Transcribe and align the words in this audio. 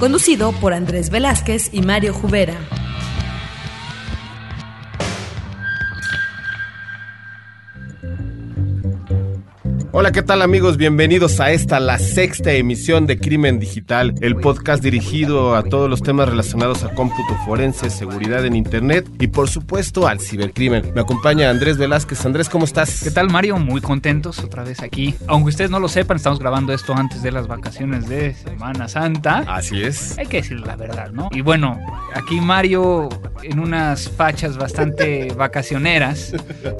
Conducido 0.00 0.52
por 0.52 0.72
Andrés 0.72 1.10
Velázquez 1.10 1.68
y 1.74 1.82
Mario 1.82 2.14
Jubera. 2.14 2.79
Hola, 9.92 10.12
¿qué 10.12 10.22
tal 10.22 10.40
amigos? 10.40 10.76
Bienvenidos 10.76 11.40
a 11.40 11.50
esta, 11.50 11.80
la 11.80 11.98
sexta 11.98 12.52
emisión 12.52 13.08
de 13.08 13.18
Crimen 13.18 13.58
Digital, 13.58 14.14
el 14.20 14.36
podcast 14.36 14.84
dirigido 14.84 15.56
a 15.56 15.64
todos 15.64 15.90
los 15.90 16.00
temas 16.00 16.28
relacionados 16.28 16.84
a 16.84 16.94
cómputo 16.94 17.34
forense, 17.44 17.90
seguridad 17.90 18.46
en 18.46 18.54
Internet 18.54 19.08
y 19.18 19.26
por 19.26 19.48
supuesto 19.48 20.06
al 20.06 20.20
cibercrimen. 20.20 20.92
Me 20.94 21.00
acompaña 21.00 21.50
Andrés 21.50 21.76
Velázquez. 21.76 22.24
Andrés, 22.24 22.48
¿cómo 22.48 22.66
estás? 22.66 23.02
¿Qué 23.02 23.10
tal 23.10 23.30
Mario? 23.30 23.56
Muy 23.56 23.80
contentos 23.80 24.38
otra 24.38 24.62
vez 24.62 24.80
aquí. 24.80 25.16
Aunque 25.26 25.48
ustedes 25.48 25.72
no 25.72 25.80
lo 25.80 25.88
sepan, 25.88 26.18
estamos 26.18 26.38
grabando 26.38 26.72
esto 26.72 26.94
antes 26.94 27.20
de 27.24 27.32
las 27.32 27.48
vacaciones 27.48 28.08
de 28.08 28.34
Semana 28.34 28.86
Santa. 28.86 29.38
Así 29.48 29.82
es. 29.82 30.16
Hay 30.18 30.26
que 30.26 30.36
decir 30.36 30.60
la 30.60 30.76
verdad, 30.76 31.10
¿no? 31.10 31.30
Y 31.32 31.40
bueno, 31.40 31.80
aquí 32.14 32.40
Mario 32.40 33.08
en 33.42 33.58
unas 33.58 34.08
fachas 34.08 34.56
bastante 34.56 35.34
vacacioneras. 35.36 36.32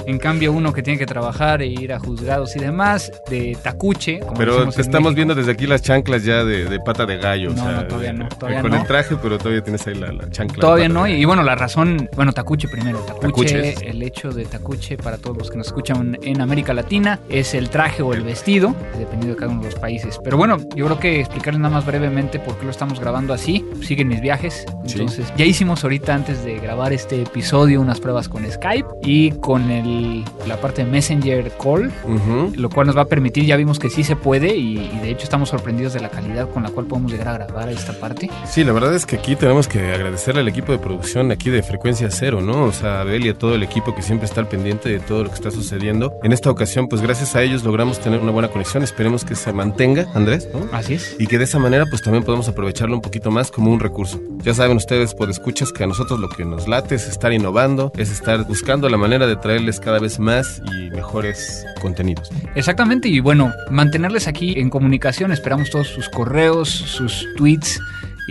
En 0.07 0.19
cambio, 0.19 0.53
uno 0.53 0.73
que 0.73 0.85
tiene 0.85 0.97
que 0.97 1.07
trabajar 1.07 1.61
e 1.61 1.67
ir 1.67 1.93
a 1.93 1.99
juzgados 1.99 2.55
y 2.55 2.61
demás 2.61 3.00
de 3.29 3.57
tacuche. 3.63 4.21
como 4.21 4.35
Pero 4.35 4.69
te 4.71 4.81
estamos 4.83 5.15
viendo 5.15 5.35
desde 5.35 5.53
aquí 5.53 5.67
las 5.67 5.83
chanclas 5.83 6.25
ya 6.25 6.45
de, 6.45 6.65
de 6.65 6.81
pata 6.81 7.07
de 7.07 7.17
gallo. 7.19 7.51
o 7.51 7.55
No, 7.55 7.63
sea, 7.63 7.73
no, 7.73 7.87
todavía 7.87 8.13
no, 8.13 8.25
de- 8.25 8.37
todavía 8.37 8.63
con 8.63 8.71
no. 8.73 8.77
el 8.79 8.87
traje, 8.87 9.17
pero 9.23 9.39
todavía 9.39 9.63
tienes 9.63 9.87
ahí 9.87 9.95
la, 9.95 10.13
la 10.13 10.29
chancla. 10.31 10.61
Todavía 10.61 10.89
no, 10.89 11.07
y, 11.07 11.13
y 11.15 11.25
bueno, 11.25 11.43
la 11.43 11.55
razón, 11.55 12.09
bueno, 12.17 12.33
Tacuche 12.33 12.69
primero. 12.69 12.99
Tacuche, 13.01 13.21
Tacuches. 13.55 13.83
el 13.83 14.03
hecho 14.03 14.31
de 14.31 14.45
Tacuche 14.45 14.97
para 14.97 15.19
todos 15.19 15.37
los 15.39 15.51
que 15.51 15.57
nos 15.59 15.69
escuchan 15.69 16.17
en 16.23 16.41
América 16.41 16.75
Latina 16.75 17.21
es 17.29 17.55
el 17.55 17.71
traje 17.71 18.03
o 18.03 18.13
el 18.13 18.23
vestido, 18.23 18.75
dependiendo 18.99 19.29
de 19.29 19.37
cada 19.37 19.53
uno 19.53 19.63
de 19.63 19.71
los 19.71 19.79
países. 19.79 20.19
Pero 20.23 20.37
bueno, 20.37 20.57
yo 20.75 20.87
creo 20.87 20.99
que 20.99 21.21
explicarles 21.21 21.61
nada 21.61 21.75
más 21.75 21.87
brevemente 21.87 22.39
por 22.39 22.57
qué 22.59 22.65
lo 22.65 22.71
estamos 22.71 22.99
grabando 23.01 23.33
así. 23.35 23.65
Siguen 23.83 24.09
mis 24.09 24.21
viajes. 24.21 24.65
Sí. 24.87 24.93
Entonces, 24.99 25.33
ya 25.37 25.45
hicimos 25.45 25.83
ahorita 25.85 26.15
antes 26.15 26.45
de 26.45 26.59
grabar 26.59 26.93
este 26.93 27.23
episodio 27.23 27.81
unas 27.81 28.01
pruebas 28.01 28.29
con 28.29 28.51
Skype 28.51 28.89
y 29.03 29.31
con 29.33 29.71
el, 29.71 30.25
la 30.47 30.57
parte 30.61 30.85
de 30.85 30.91
Messenger 30.91 31.51
Call, 31.63 31.91
Ujú. 32.05 32.53
lo 32.57 32.69
cual 32.71 32.87
nos 32.91 32.97
va 32.97 33.03
a 33.03 33.07
permitir, 33.07 33.45
ya 33.45 33.57
vimos 33.57 33.79
que 33.79 33.89
sí 33.89 34.03
se 34.03 34.17
puede 34.17 34.57
y, 34.57 34.79
y 34.79 34.99
de 34.99 35.11
hecho 35.11 35.23
estamos 35.23 35.49
sorprendidos 35.49 35.93
de 35.93 36.01
la 36.01 36.09
calidad 36.09 36.49
con 36.51 36.65
la 36.65 36.71
cual 36.71 36.87
podemos 36.87 37.13
llegar 37.13 37.29
a 37.29 37.47
grabar 37.47 37.69
esta 37.69 37.93
parte. 37.93 38.29
Sí, 38.47 38.65
la 38.65 38.73
verdad 38.73 38.93
es 38.97 39.07
que 39.07 39.15
aquí 39.15 39.37
tenemos 39.37 39.69
que 39.69 39.93
agradecerle 39.93 40.41
al 40.41 40.49
equipo 40.49 40.73
de 40.73 40.79
producción 40.79 41.31
aquí 41.31 41.51
de 41.51 41.63
Frecuencia 41.63 42.11
Cero, 42.11 42.41
¿no? 42.41 42.65
O 42.65 42.73
sea, 42.73 42.99
a 42.99 43.01
Abel 43.03 43.25
y 43.27 43.29
a 43.29 43.35
todo 43.35 43.55
el 43.55 43.63
equipo 43.63 43.95
que 43.95 44.03
siempre 44.03 44.27
está 44.27 44.41
al 44.41 44.49
pendiente 44.49 44.89
de 44.89 44.99
todo 44.99 45.23
lo 45.23 45.29
que 45.29 45.37
está 45.37 45.53
sucediendo. 45.53 46.13
En 46.25 46.33
esta 46.33 46.51
ocasión, 46.51 46.89
pues 46.89 47.01
gracias 47.01 47.37
a 47.37 47.43
ellos 47.43 47.63
logramos 47.63 48.01
tener 48.01 48.19
una 48.19 48.33
buena 48.33 48.49
conexión. 48.49 48.83
Esperemos 48.83 49.25
que 49.25 49.37
se 49.37 49.53
mantenga, 49.53 50.07
Andrés, 50.15 50.49
¿no? 50.53 50.67
Así 50.73 50.95
es. 50.95 51.15
Y 51.21 51.29
que 51.29 51.39
de 51.39 51.45
esa 51.45 51.61
manera 51.61 51.87
pues 51.87 52.03
también 52.03 52.25
podemos 52.25 52.49
aprovecharlo 52.49 52.97
un 52.97 53.03
poquito 53.03 53.31
más 53.31 53.53
como 53.53 53.71
un 53.71 53.79
recurso. 53.79 54.21
Ya 54.43 54.53
saben 54.53 54.77
ustedes 54.77 55.15
por 55.15 55.31
escuchas 55.31 55.73
que 55.73 55.85
a 55.85 55.87
nosotros 55.87 56.19
lo 56.19 56.29
que 56.29 56.45
nos 56.45 56.67
late 56.67 56.97
es 56.97 57.07
estar 57.07 57.33
innovando, 57.33 57.93
es 57.97 58.11
estar 58.11 58.45
buscando 58.47 58.89
la 58.89 58.97
manera 58.97 59.27
de 59.27 59.37
traerles 59.37 59.79
cada 59.79 60.01
vez 60.01 60.19
más 60.19 60.61
y 60.73 60.91
mejores 60.91 61.65
contenidos. 61.81 62.31
Exactamente, 62.55 62.80
y 62.81 63.21
bueno, 63.21 63.53
mantenerles 63.71 64.27
aquí 64.27 64.59
en 64.59 64.71
comunicación, 64.71 65.33
esperamos 65.33 65.69
todos 65.71 65.89
sus 65.89 66.09
correos, 66.09 66.71
sus 66.71 67.27
tweets 67.37 67.79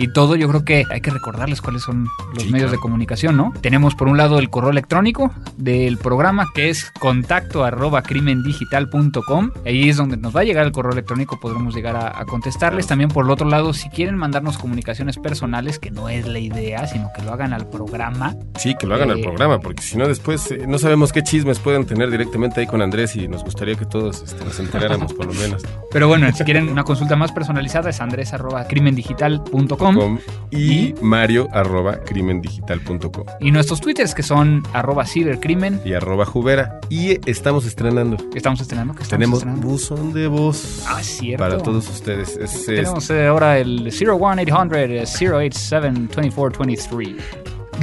y 0.02 0.12
todo. 0.12 0.34
Yo 0.36 0.48
creo 0.48 0.64
que 0.64 0.84
hay 0.90 1.00
que 1.00 1.10
recordarles 1.10 1.60
cuáles 1.60 1.82
son 1.82 2.08
los 2.34 2.42
Sí, 2.44 2.50
medios 2.50 2.68
claro. 2.68 2.70
de 2.72 2.78
comunicación, 2.78 3.36
¿no? 3.36 3.52
Tenemos 3.60 3.94
por 3.94 4.08
un 4.08 4.16
lado 4.16 4.38
el 4.38 4.50
correo 4.50 4.70
electrónico 4.70 5.30
del 5.56 5.98
programa 5.98 6.48
que 6.54 6.70
es 6.70 6.90
contacto 7.00 7.64
arroba 7.64 8.02
crimendigital.com. 8.02 9.50
Ahí 9.66 9.88
es 9.88 9.96
donde 9.96 10.16
nos 10.16 10.34
va 10.34 10.40
a 10.40 10.44
llegar 10.44 10.66
el 10.66 10.72
correo 10.72 10.92
electrónico, 10.92 11.38
podremos 11.40 11.74
llegar 11.74 11.96
a, 11.96 12.18
a 12.18 12.24
contestarles. 12.24 12.86
También 12.86 13.10
por 13.10 13.24
el 13.24 13.30
otro 13.30 13.48
lado, 13.48 13.72
si 13.72 13.88
quieren 13.90 14.16
mandarnos 14.16 14.58
comunicaciones 14.58 15.18
personales, 15.18 15.78
que 15.78 15.90
no 15.90 16.08
es 16.08 16.26
la 16.26 16.38
idea, 16.38 16.86
sino 16.86 17.10
que 17.16 17.22
lo 17.22 17.32
hagan 17.32 17.52
al 17.52 17.68
programa, 17.68 18.34
Sí, 18.58 18.74
que 18.78 18.86
lo 18.86 18.94
hagan 18.94 19.10
al 19.10 19.18
Eh, 19.20 19.22
programa, 19.22 19.58
porque 19.60 19.82
si 19.82 19.96
no 19.96 20.06
después 20.08 20.50
eh, 20.50 20.64
no 20.66 20.78
sabemos 20.78 21.12
qué 21.12 21.22
chismes 21.22 21.58
pueden 21.58 21.84
tener 21.86 22.10
directamente 22.10 22.60
ahí 22.60 22.66
con 22.66 22.82
Andrés 22.82 23.16
y 23.16 23.28
nos 23.28 23.42
gustaría 23.44 23.74
que 23.74 23.86
todos 23.86 24.22
este, 24.22 24.44
nos 24.44 24.58
enteráramos 24.60 25.12
por 25.14 25.26
lo 25.26 25.32
menos. 25.34 25.62
Pero 25.92 26.08
bueno, 26.08 26.30
si 26.32 26.44
quieren 26.44 26.68
una 26.68 26.84
consulta 26.84 27.16
más 27.16 27.32
personalizada 27.32 27.90
es 27.90 28.00
andres 28.00 28.32
arroba 28.32 28.64
crimendigital.com 28.66 29.89
Com 29.96 30.18
y 30.50 30.94
mario 31.00 31.48
arroba 31.52 31.98
crimendigital.com 32.04 33.24
y 33.40 33.50
nuestros 33.50 33.80
twitters 33.80 34.14
que 34.14 34.22
son 34.22 34.62
arroba 34.72 35.06
cibercrimen. 35.06 35.80
y 35.84 35.92
arroba 35.94 36.24
jubera. 36.26 36.80
Y 36.88 37.18
estamos 37.30 37.64
estrenando. 37.66 38.16
estamos 38.34 38.60
estrenando? 38.60 38.94
que 38.94 39.02
estamos 39.02 39.18
Tenemos 39.20 39.38
estrenando? 39.38 39.66
buzón 39.68 40.12
de 40.12 40.26
voz 40.26 40.84
Ah, 40.88 41.02
cierto. 41.02 41.44
para 41.44 41.58
todos 41.58 41.88
ustedes. 41.88 42.36
Es- 42.36 42.54
es- 42.54 42.66
Tenemos 42.66 43.08
eh, 43.10 43.26
ahora 43.26 43.58
el 43.58 43.90
01800 43.92 45.08
087 45.20 45.90
2423. 46.14 47.16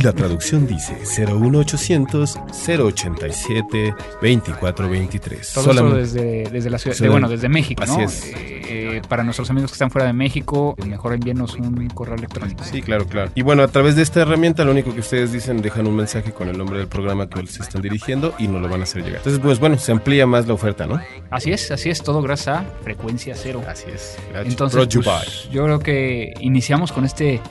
La 0.03 0.13
traducción 0.13 0.67
dice 0.67 0.95
01800 1.25 2.37
087 2.67 3.95
2423. 4.21 5.53
Todo 5.53 5.71
esto 5.71 5.95
desde, 5.95 6.43
desde 6.51 6.69
la 6.69 6.77
ciudad, 6.77 6.97
de, 6.97 7.09
bueno, 7.09 7.27
desde 7.27 7.49
México, 7.49 7.81
así 7.81 7.97
¿no? 7.97 8.03
es. 8.03 8.25
Eh, 8.25 8.61
eh, 8.69 9.01
para 9.07 9.23
nuestros 9.23 9.49
amigos 9.49 9.71
que 9.71 9.75
están 9.75 9.89
fuera 9.89 10.05
de 10.05 10.13
México, 10.13 10.75
mejor 10.85 11.13
envíenos 11.13 11.55
un 11.55 11.87
correo 11.89 12.15
electrónico. 12.15 12.63
Sí, 12.63 12.81
claro, 12.81 13.07
claro. 13.07 13.31
Y 13.33 13.41
bueno, 13.41 13.63
a 13.63 13.67
través 13.69 13.95
de 13.95 14.03
esta 14.03 14.21
herramienta 14.21 14.63
lo 14.65 14.71
único 14.71 14.93
que 14.93 14.99
ustedes 14.99 15.31
dicen, 15.31 15.61
dejan 15.61 15.87
un 15.87 15.95
mensaje 15.95 16.31
con 16.31 16.47
el 16.47 16.57
nombre 16.57 16.77
del 16.77 16.87
programa 16.87 17.27
que 17.27 17.47
se 17.47 17.63
están 17.63 17.81
dirigiendo 17.81 18.35
y 18.37 18.47
nos 18.47 18.61
lo 18.61 18.69
van 18.69 18.81
a 18.81 18.83
hacer 18.83 19.03
llegar. 19.03 19.17
Entonces, 19.17 19.41
pues 19.41 19.59
bueno, 19.59 19.79
se 19.79 19.91
amplía 19.91 20.27
más 20.27 20.47
la 20.47 20.53
oferta, 20.53 20.85
¿no? 20.85 21.01
Así 21.31 21.51
es, 21.51 21.71
así 21.71 21.89
es, 21.89 22.03
todo 22.03 22.21
gracias 22.21 22.57
a 22.59 22.65
Frecuencia 22.83 23.33
Cero. 23.35 23.63
Así 23.67 23.85
es. 23.93 24.17
Entonces, 24.45 24.87
pues, 25.03 25.49
yo 25.49 25.63
creo 25.63 25.79
que 25.79 26.33
iniciamos 26.39 26.91
con 26.91 27.05
este, 27.05 27.41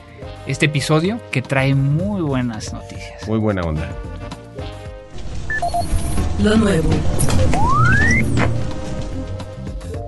este 0.45 0.67
episodio 0.67 1.19
que 1.31 1.41
trae 1.41 1.75
muy 1.75 2.21
buenas 2.21 2.73
noticias. 2.73 3.27
Muy 3.27 3.39
buena 3.39 3.61
onda. 3.61 3.87
Lo 6.43 6.55
nuevo. 6.55 6.89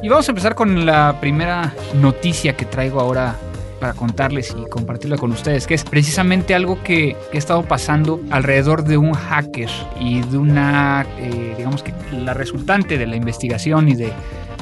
Y 0.02 0.08
vamos 0.08 0.28
a 0.30 0.32
empezar 0.32 0.56
con 0.56 0.86
la 0.86 1.18
primera 1.20 1.74
noticia 1.96 2.56
que 2.56 2.66
traigo 2.66 3.02
ahora 3.02 3.36
para 3.82 3.94
contarles 3.94 4.56
y 4.58 4.70
compartirla 4.70 5.18
con 5.18 5.32
ustedes, 5.32 5.66
que 5.66 5.74
es 5.74 5.84
precisamente 5.84 6.54
algo 6.54 6.82
que, 6.84 7.16
que 7.32 7.38
ha 7.38 7.40
estado 7.40 7.64
pasando 7.64 8.20
alrededor 8.30 8.84
de 8.84 8.98
un 8.98 9.14
hacker 9.14 9.70
y 10.00 10.22
de 10.22 10.38
una, 10.38 11.06
eh, 11.18 11.54
digamos 11.58 11.82
que 11.84 11.94
la 12.14 12.34
resultante 12.34 12.98
de 12.98 13.08
la 13.08 13.16
investigación 13.16 13.88
y 13.90 13.96
de, 13.96 14.12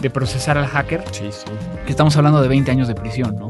de 0.01 0.09
procesar 0.09 0.57
al 0.57 0.67
hacker, 0.67 1.03
Sí, 1.11 1.25
sí. 1.31 1.45
que 1.85 1.91
estamos 1.91 2.15
hablando 2.15 2.41
de 2.41 2.47
20 2.47 2.69
años 2.71 2.87
de 2.87 2.93
prisión, 2.95 3.35
¿no? 3.35 3.49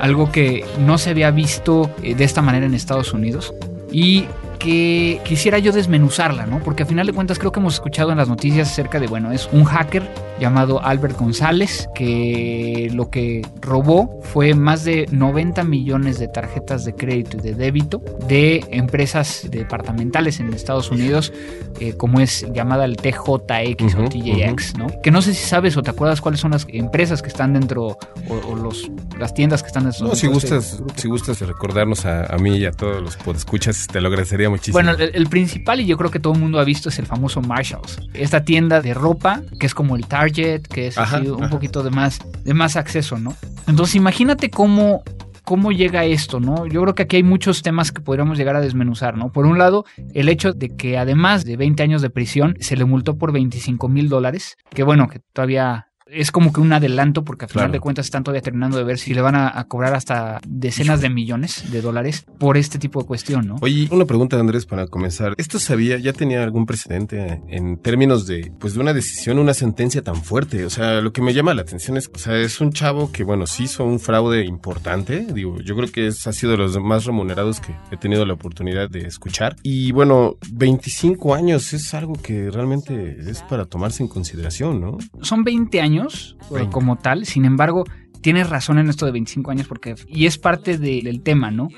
Algo 0.00 0.30
que 0.30 0.64
no 0.80 0.98
se 0.98 1.10
había 1.10 1.30
visto 1.30 1.90
eh, 2.02 2.14
de 2.14 2.24
esta 2.24 2.42
manera 2.42 2.66
en 2.66 2.74
Estados 2.74 3.12
Unidos. 3.12 3.54
Y 3.90 4.26
que 4.58 5.20
quisiera 5.24 5.58
yo 5.58 5.72
desmenuzarla, 5.72 6.46
¿no? 6.46 6.60
Porque 6.60 6.82
a 6.82 6.86
final 6.86 7.06
de 7.06 7.12
cuentas 7.12 7.38
creo 7.38 7.52
que 7.52 7.60
hemos 7.60 7.74
escuchado 7.74 8.10
en 8.10 8.18
las 8.18 8.28
noticias 8.28 8.70
acerca 8.70 9.00
de, 9.00 9.06
bueno, 9.06 9.32
es 9.32 9.48
un 9.52 9.64
hacker 9.64 10.08
llamado 10.40 10.82
Albert 10.82 11.18
González 11.18 11.88
que 11.94 12.90
lo 12.92 13.10
que 13.10 13.42
robó 13.60 14.20
fue 14.22 14.54
más 14.54 14.84
de 14.84 15.06
90 15.10 15.64
millones 15.64 16.18
de 16.18 16.28
tarjetas 16.28 16.84
de 16.84 16.94
crédito 16.94 17.36
y 17.38 17.40
de 17.40 17.54
débito 17.54 18.02
de 18.28 18.64
empresas 18.70 19.46
departamentales 19.50 20.40
en 20.40 20.52
Estados 20.54 20.90
Unidos, 20.90 21.32
eh, 21.80 21.94
como 21.94 22.20
es 22.20 22.46
llamada 22.52 22.84
el 22.84 22.96
TJX 22.96 23.94
o 23.94 24.08
TJX, 24.08 24.76
¿no? 24.76 24.86
Que 25.02 25.10
no 25.10 25.22
sé 25.22 25.34
si 25.34 25.44
sabes 25.44 25.76
o 25.76 25.82
te 25.82 25.90
acuerdas 25.90 26.20
cuáles 26.20 26.40
son 26.40 26.52
las 26.52 26.66
empresas 26.68 27.22
que 27.22 27.28
están 27.28 27.52
dentro 27.52 27.86
o, 28.28 28.34
o 28.48 28.56
los, 28.56 28.90
las 29.18 29.34
tiendas 29.34 29.62
que 29.62 29.68
están 29.68 29.84
dentro. 29.84 30.06
No, 30.06 30.14
si 30.14 30.26
este 30.26 30.28
gustas, 30.28 30.82
si 30.96 31.08
gustas 31.08 31.40
recordarnos 31.40 32.04
a, 32.06 32.26
a 32.26 32.38
mí 32.38 32.56
y 32.56 32.66
a 32.66 32.72
todos 32.72 33.02
los 33.02 33.16
podescuchas, 33.16 33.86
te 33.86 34.00
lo 34.00 34.08
agradecería 34.08 34.47
muchísimo. 34.50 34.74
Bueno, 34.74 34.92
el, 34.92 35.10
el 35.14 35.26
principal 35.28 35.80
y 35.80 35.86
yo 35.86 35.96
creo 35.96 36.10
que 36.10 36.20
todo 36.20 36.32
el 36.34 36.40
mundo 36.40 36.58
ha 36.58 36.64
visto 36.64 36.88
es 36.88 36.98
el 36.98 37.06
famoso 37.06 37.40
Marshalls. 37.40 38.00
Esta 38.14 38.44
tienda 38.44 38.80
de 38.80 38.94
ropa 38.94 39.42
que 39.58 39.66
es 39.66 39.74
como 39.74 39.96
el 39.96 40.06
Target, 40.06 40.62
que 40.62 40.88
es 40.88 40.98
Ajá, 40.98 41.18
así 41.18 41.28
un 41.28 41.44
ajá. 41.44 41.50
poquito 41.50 41.82
de 41.82 41.90
más, 41.90 42.20
de 42.44 42.54
más 42.54 42.76
acceso, 42.76 43.18
¿no? 43.18 43.34
Entonces 43.66 43.94
imagínate 43.94 44.50
cómo, 44.50 45.02
cómo 45.44 45.72
llega 45.72 46.04
esto, 46.04 46.40
¿no? 46.40 46.66
Yo 46.66 46.82
creo 46.82 46.94
que 46.94 47.02
aquí 47.04 47.16
hay 47.16 47.22
muchos 47.22 47.62
temas 47.62 47.92
que 47.92 48.00
podríamos 48.00 48.38
llegar 48.38 48.56
a 48.56 48.60
desmenuzar, 48.60 49.16
¿no? 49.16 49.32
Por 49.32 49.46
un 49.46 49.58
lado, 49.58 49.84
el 50.14 50.28
hecho 50.28 50.52
de 50.52 50.68
que 50.76 50.98
además 50.98 51.44
de 51.44 51.56
20 51.56 51.82
años 51.82 52.02
de 52.02 52.10
prisión, 52.10 52.56
se 52.60 52.76
le 52.76 52.84
multó 52.84 53.16
por 53.18 53.32
25 53.32 53.88
mil 53.88 54.08
dólares, 54.08 54.56
que 54.70 54.82
bueno, 54.82 55.08
que 55.08 55.20
todavía 55.32 55.87
es 56.10 56.30
como 56.32 56.52
que 56.52 56.60
un 56.60 56.72
adelanto 56.72 57.24
porque 57.24 57.44
al 57.44 57.50
final 57.50 57.64
Claro. 57.66 57.72
de 57.72 57.80
cuentas 57.80 58.06
están 58.06 58.24
todavía 58.24 58.40
terminando 58.42 58.76
de 58.78 58.84
ver 58.84 58.98
si 58.98 59.12
le 59.14 59.20
van 59.20 59.34
a, 59.34 59.58
a 59.58 59.64
cobrar 59.64 59.94
hasta 59.94 60.40
decenas 60.46 61.00
de 61.00 61.10
millones 61.10 61.70
de 61.70 61.82
dólares 61.82 62.24
por 62.38 62.56
este 62.56 62.78
tipo 62.78 63.00
de 63.00 63.06
cuestión, 63.06 63.46
¿no? 63.46 63.56
Oye, 63.60 63.88
una 63.90 64.04
pregunta 64.04 64.38
Andrés 64.38 64.64
para 64.64 64.86
comenzar. 64.86 65.34
¿Esto 65.36 65.58
sabía, 65.58 65.98
ya 65.98 66.12
tenía 66.12 66.42
algún 66.42 66.66
precedente 66.66 67.42
en 67.48 67.76
términos 67.78 68.26
de, 68.26 68.52
pues, 68.58 68.74
de 68.74 68.80
una 68.80 68.92
decisión, 68.94 69.38
una 69.38 69.54
sentencia 69.54 70.02
tan 70.02 70.16
fuerte? 70.16 70.64
O 70.64 70.70
sea, 70.70 71.00
lo 71.00 71.12
que 71.12 71.20
me 71.20 71.34
llama 71.34 71.52
la 71.54 71.62
atención 71.62 71.96
es, 71.96 72.10
o 72.14 72.18
sea, 72.18 72.36
es 72.36 72.60
un 72.60 72.72
chavo 72.72 73.10
que, 73.12 73.24
bueno, 73.24 73.46
sí 73.46 73.64
hizo 73.64 73.84
un 73.84 73.98
fraude 74.00 74.44
importante. 74.44 75.26
Digo, 75.34 75.58
yo 75.60 75.76
creo 75.76 75.90
que 75.90 76.06
es, 76.06 76.26
ha 76.26 76.32
sido 76.32 76.52
de 76.52 76.58
los 76.58 76.78
más 76.80 77.04
remunerados 77.04 77.60
que 77.60 77.74
he 77.90 77.96
tenido 77.96 78.24
la 78.24 78.34
oportunidad 78.34 78.88
de 78.88 79.00
escuchar. 79.00 79.56
Y 79.62 79.92
bueno, 79.92 80.36
25 80.52 81.34
años 81.34 81.72
es 81.72 81.92
algo 81.92 82.14
que 82.14 82.50
realmente 82.50 83.16
es 83.28 83.42
para 83.42 83.64
tomarse 83.66 84.02
en 84.02 84.08
consideración, 84.08 84.80
¿no? 84.80 84.98
Son 85.22 85.44
20 85.44 85.80
años 85.80 85.97
eh, 86.06 86.54
20. 86.54 86.70
como 86.72 86.96
tal, 86.96 87.26
sin 87.26 87.44
embargo, 87.44 87.84
tienes 88.20 88.48
razón 88.50 88.78
en 88.78 88.88
esto 88.88 89.06
de 89.06 89.12
25 89.12 89.50
años 89.50 89.66
porque, 89.68 89.94
y 90.08 90.26
es 90.26 90.38
parte 90.38 90.78
de- 90.78 91.02
del 91.02 91.22
tema, 91.22 91.50
¿no? 91.50 91.68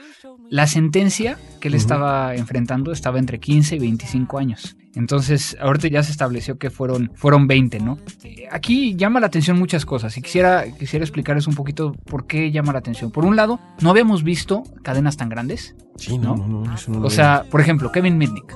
La 0.48 0.66
sentencia 0.66 1.38
que 1.60 1.68
él 1.68 1.74
estaba 1.74 2.34
enfrentando 2.34 2.90
estaba 2.92 3.18
entre 3.18 3.38
15 3.38 3.76
y 3.76 3.78
25 3.78 4.38
años. 4.38 4.76
Entonces, 4.96 5.56
ahorita 5.60 5.86
ya 5.86 6.02
se 6.02 6.10
estableció 6.10 6.58
que 6.58 6.68
fueron, 6.70 7.12
fueron 7.14 7.46
20, 7.46 7.78
¿no? 7.78 7.98
Eh, 8.24 8.48
Aquí 8.50 8.96
llama 8.96 9.20
la 9.20 9.28
atención 9.28 9.56
muchas 9.56 9.86
cosas 9.86 10.16
y 10.18 10.22
quisiera, 10.22 10.64
quisiera 10.76 11.04
explicarles 11.04 11.46
un 11.46 11.54
poquito 11.54 11.92
por 12.06 12.26
qué 12.26 12.50
llama 12.50 12.72
la 12.72 12.80
atención. 12.80 13.12
Por 13.12 13.24
un 13.24 13.36
lado, 13.36 13.60
no 13.80 13.90
habíamos 13.90 14.24
visto 14.24 14.64
cadenas 14.82 15.16
tan 15.16 15.28
grandes. 15.28 15.76
Sí, 15.94 16.18
no, 16.18 16.34
¿No? 16.36 16.46
no, 16.48 16.64
no, 16.64 16.74
eso 16.74 16.90
O 17.00 17.10
sea, 17.10 17.44
por 17.48 17.60
ejemplo, 17.60 17.92
Kevin 17.92 18.18
Mitnick, 18.18 18.52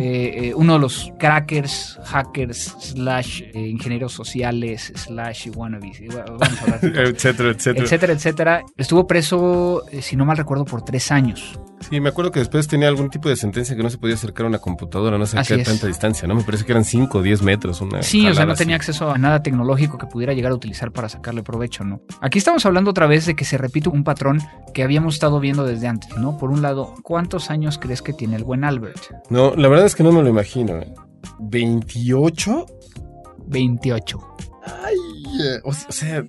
Eh, 0.00 0.48
eh, 0.48 0.54
uno 0.54 0.74
de 0.74 0.78
los 0.78 1.12
crackers, 1.18 1.98
hackers, 2.04 2.76
slash 2.80 3.42
eh, 3.42 3.68
ingenieros 3.68 4.12
sociales, 4.12 4.92
slash 4.96 5.48
wannabes, 5.54 6.00
vamos 6.08 6.60
a 6.60 6.64
hablar 6.64 6.84
etcétera, 7.08 7.50
etcétera. 7.50 7.84
etcétera, 7.84 8.12
etcétera. 8.12 8.64
Estuvo 8.76 9.06
preso, 9.06 9.82
si 10.00 10.16
no 10.16 10.24
mal 10.24 10.36
recuerdo, 10.36 10.64
por 10.64 10.82
tres 10.82 11.10
años. 11.12 11.58
Sí, 11.80 12.00
me 12.00 12.08
acuerdo 12.08 12.32
que 12.32 12.40
después 12.40 12.66
tenía 12.66 12.88
algún 12.88 13.08
tipo 13.08 13.28
de 13.28 13.36
sentencia 13.36 13.76
que 13.76 13.82
no 13.82 13.88
se 13.90 13.98
podía 13.98 14.16
acercar 14.16 14.46
a 14.46 14.48
una 14.48 14.58
computadora, 14.58 15.16
no 15.16 15.26
sé 15.26 15.38
qué 15.46 15.58
tanta 15.58 15.86
distancia, 15.86 16.26
¿no? 16.26 16.34
Me 16.34 16.42
parece 16.42 16.64
que 16.64 16.72
eran 16.72 16.84
5 16.84 17.18
o 17.18 17.22
10 17.22 17.42
metros. 17.42 17.80
Una 17.80 18.02
Sí, 18.02 18.26
o 18.26 18.34
sea, 18.34 18.46
no 18.46 18.52
así. 18.52 18.64
tenía 18.64 18.76
acceso 18.76 19.10
a 19.10 19.18
nada 19.18 19.42
tecnológico 19.42 19.96
que 19.96 20.06
pudiera 20.06 20.32
llegar 20.32 20.50
a 20.52 20.54
utilizar 20.56 20.90
para 20.90 21.08
sacarle 21.08 21.42
provecho, 21.44 21.84
¿no? 21.84 22.00
Aquí 22.20 22.38
estamos 22.38 22.66
hablando 22.66 22.90
otra 22.90 23.06
vez 23.06 23.26
de 23.26 23.36
que 23.36 23.44
se 23.44 23.58
repite 23.58 23.88
un 23.88 24.02
patrón 24.02 24.40
que 24.74 24.82
habíamos 24.82 25.14
estado 25.14 25.38
viendo 25.38 25.64
desde 25.64 25.86
antes, 25.86 26.16
¿no? 26.16 26.36
Por 26.36 26.50
un 26.50 26.62
lado, 26.62 26.94
¿cuántos 27.02 27.48
años 27.50 27.78
crees 27.78 28.02
que 28.02 28.12
tiene 28.12 28.34
el 28.36 28.44
buen 28.44 28.64
Albert? 28.64 29.00
No, 29.30 29.54
la 29.58 29.68
verdad 29.68 29.86
es 29.86 29.94
que 29.94 30.02
no 30.02 30.12
me 30.12 30.22
lo 30.22 30.28
imagino. 30.28 30.78
¿eh? 30.78 30.94
¿28? 31.40 32.66
28. 33.46 34.18
Ay, 34.84 34.94
eh, 35.40 35.60
o, 35.64 35.72
sea, 35.72 36.24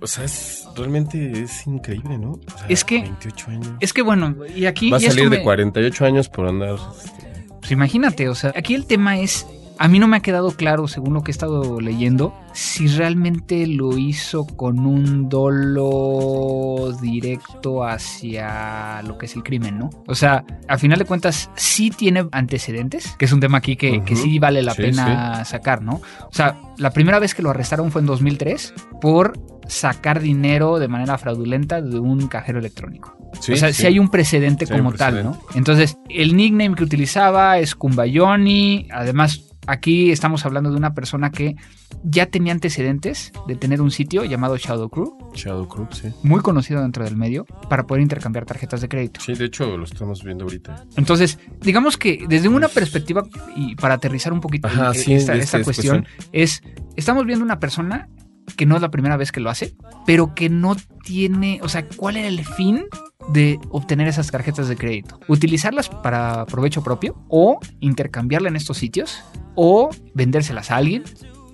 o 0.00 0.06
sea, 0.06 0.24
es, 0.24 0.66
realmente 0.76 1.42
es 1.42 1.66
increíble, 1.66 2.18
¿no? 2.18 2.32
O 2.32 2.58
sea, 2.58 2.66
Es 2.68 2.84
que- 2.84 3.02
28 3.02 3.50
años. 3.50 3.68
Es 3.80 3.92
que 3.92 4.02
bueno, 4.02 4.34
y 4.54 4.66
aquí... 4.66 4.90
Va 4.90 4.96
a 4.96 5.00
salir 5.00 5.30
de 5.30 5.38
me- 5.38 5.42
48 5.42 6.04
años 6.04 6.28
por 6.28 6.46
andar. 6.48 6.76
este, 7.04 7.46
Pues 7.60 7.70
imagínate, 7.72 8.28
o 8.28 8.34
sea, 8.34 8.52
aquí 8.56 8.74
el 8.74 8.86
tema 8.86 9.18
es, 9.18 9.46
a 9.82 9.88
mí 9.88 9.98
no 9.98 10.06
me 10.06 10.16
ha 10.16 10.20
quedado 10.20 10.52
claro, 10.52 10.86
según 10.86 11.12
lo 11.12 11.24
que 11.24 11.32
he 11.32 11.34
estado 11.34 11.80
leyendo, 11.80 12.32
si 12.52 12.86
realmente 12.86 13.66
lo 13.66 13.98
hizo 13.98 14.46
con 14.46 14.86
un 14.86 15.28
dolo 15.28 16.92
directo 17.02 17.82
hacia 17.82 19.02
lo 19.02 19.18
que 19.18 19.26
es 19.26 19.34
el 19.34 19.42
crimen, 19.42 19.80
¿no? 19.80 19.90
O 20.06 20.14
sea, 20.14 20.44
a 20.68 20.78
final 20.78 21.00
de 21.00 21.04
cuentas, 21.04 21.50
sí 21.56 21.90
tiene 21.90 22.28
antecedentes, 22.30 23.16
que 23.18 23.24
es 23.24 23.32
un 23.32 23.40
tema 23.40 23.58
aquí 23.58 23.74
que, 23.74 24.00
sí 24.14 24.38
vale 24.38 24.62
la 24.62 24.74
Sí, 24.74 24.82
pena 24.82 25.44
sacar, 25.44 25.82
¿no? 25.82 25.94
O 25.94 26.32
sea, 26.32 26.60
la 26.78 26.92
primera 26.92 27.18
vez 27.18 27.34
que 27.34 27.42
lo 27.42 27.50
arrestaron 27.50 27.90
fue 27.90 28.02
en 28.02 28.06
2003 28.06 28.74
por 29.00 29.32
sacar 29.66 30.20
dinero 30.20 30.78
de 30.78 30.86
manera 30.86 31.18
fraudulenta 31.18 31.82
de 31.82 31.98
un 31.98 32.28
cajero 32.28 32.60
electrónico. 32.60 33.16
sí, 33.40 33.54
o 33.54 33.56
sea, 33.56 33.72
si 33.72 33.84
hay 33.84 33.98
un 33.98 34.10
precedente 34.10 34.64
Sí 34.64 34.72
un 34.74 34.78
como 34.78 34.92
tal. 34.92 35.24
¿no? 35.24 35.40
Entonces, 35.56 35.98
el 36.08 36.36
nickname 36.36 36.76
que 36.76 36.84
utilizaba 36.84 37.58
es 37.58 37.74
Kumbayoni. 37.74 38.86
Además, 38.92 39.51
aquí 39.66 40.10
estamos 40.10 40.44
hablando 40.44 40.70
de 40.70 40.76
una 40.76 40.94
persona 40.94 41.30
que 41.30 41.56
ya 42.02 42.26
tenía 42.26 42.52
antecedentes 42.52 43.32
de 43.46 43.56
tener 43.56 43.80
un 43.80 43.90
sitio 43.90 44.24
llamado 44.24 44.56
Shadow 44.56 44.88
Crew, 44.88 45.16
Shadow 45.34 45.68
Crook, 45.68 45.92
sí. 45.92 46.12
muy 46.22 46.40
conocido 46.40 46.82
dentro 46.82 47.04
del 47.04 47.16
medio, 47.16 47.44
para 47.68 47.86
poder 47.86 48.02
intercambiar 48.02 48.44
tarjetas 48.44 48.80
de 48.80 48.88
crédito. 48.88 49.20
Sí, 49.20 49.34
de 49.34 49.44
hecho 49.44 49.76
lo 49.76 49.84
estamos 49.84 50.24
viendo 50.24 50.44
ahorita. 50.44 50.86
Entonces, 50.96 51.38
digamos 51.60 51.96
que 51.96 52.24
desde 52.28 52.48
una 52.48 52.68
perspectiva, 52.68 53.24
y 53.54 53.74
para 53.76 53.94
aterrizar 53.94 54.32
un 54.32 54.40
poquito 54.40 54.68
Ajá, 54.68 54.94
sí, 54.94 55.14
esta, 55.14 55.34
esta 55.34 55.58
es 55.58 55.64
cuestión, 55.64 56.06
es, 56.32 56.62
estamos 56.96 57.24
viendo 57.26 57.44
una 57.44 57.60
persona 57.60 58.08
que 58.56 58.66
no 58.66 58.76
es 58.76 58.82
la 58.82 58.90
primera 58.90 59.16
vez 59.16 59.32
que 59.32 59.40
lo 59.40 59.50
hace, 59.50 59.74
pero 60.06 60.34
que 60.34 60.48
no 60.48 60.76
tiene, 61.04 61.60
o 61.62 61.68
sea, 61.68 61.86
¿cuál 61.88 62.16
era 62.16 62.28
el 62.28 62.44
fin 62.44 62.84
de 63.28 63.58
obtener 63.70 64.08
esas 64.08 64.30
tarjetas 64.30 64.68
de 64.68 64.76
crédito? 64.76 65.20
¿Utilizarlas 65.28 65.88
para 65.88 66.44
provecho 66.46 66.82
propio 66.82 67.24
o 67.28 67.60
intercambiarla 67.80 68.48
en 68.48 68.56
estos 68.56 68.78
sitios 68.78 69.22
o 69.54 69.90
vendérselas 70.14 70.70
a 70.70 70.76
alguien? 70.76 71.04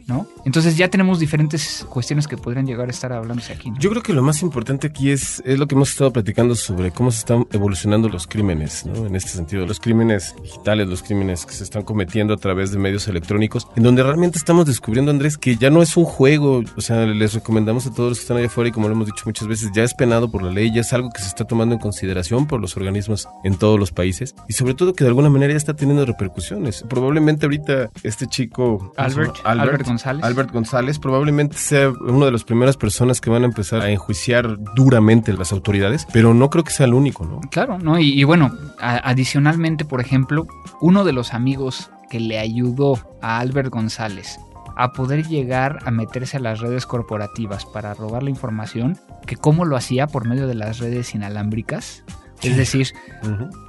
¿No? 0.07 0.27
Entonces 0.49 0.79
ya 0.79 0.89
tenemos 0.89 1.19
diferentes 1.19 1.87
cuestiones 1.91 2.27
que 2.27 2.39
podrían 2.39 2.65
llegar 2.65 2.89
a 2.89 2.91
estar 2.91 3.13
hablándose 3.13 3.53
aquí. 3.53 3.71
¿no? 3.71 3.79
Yo 3.79 3.91
creo 3.91 4.03
que 4.03 4.15
lo 4.15 4.23
más 4.23 4.41
importante 4.41 4.87
aquí 4.87 5.11
es, 5.11 5.43
es 5.45 5.59
lo 5.59 5.67
que 5.67 5.75
hemos 5.75 5.91
estado 5.91 6.11
platicando 6.11 6.55
sobre 6.55 6.91
cómo 6.91 7.11
se 7.11 7.19
están 7.19 7.47
evolucionando 7.53 8.09
los 8.09 8.27
crímenes, 8.27 8.87
¿no? 8.87 9.05
En 9.05 9.15
este 9.15 9.29
sentido, 9.29 9.67
los 9.67 9.79
crímenes 9.79 10.35
digitales, 10.43 10.89
los 10.89 11.03
crímenes 11.03 11.45
que 11.45 11.53
se 11.53 11.65
están 11.65 11.83
cometiendo 11.83 12.33
a 12.33 12.39
través 12.39 12.73
de 12.73 12.79
medios 12.79 13.09
electrónicos, 13.09 13.69
en 13.77 13.83
donde 13.83 14.03
realmente 14.03 14.39
estamos 14.39 14.65
descubriendo, 14.65 15.11
Andrés, 15.11 15.37
que 15.37 15.57
ya 15.57 15.69
no 15.69 15.83
es 15.83 15.99
un 15.99 16.07
juego, 16.07 16.65
o 16.75 16.81
sea, 16.81 17.05
les 17.05 17.35
recomendamos 17.35 17.87
a 17.87 17.93
todos 17.93 18.09
los 18.09 18.19
que 18.19 18.23
están 18.23 18.39
allá 18.39 18.47
afuera 18.47 18.71
y 18.71 18.73
como 18.73 18.89
lo 18.89 18.95
hemos 18.95 19.07
dicho 19.07 19.25
muchas 19.27 19.49
veces, 19.49 19.71
ya 19.75 19.85
es 19.85 19.93
penado 19.93 20.31
por 20.31 20.43
la 20.43 20.51
ley, 20.51 20.73
ya 20.73 20.81
es 20.81 20.95
algo 20.95 21.11
que 21.11 21.21
se 21.21 21.29
está 21.29 21.45
tomando 21.45 21.75
en 21.75 21.81
consideración 21.83 22.47
por 22.47 22.59
los 22.59 22.75
organismos 22.75 23.29
en 23.45 23.59
todos 23.59 23.79
los 23.79 23.93
países 23.93 24.35
y 24.49 24.55
sobre 24.55 24.73
todo 24.73 24.95
que 24.95 25.05
de 25.05 25.09
alguna 25.09 25.29
manera 25.29 25.53
ya 25.53 25.59
está 25.59 25.77
teniendo 25.77 26.07
repercusiones. 26.07 26.87
Probablemente 26.89 27.45
ahorita 27.45 27.91
este 28.03 28.27
chico, 28.27 28.79
¿cómo 28.79 28.93
se 28.95 29.01
Albert, 29.03 29.37
llama? 29.45 29.63
Albert 29.63 29.87
González. 29.87 30.25
Albert 30.39 30.53
González 30.55 31.01
probablemente 31.01 31.57
sea 31.57 31.91
una 31.91 32.27
de 32.27 32.31
las 32.33 32.45
primeras 32.45 32.77
personas 32.77 33.21
que 33.21 33.29
van 33.29 33.43
a 33.43 33.47
empezar 33.47 33.81
a 33.83 33.91
enjuiciar 33.91 34.57
duramente 34.77 35.33
las 35.33 35.51
autoridades, 35.51 36.07
pero 36.13 36.33
no 36.33 36.49
creo 36.49 36.63
que 36.63 36.71
sea 36.73 36.87
el 36.87 36.95
único, 36.95 37.25
¿no? 37.27 37.41
Claro, 37.51 37.79
¿no? 37.79 37.99
Y, 37.99 38.13
y 38.13 38.23
bueno, 38.23 38.53
a- 38.81 38.99
adicionalmente, 39.11 39.85
por 39.85 40.01
ejemplo, 40.01 40.47
uno 40.81 41.03
de 41.03 41.13
los 41.13 41.35
amigos 41.35 41.91
que 42.09 42.21
le 42.21 42.39
ayudó 42.39 43.01
a 43.21 43.39
Albert 43.41 43.71
González 43.71 44.39
a 44.77 44.93
poder 44.93 45.27
llegar 45.27 45.81
a 45.85 45.91
meterse 45.91 46.37
a 46.37 46.41
las 46.41 46.61
redes 46.61 46.87
corporativas 46.87 47.67
para 47.67 47.95
robar 47.95 48.23
la 48.23 48.31
información, 48.31 48.97
que 49.27 49.35
cómo 49.35 49.65
lo 49.65 49.77
hacía 49.77 50.07
por 50.07 50.25
medio 50.29 50.47
de 50.47 50.55
las 50.55 50.79
redes 50.79 51.17
inalámbricas. 51.17 52.05
Es 52.41 52.57
decir, 52.57 52.87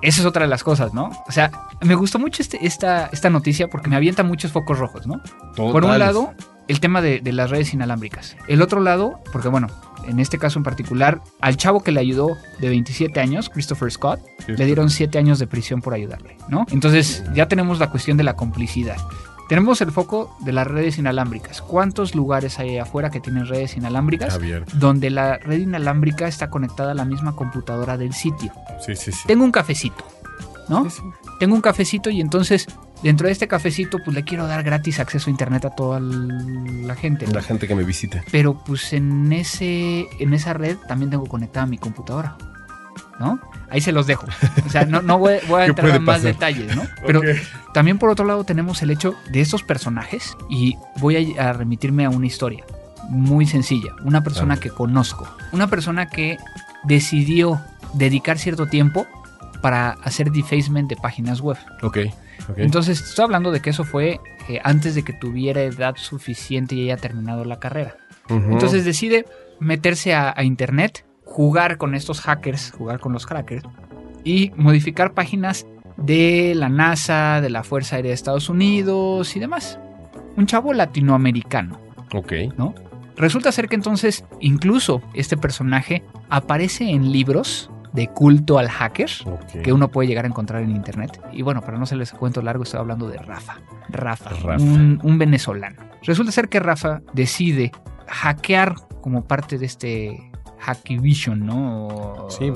esa 0.04 0.22
es 0.22 0.26
otra 0.28 0.44
de 0.44 0.48
las 0.48 0.64
cosas, 0.64 0.94
¿no? 0.94 1.10
O 1.28 1.32
sea, 1.32 1.50
me 1.82 1.96
gustó 1.96 2.20
mucho 2.20 2.44
este- 2.44 2.64
esta, 2.64 3.08
esta 3.12 3.32
noticia 3.32 3.68
porque 3.68 3.90
me 3.90 3.96
avienta 3.96 4.22
muchos 4.22 4.52
focos 4.52 4.78
rojos, 4.78 5.08
¿no? 5.08 5.20
Por 5.72 5.84
un 5.86 5.98
lado, 5.98 6.34
el 6.70 6.80
tema 6.80 7.02
de, 7.02 7.20
de 7.20 7.34
las 7.34 7.50
redes 7.50 7.74
inalámbricas. 7.74 8.38
El 8.48 8.62
otro 8.62 8.80
lado, 8.80 9.20
porque 9.34 9.50
bueno, 9.50 9.68
en 10.08 10.20
este 10.22 10.38
caso 10.38 10.58
en 10.60 10.64
particular, 10.64 11.20
al 11.42 11.58
chavo 11.58 11.82
que 11.84 11.92
le 11.92 12.00
ayudó 12.00 12.38
de 12.60 12.70
27 12.70 13.20
años, 13.20 13.50
Christopher 13.50 13.92
Scott, 13.92 14.22
Sí. 14.46 14.54
le 14.56 14.66
dieron 14.66 14.90
7 14.90 15.18
años 15.20 15.38
de 15.40 15.48
prisión 15.48 15.82
por 15.82 15.94
ayudarle, 15.94 16.38
¿no? 16.48 16.66
Entonces 16.72 17.24
ya 17.36 17.48
tenemos 17.50 17.80
la 17.80 17.90
cuestión 17.90 18.16
de 18.18 18.24
la 18.24 18.36
complicidad. 18.36 18.96
Tenemos 19.50 19.82
el 19.82 19.92
foco 19.92 20.36
de 20.42 20.54
las 20.54 20.68
redes 20.68 21.00
inalámbricas. 21.00 21.62
¿Cuántos 21.64 22.14
lugares 22.14 22.60
hay 22.60 22.78
afuera 22.78 23.10
que 23.10 23.20
tienen 23.20 23.48
redes 23.48 23.76
inalámbricas? 23.76 24.36
Abierto. 24.36 24.72
Donde 24.78 25.10
la 25.10 25.38
red 25.40 25.58
inalámbrica 25.60 26.28
está 26.28 26.52
conectada 26.52 26.92
a 26.92 26.94
la 26.94 27.04
misma 27.04 27.36
computadora 27.36 27.98
del 27.98 28.14
sitio. 28.14 28.52
Sí, 28.86 28.96
sí, 28.96 29.12
sí. 29.12 29.22
Tengo 29.26 29.44
un 29.44 29.52
cafecito, 29.52 30.06
¿no? 30.68 30.84
Sí, 30.88 30.98
sí. 30.98 31.04
tengo 31.40 31.56
un 31.56 31.62
cafecito 31.62 32.12
y 32.12 32.22
entonces 32.22 32.68
dentro 33.04 33.28
de 33.28 33.34
este 33.34 33.48
cafecito 33.48 34.00
pues 34.04 34.16
le 34.16 34.24
quiero 34.24 34.48
dar 34.48 34.64
gratis 34.64 35.00
acceso 35.00 35.30
a 35.30 35.32
internet 35.32 35.66
a 35.66 35.70
toda 35.72 36.00
la 36.00 36.96
gente. 36.96 37.26
¿no? 37.26 37.34
La 37.34 37.42
gente 37.42 37.68
que 37.68 37.76
me 37.76 37.84
visita. 37.84 38.24
Pero 38.32 38.58
pues 38.64 38.94
en 38.94 39.32
ese 39.34 40.08
en 40.20 40.34
esa 40.34 40.54
red 40.54 40.78
también 40.88 41.10
tengo 41.10 41.26
conectada 41.26 41.66
mi 41.66 41.78
computadora. 41.78 42.38
¿No? 43.20 43.40
Ahí 43.70 43.82
se 43.82 43.92
los 43.92 44.08
dejo. 44.08 44.28
O 44.66 44.70
sea, 44.70 44.86
no, 44.86 45.02
no 45.02 45.20
voy, 45.20 45.36
voy 45.50 45.62
a 45.62 45.66
¿Qué 45.66 45.72
entrar 45.72 45.90
en 45.90 46.04
más 46.04 46.24
detalles, 46.24 46.74
¿no? 46.74 46.84
Pero 47.06 47.22
también 47.74 48.00
por 48.00 48.10
otro 48.10 48.26
lado 48.26 48.46
tenemos 48.46 48.82
el 48.82 48.92
hecho 48.92 49.14
de 49.30 49.42
estos 49.42 49.62
personajes 49.62 50.38
y 50.50 50.78
voy 51.00 51.36
a, 51.38 51.50
a 51.50 51.54
remitirme 51.54 52.06
a 52.06 52.10
una 52.10 52.28
historia 52.28 52.64
muy 53.10 53.46
sencilla. 53.46 53.92
Una 54.04 54.24
persona 54.24 54.58
que 54.58 54.70
conozco. 54.70 55.28
Una 55.52 55.68
persona 55.68 56.08
que 56.08 56.38
decidió 56.86 57.60
dedicar 57.94 58.38
cierto 58.38 58.68
tiempo 58.68 59.06
para 59.62 59.92
hacer 60.04 60.32
defacement 60.32 60.90
de 60.90 60.96
páginas 60.96 61.42
web. 61.42 61.58
Ok, 61.82 61.98
Entonces, 62.58 63.02
estoy 63.02 63.26
hablando 63.26 63.52
de 63.52 63.62
que 63.62 63.70
eso 63.70 63.84
fue 63.84 64.20
eh, 64.48 64.60
antes 64.64 64.96
de 64.96 65.04
que 65.04 65.14
tuviera 65.14 65.62
edad 65.62 65.96
suficiente 65.98 66.76
y 66.76 66.84
haya 66.84 66.98
terminado 66.98 67.46
la 67.46 67.60
carrera. 67.60 67.96
Entonces 68.30 68.86
decide 68.86 69.26
meterse 69.60 70.14
a, 70.14 70.34
a 70.36 70.44
internet, 70.44 71.06
jugar 71.26 71.78
con 71.78 71.96
estos 71.96 72.22
hackers, 72.22 72.72
jugar 72.72 73.00
con 73.00 73.12
los 73.12 73.26
crackers 73.26 73.64
y 74.24 74.52
modificar 74.56 75.14
páginas 75.14 75.66
de 75.98 76.54
la 76.56 76.70
NASA, 76.70 77.42
de 77.42 77.50
la 77.50 77.64
Fuerza 77.64 77.96
Aérea 77.96 78.10
de 78.10 78.16
Estados 78.16 78.50
Unidos 78.50 79.36
y 79.36 79.40
demás. 79.40 79.80
Un 80.38 80.46
chavo 80.46 80.74
latinoamericano, 80.74 81.80
Ok. 82.14 82.34
¿no? 82.58 82.74
Resulta 83.18 83.52
ser 83.52 83.68
que 83.68 83.76
entonces 83.76 84.24
incluso 84.40 85.02
este 85.14 85.36
personaje 85.36 86.04
aparece 86.30 86.90
en 86.90 87.12
libros 87.12 87.70
de 87.94 88.08
culto 88.08 88.60
al 88.60 88.70
hacker 88.70 89.10
que 89.64 89.74
uno 89.74 89.90
puede 89.90 90.08
llegar 90.08 90.26
a 90.26 90.28
encontrar 90.28 90.62
en 90.64 90.72
internet. 90.72 91.22
Y 91.32 91.42
bueno, 91.42 91.62
para 91.62 91.78
no 91.78 91.84
hacerles 91.84 92.12
cuento 92.12 92.42
largo, 92.42 92.64
estoy 92.64 92.80
hablando 92.80 93.08
de 93.08 93.18
Rafa. 93.18 93.58
Rafa, 93.90 94.30
Rafa. 94.30 94.64
Un, 94.64 95.00
un 95.04 95.18
venezolano. 95.18 95.82
Resulta 96.04 96.32
ser 96.32 96.50
que 96.50 96.60
Rafa 96.60 97.02
decide 97.14 97.72
hackear 98.08 98.76
como 99.02 99.26
parte 99.26 99.58
de 99.58 99.66
este 99.66 100.30
Hackivision, 100.60 101.46
¿no? 101.46 102.28
Sí, 102.30 102.52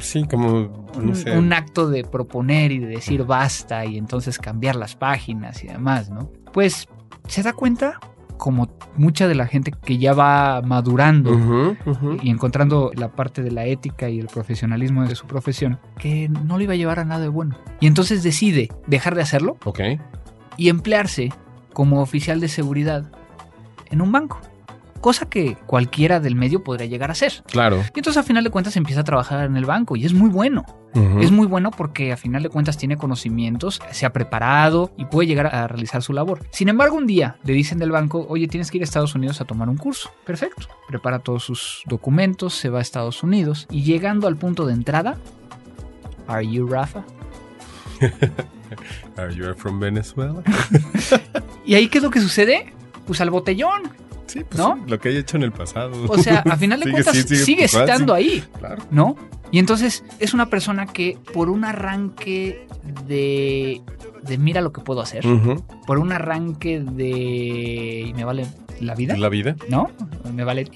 sí, 0.00 0.24
como, 0.28 0.86
no 1.00 1.12
un, 1.12 1.38
un 1.38 1.52
acto 1.52 1.88
de 1.88 2.04
proponer 2.04 2.72
y 2.72 2.78
de 2.78 2.88
decir 2.88 3.24
basta 3.24 3.86
y 3.86 3.96
entonces 3.96 4.38
cambiar 4.38 4.76
las 4.76 4.94
páginas 4.96 5.64
y 5.64 5.68
demás, 5.68 6.10
¿no? 6.10 6.30
Pues 6.52 6.88
se 7.26 7.42
da 7.42 7.54
cuenta, 7.54 8.00
como 8.38 8.70
mucha 8.96 9.28
de 9.28 9.34
la 9.34 9.46
gente 9.46 9.72
que 9.72 9.98
ya 9.98 10.14
va 10.14 10.62
madurando 10.62 11.76
y 12.22 12.30
encontrando 12.30 12.90
la 12.94 13.12
parte 13.12 13.42
de 13.42 13.50
la 13.50 13.66
ética 13.66 14.08
y 14.08 14.18
el 14.18 14.26
profesionalismo 14.26 15.06
de 15.06 15.14
su 15.14 15.26
profesión, 15.26 15.78
que 15.98 16.28
no 16.28 16.56
le 16.56 16.64
iba 16.64 16.72
a 16.72 16.76
llevar 16.76 17.00
a 17.00 17.04
nada 17.04 17.20
de 17.20 17.28
bueno. 17.28 17.56
Y 17.80 17.86
entonces 17.86 18.22
decide 18.22 18.70
dejar 18.86 19.14
de 19.14 19.22
hacerlo 19.22 19.56
y 20.56 20.68
emplearse 20.68 21.32
como 21.72 22.00
oficial 22.00 22.40
de 22.40 22.48
seguridad 22.48 23.10
en 23.90 24.00
un 24.00 24.12
banco. 24.12 24.40
Cosa 25.00 25.26
que 25.26 25.56
cualquiera 25.66 26.20
del 26.20 26.34
medio 26.34 26.64
podría 26.64 26.86
llegar 26.86 27.10
a 27.10 27.12
hacer. 27.12 27.44
Claro. 27.46 27.78
Y 27.94 27.98
entonces 27.98 28.16
a 28.16 28.22
final 28.22 28.44
de 28.44 28.50
cuentas 28.50 28.76
empieza 28.76 29.02
a 29.02 29.04
trabajar 29.04 29.44
en 29.44 29.56
el 29.56 29.64
banco 29.64 29.96
y 29.96 30.04
es 30.04 30.12
muy 30.12 30.30
bueno. 30.30 30.64
Es 31.20 31.30
muy 31.30 31.46
bueno 31.46 31.70
porque 31.70 32.12
a 32.12 32.16
final 32.16 32.42
de 32.42 32.48
cuentas 32.48 32.76
tiene 32.76 32.96
conocimientos, 32.96 33.80
se 33.92 34.04
ha 34.04 34.12
preparado 34.12 34.90
y 34.96 35.04
puede 35.04 35.28
llegar 35.28 35.54
a 35.54 35.68
realizar 35.68 36.02
su 36.02 36.12
labor. 36.12 36.40
Sin 36.50 36.68
embargo, 36.68 36.96
un 36.96 37.06
día 37.06 37.36
le 37.44 37.52
dicen 37.52 37.78
del 37.78 37.92
banco, 37.92 38.26
oye, 38.28 38.48
tienes 38.48 38.70
que 38.70 38.78
ir 38.78 38.82
a 38.82 38.84
Estados 38.84 39.14
Unidos 39.14 39.40
a 39.40 39.44
tomar 39.44 39.68
un 39.68 39.76
curso. 39.76 40.10
Perfecto. 40.24 40.66
Prepara 40.88 41.20
todos 41.20 41.44
sus 41.44 41.82
documentos, 41.86 42.54
se 42.54 42.68
va 42.68 42.80
a 42.80 42.82
Estados 42.82 43.22
Unidos 43.22 43.68
y 43.70 43.84
llegando 43.84 44.26
al 44.26 44.36
punto 44.36 44.66
de 44.66 44.72
entrada, 44.72 45.18
¿Are 46.28 46.46
you 46.46 46.66
Rafa? 46.66 47.04
Are 49.16 49.34
you 49.34 49.54
from 49.54 49.80
Venezuela? 49.80 50.42
¿Y 51.64 51.74
ahí 51.74 51.88
qué 51.88 51.98
es 51.98 52.04
lo 52.04 52.10
que 52.10 52.20
sucede? 52.20 52.72
Pues 53.06 53.20
al 53.20 53.30
botellón. 53.30 53.90
Sí, 54.28 54.44
pues 54.44 54.58
¿No? 54.58 54.76
sí, 54.76 54.82
lo 54.90 55.00
que 55.00 55.08
haya 55.08 55.18
hecho 55.20 55.36
en 55.36 55.42
el 55.42 55.52
pasado. 55.52 55.90
O 56.08 56.18
sea, 56.18 56.40
a 56.48 56.56
final 56.56 56.78
de 56.80 56.84
Sigue, 56.84 56.92
cuentas 57.02 57.16
sí, 57.16 57.36
sigue, 57.36 57.64
estando 57.64 58.16
sí. 58.16 58.22
ahí. 58.22 58.44
Claro. 58.58 58.82
¿no? 58.90 59.16
Y 59.50 59.58
entonces 59.58 60.04
es 60.18 60.34
una 60.34 60.46
persona 60.46 60.86
que 60.86 61.18
por 61.32 61.48
un 61.48 61.64
arranque 61.64 62.66
de, 63.06 63.80
de 64.22 64.38
mira 64.38 64.60
lo 64.60 64.72
que 64.72 64.82
puedo 64.82 65.00
hacer, 65.00 65.24
por 65.86 65.98
un 65.98 66.12
arranque 66.12 66.80
de 66.80 68.04
y 68.08 68.12
me 68.14 68.24
vale 68.24 68.46
la 68.80 68.94
vida, 68.94 69.16
La 69.16 69.28
vida. 69.28 69.56
¿no? 69.68 69.90
Me 70.34 70.44
vale 70.44 70.70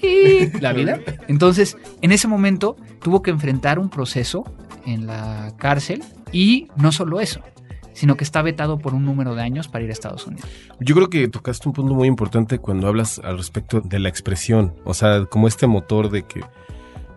la 0.59 0.73
vida. 0.73 0.99
Entonces, 1.27 1.77
en 2.01 2.11
ese 2.11 2.27
momento 2.27 2.75
tuvo 3.01 3.21
que 3.21 3.31
enfrentar 3.31 3.79
un 3.79 3.89
proceso 3.89 4.43
en 4.85 5.05
la 5.05 5.53
cárcel 5.57 6.03
y 6.31 6.67
no 6.75 6.91
solo 6.91 7.21
eso, 7.21 7.41
sino 7.93 8.17
que 8.17 8.23
está 8.23 8.41
vetado 8.41 8.77
por 8.79 8.93
un 8.93 9.05
número 9.05 9.35
de 9.35 9.41
años 9.41 9.67
para 9.67 9.83
ir 9.83 9.89
a 9.89 9.93
Estados 9.93 10.25
Unidos. 10.27 10.49
Yo 10.79 10.95
creo 10.95 11.09
que 11.09 11.27
tocaste 11.27 11.67
un 11.69 11.73
punto 11.73 11.93
muy 11.93 12.07
importante 12.07 12.59
cuando 12.59 12.87
hablas 12.87 13.19
al 13.23 13.37
respecto 13.37 13.81
de 13.81 13.99
la 13.99 14.09
expresión. 14.09 14.73
O 14.83 14.93
sea, 14.93 15.25
como 15.25 15.47
este 15.47 15.67
motor 15.67 16.09
de 16.09 16.23
que. 16.23 16.41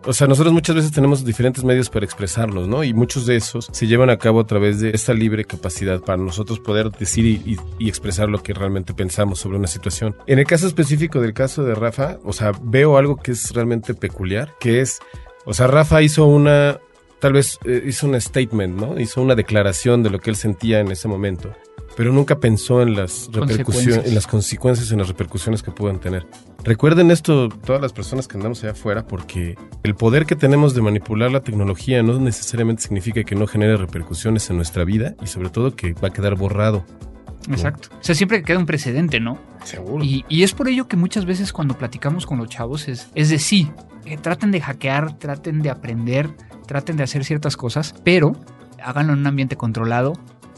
O 0.09 0.12
sea, 0.12 0.28
nosotros 0.28 0.52
muchas 0.52 0.76
veces 0.76 0.92
tenemos 0.92 1.25
diferentes 1.25 1.64
medios 1.64 1.90
para 1.90 2.04
expresarnos, 2.04 2.68
¿no? 2.68 2.85
Y 2.85 2.95
muchos 2.95 3.26
de 3.26 3.35
esos 3.35 3.68
se 3.73 3.88
llevan 3.88 4.09
a 4.09 4.18
cabo 4.18 4.38
a 4.38 4.47
través 4.47 4.78
de 4.80 4.90
esta 4.90 5.12
libre 5.12 5.45
capacidad 5.45 6.00
para 6.00 6.23
nosotros 6.23 6.61
poder 6.61 6.92
decir 6.92 7.25
y, 7.26 7.42
y- 7.45 7.59
y 7.80 7.88
expresar 7.88 8.28
lo 8.28 8.40
que 8.40 8.54
realmente 8.54 8.95
pensamos 8.95 9.40
sobre 9.40 9.59
una 9.59 9.66
situación. 9.66 10.14
En 10.28 10.38
el 10.38 10.47
caso 10.47 10.68
específico 10.68 11.21
del 11.21 11.33
caso 11.35 11.64
de 11.64 11.75
Rafa, 11.75 12.18
o 12.25 12.33
sea, 12.33 12.52
veo 12.62 12.99
algo 12.99 13.16
que 13.16 13.33
es 13.33 13.50
realmente 13.52 13.95
peculiar, 13.95 14.54
que 14.61 14.80
es, 14.80 15.00
o 15.45 15.52
sea, 15.54 15.66
Rafa 15.66 16.00
hizo 16.02 16.25
una, 16.26 16.78
tal 17.21 17.33
vez 17.33 17.59
eh, 17.65 17.83
hizo 17.87 18.07
un 18.07 18.21
statement, 18.21 18.79
¿no? 18.79 18.99
Hizo 19.01 19.23
una 19.23 19.35
declaración 19.35 20.03
de 20.03 20.11
lo 20.11 20.19
que 20.19 20.31
él 20.31 20.37
sentía 20.37 20.81
en 20.81 20.91
ese 20.91 21.09
momento, 21.09 21.53
pero 21.97 22.13
nunca 22.13 22.39
pensó 22.39 22.83
en 22.83 22.95
las 22.95 23.29
repercusiones, 23.33 23.65
Consecuencias. 23.65 24.07
en 24.07 24.15
las 24.15 24.27
consecuencias, 24.27 24.93
en 24.93 24.99
las 24.99 25.09
repercusiones 25.09 25.63
que 25.63 25.71
puedan 25.71 25.99
tener. 25.99 26.27
Recuerden 26.65 27.11
esto 27.11 27.49
todas 27.49 27.81
las 27.81 27.93
personas 27.93 28.27
que 28.27 28.37
andamos 28.37 28.63
allá 28.63 28.73
afuera, 28.73 29.07
porque 29.07 29.57
el 29.83 29.95
poder 29.95 30.27
que 30.27 30.37
tenemos 30.37 30.75
de 30.75 30.83
manipular 30.83 31.31
la 31.31 31.41
tecnología 31.41 32.03
no 32.03 32.19
necesariamente 32.19 32.83
significa 32.83 33.23
que 33.23 33.35
no 33.35 33.47
genere 33.47 33.77
repercusiones 33.77 34.51
en 34.51 34.57
nuestra 34.57 34.85
vida 34.85 35.15
y 35.23 35.29
sobre 35.29 35.49
todo 35.49 35.77
que 35.77 35.93
va 35.95 36.09
a 36.09 36.13
quedar 36.13 36.35
borrado. 36.35 36.85
Exacto. 37.49 37.91
O 37.93 38.03
sea, 38.03 38.17
siempre 38.17 38.43
queda 38.43 38.59
un 38.59 38.67
precedente, 38.67 39.21
¿no? 39.21 39.39
Seguro. 39.63 40.05
Y, 40.05 40.25
y 40.29 40.43
es 40.43 40.53
por 40.53 40.69
ello 40.69 40.89
que 40.89 40.97
muchas 40.97 41.25
veces 41.25 41.53
cuando 41.53 41.79
platicamos 41.79 42.27
con 42.27 42.39
los 42.39 42.49
chavos 42.49 42.89
es, 42.89 43.09
es 43.15 43.29
de 43.31 43.39
sí, 43.39 43.71
eh, 44.05 44.17
traten 44.17 44.51
de 44.51 44.61
hackear, 44.61 45.19
traten 45.19 45.63
de 45.63 45.71
aprender, 45.71 46.31
traten 46.67 46.97
de 46.97 47.05
hacer 47.05 47.25
ciertas 47.25 47.57
cosas, 47.57 47.95
pero 48.05 48.33
háganlo 48.83 49.13
en 49.13 49.21
un 49.21 49.27
ambiente 49.27 49.57
controlado, 49.57 50.15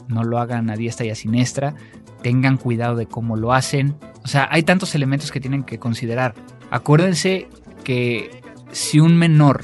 no 0.07 0.23
lo 0.23 0.39
hagan 0.39 0.69
a 0.69 0.75
diestra 0.75 1.05
y 1.05 1.09
a 1.09 1.15
siniestra, 1.15 1.75
tengan 2.21 2.57
cuidado 2.57 2.95
de 2.95 3.05
cómo 3.05 3.35
lo 3.37 3.53
hacen. 3.53 3.95
O 4.23 4.27
sea, 4.27 4.47
hay 4.51 4.63
tantos 4.63 4.95
elementos 4.95 5.31
que 5.31 5.39
tienen 5.39 5.63
que 5.63 5.79
considerar. 5.79 6.35
Acuérdense 6.71 7.47
que 7.83 8.41
si 8.71 8.99
un 8.99 9.17
menor 9.17 9.63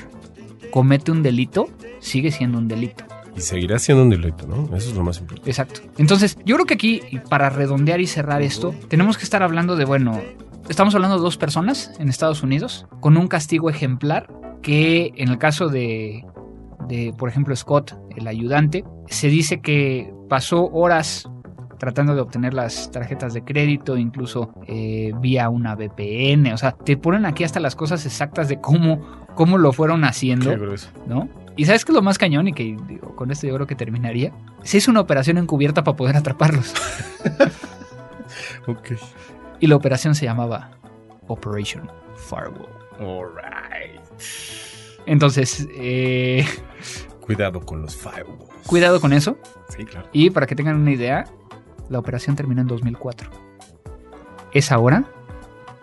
comete 0.72 1.12
un 1.12 1.24
delito, 1.24 1.70
sigue 2.00 2.32
siendo 2.32 2.58
un 2.58 2.68
delito. 2.68 3.04
Y 3.36 3.42
seguirá 3.42 3.80
siendo 3.80 4.04
un 4.04 4.10
delito, 4.10 4.48
¿no? 4.48 4.75
Eso 4.75 4.90
es 4.90 4.96
lo 4.96 5.04
más 5.04 5.20
importante. 5.20 5.50
Exacto. 5.50 5.82
Entonces, 5.98 6.38
yo 6.46 6.56
creo 6.56 6.66
que 6.66 6.74
aquí, 6.75 7.02
para 7.30 7.50
redondear 7.50 8.00
y 8.00 8.08
cerrar 8.08 8.42
esto, 8.42 8.74
tenemos 8.88 9.18
que 9.18 9.25
estar 9.25 9.44
hablando 9.44 9.75
de, 9.75 9.84
bueno, 9.84 10.22
estamos 10.70 10.96
hablando 10.96 11.18
de 11.18 11.24
dos 11.24 11.38
personas 11.38 11.92
en 12.00 12.08
Estados 12.08 12.44
Unidos 12.44 12.88
con 13.02 13.18
un 13.18 13.28
castigo 13.28 13.70
ejemplar 13.70 14.28
que 14.62 15.12
en 15.18 15.30
el 15.30 15.38
caso 15.38 15.68
de, 15.68 16.24
de 16.88 17.13
por 17.18 17.30
ejemplo, 17.30 17.56
Scott, 17.56 17.96
el 18.15 18.27
ayudante, 18.27 18.84
se 19.08 19.27
dice 19.27 19.62
que 19.62 20.13
pasó 20.30 20.65
horas 20.72 21.30
tratando 21.77 22.15
de 22.15 22.22
obtener 22.22 22.54
las 22.54 22.92
tarjetas 22.92 23.34
de 23.34 23.44
crédito, 23.44 23.98
incluso 23.98 24.54
eh, 24.68 25.12
vía 25.20 25.50
una 25.50 25.75
VPN. 25.75 26.54
O 26.54 26.58
sea, 26.58 26.72
te 26.72 26.98
ponen 26.98 27.25
aquí 27.25 27.44
hasta 27.44 27.60
las 27.60 27.75
cosas 27.75 28.06
exactas 28.06 28.48
de 28.48 28.60
cómo, 28.62 29.01
cómo 29.36 29.58
lo 29.58 29.74
fueron 29.74 30.04
haciendo. 30.04 30.50
Qué 30.50 30.58
grueso. 30.58 30.89
¿no? 31.08 31.30
Y 31.58 31.65
sabes 31.65 31.86
qué 31.86 31.92
es 31.92 31.96
lo 31.96 32.01
más 32.01 32.18
cañón 32.18 32.48
y 32.48 32.54
que 32.54 32.77
digo, 32.88 33.15
con 33.15 33.32
esto 33.32 33.48
yo 33.48 33.56
creo 33.56 33.68
que 33.68 33.75
terminaría. 33.75 34.32
Se 34.63 34.77
hizo 34.77 34.92
una 34.92 35.01
operación 35.01 35.38
encubierta 35.38 35.84
para 35.84 35.98
poder 35.98 36.15
atraparlos. 36.15 36.74
Ok. 38.68 38.94
Y 39.60 39.68
la 39.68 39.75
operación 39.75 40.15
se 40.15 40.25
llamaba 40.25 40.72
Operation 41.27 41.89
Firewall. 42.15 42.68
Alright. 43.00 44.01
Entonces, 45.05 45.67
eh, 45.71 46.45
Cuidado 47.21 47.59
con 47.62 47.81
los 47.81 47.95
firewalls. 47.95 48.67
cuidado 48.67 49.01
con 49.01 49.12
eso. 49.13 49.38
Sí, 49.69 49.83
claro. 49.85 50.07
Y 50.13 50.29
para 50.29 50.45
que 50.45 50.55
tengan 50.55 50.75
una 50.75 50.91
idea, 50.91 51.25
la 51.89 52.00
operación 52.00 52.35
terminó 52.35 52.62
en 52.62 52.67
2004. 52.67 53.29
Es 54.53 54.71
ahora 54.71 55.05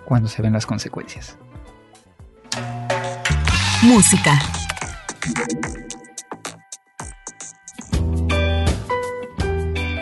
cuando 0.04 0.28
se 0.28 0.40
ven 0.42 0.52
las 0.52 0.66
consecuencias. 0.66 1.36
Música. 3.82 4.38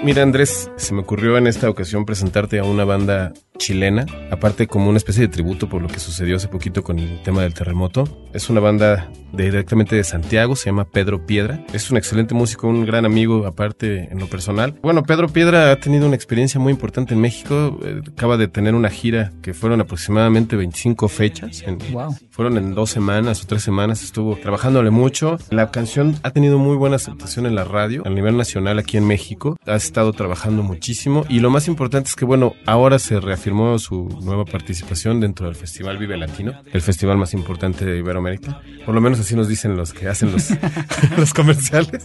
Mira, 0.02 0.22
Andrés, 0.22 0.70
se 0.76 0.94
me 0.94 1.00
ocurrió 1.00 1.36
en 1.36 1.46
esta 1.46 1.68
ocasión 1.68 2.04
presentarte 2.06 2.58
a 2.58 2.64
una 2.64 2.84
banda 2.84 3.32
chilena, 3.61 4.07
aparte 4.31 4.67
como 4.67 4.88
una 4.88 4.97
especie 4.97 5.21
de 5.23 5.29
tributo 5.29 5.69
por 5.69 5.83
lo 5.83 5.88
que 5.88 6.00
sucedió 6.00 6.37
hace 6.37 6.49
poquito 6.49 6.83
con 6.83 6.99
el 6.99 7.23
tema 7.23 7.43
del 7.43 7.52
terremoto. 7.55 8.05
Es 8.33 8.49
una 8.49 8.61
banda 8.61 9.11
de- 9.33 9.45
directamente 9.50 9.95
de 9.97 10.02
Santiago, 10.02 10.57
se 10.57 10.67
llama 10.71 10.87
Pedro 10.87 11.26
Piedra. 11.26 11.64
Es 11.73 11.90
un 11.90 11.97
excelente 11.99 12.35
músico, 12.35 12.67
un 12.69 12.85
gran 12.87 13.05
amigo 13.05 13.47
aparte 13.47 14.09
en 14.11 14.19
lo 14.19 14.26
personal. 14.29 14.75
Bueno, 14.83 15.02
Pedro 15.02 15.29
Piedra 15.29 15.71
ha 15.71 15.76
tenido 15.76 16.07
una 16.07 16.17
experiencia 16.17 16.59
muy 16.59 16.73
importante 16.73 17.12
en 17.14 17.21
México. 17.21 17.79
Eh, 17.85 18.00
acaba 18.12 18.37
de 18.38 18.49
tener 18.49 18.75
una 18.75 18.88
gira 18.88 19.33
que 19.43 19.52
fueron 19.55 19.81
aproximadamente 19.81 20.57
25 20.57 21.09
fechas. 21.09 21.62
En, 21.67 21.79
Wow. 21.93 22.17
fueron 22.31 22.57
en 22.57 22.75
dos 22.75 22.90
semanas 22.90 23.43
o 23.45 23.47
tres 23.47 23.62
semanas, 23.62 24.02
estuvo 24.02 24.37
trabajándole 24.37 24.90
mucho. 24.90 25.37
La 25.50 25.71
canción 25.71 26.17
ha 26.23 26.31
tenido 26.31 26.59
muy 26.59 26.76
buena 26.76 26.97
aceptación 26.97 27.45
en 27.47 27.55
la 27.55 27.64
radio, 27.64 28.02
a 28.07 28.11
nivel 28.11 28.37
nacional 28.37 28.79
aquí 28.79 28.97
en 28.97 29.07
México. 29.07 29.59
Ha 29.67 29.75
estado 29.76 30.12
trabajando 30.12 30.62
muchísimo 30.62 31.25
y 31.29 31.40
lo 31.40 31.50
más 31.50 31.69
importante 31.69 32.09
es 32.09 32.17
que, 32.17 32.25
bueno, 32.25 32.55
ahora 32.67 32.99
se 32.99 33.21
reafirmó 33.50 33.78
su 33.78 34.09
nueva 34.23 34.45
participación 34.45 35.19
dentro 35.19 35.47
del 35.47 35.57
Festival 35.57 35.99
Vive 35.99 36.16
Latino, 36.16 36.52
el 36.73 36.83
festival 36.83 37.16
más 37.16 37.35
importante 37.35 37.85
de 37.85 37.99
Iberoamérica. 37.99 38.61
Por 38.87 38.95
lo 38.95 39.00
menos 39.00 39.19
así 39.19 39.35
nos 39.35 39.49
dicen 39.49 39.76
los 39.76 39.92
que 39.92 40.09
hacen 40.09 40.30
los, 40.30 40.50
los 41.16 41.35
comerciales. 41.35 42.04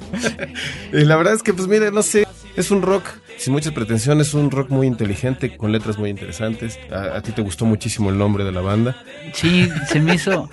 y 0.91 1.03
la 1.05 1.15
verdad 1.15 1.35
es 1.35 1.43
que, 1.43 1.53
pues 1.53 1.67
mire, 1.67 1.91
no 1.91 2.01
sé, 2.01 2.27
es 2.55 2.71
un 2.71 2.81
rock 2.81 3.03
sin 3.37 3.53
muchas 3.53 3.73
pretensiones, 3.73 4.33
un 4.33 4.49
rock 4.49 4.69
muy 4.69 4.87
inteligente, 4.87 5.55
con 5.55 5.71
letras 5.71 5.99
muy 5.99 6.09
interesantes. 6.09 6.79
A, 6.91 7.17
a 7.17 7.21
ti 7.21 7.31
te 7.31 7.41
gustó 7.41 7.65
muchísimo 7.65 8.09
el 8.09 8.17
nombre 8.17 8.43
de 8.43 8.51
la 8.51 8.61
banda. 8.61 8.95
Sí, 9.33 9.69
se 9.87 9.99
me 9.99 10.15
hizo. 10.15 10.49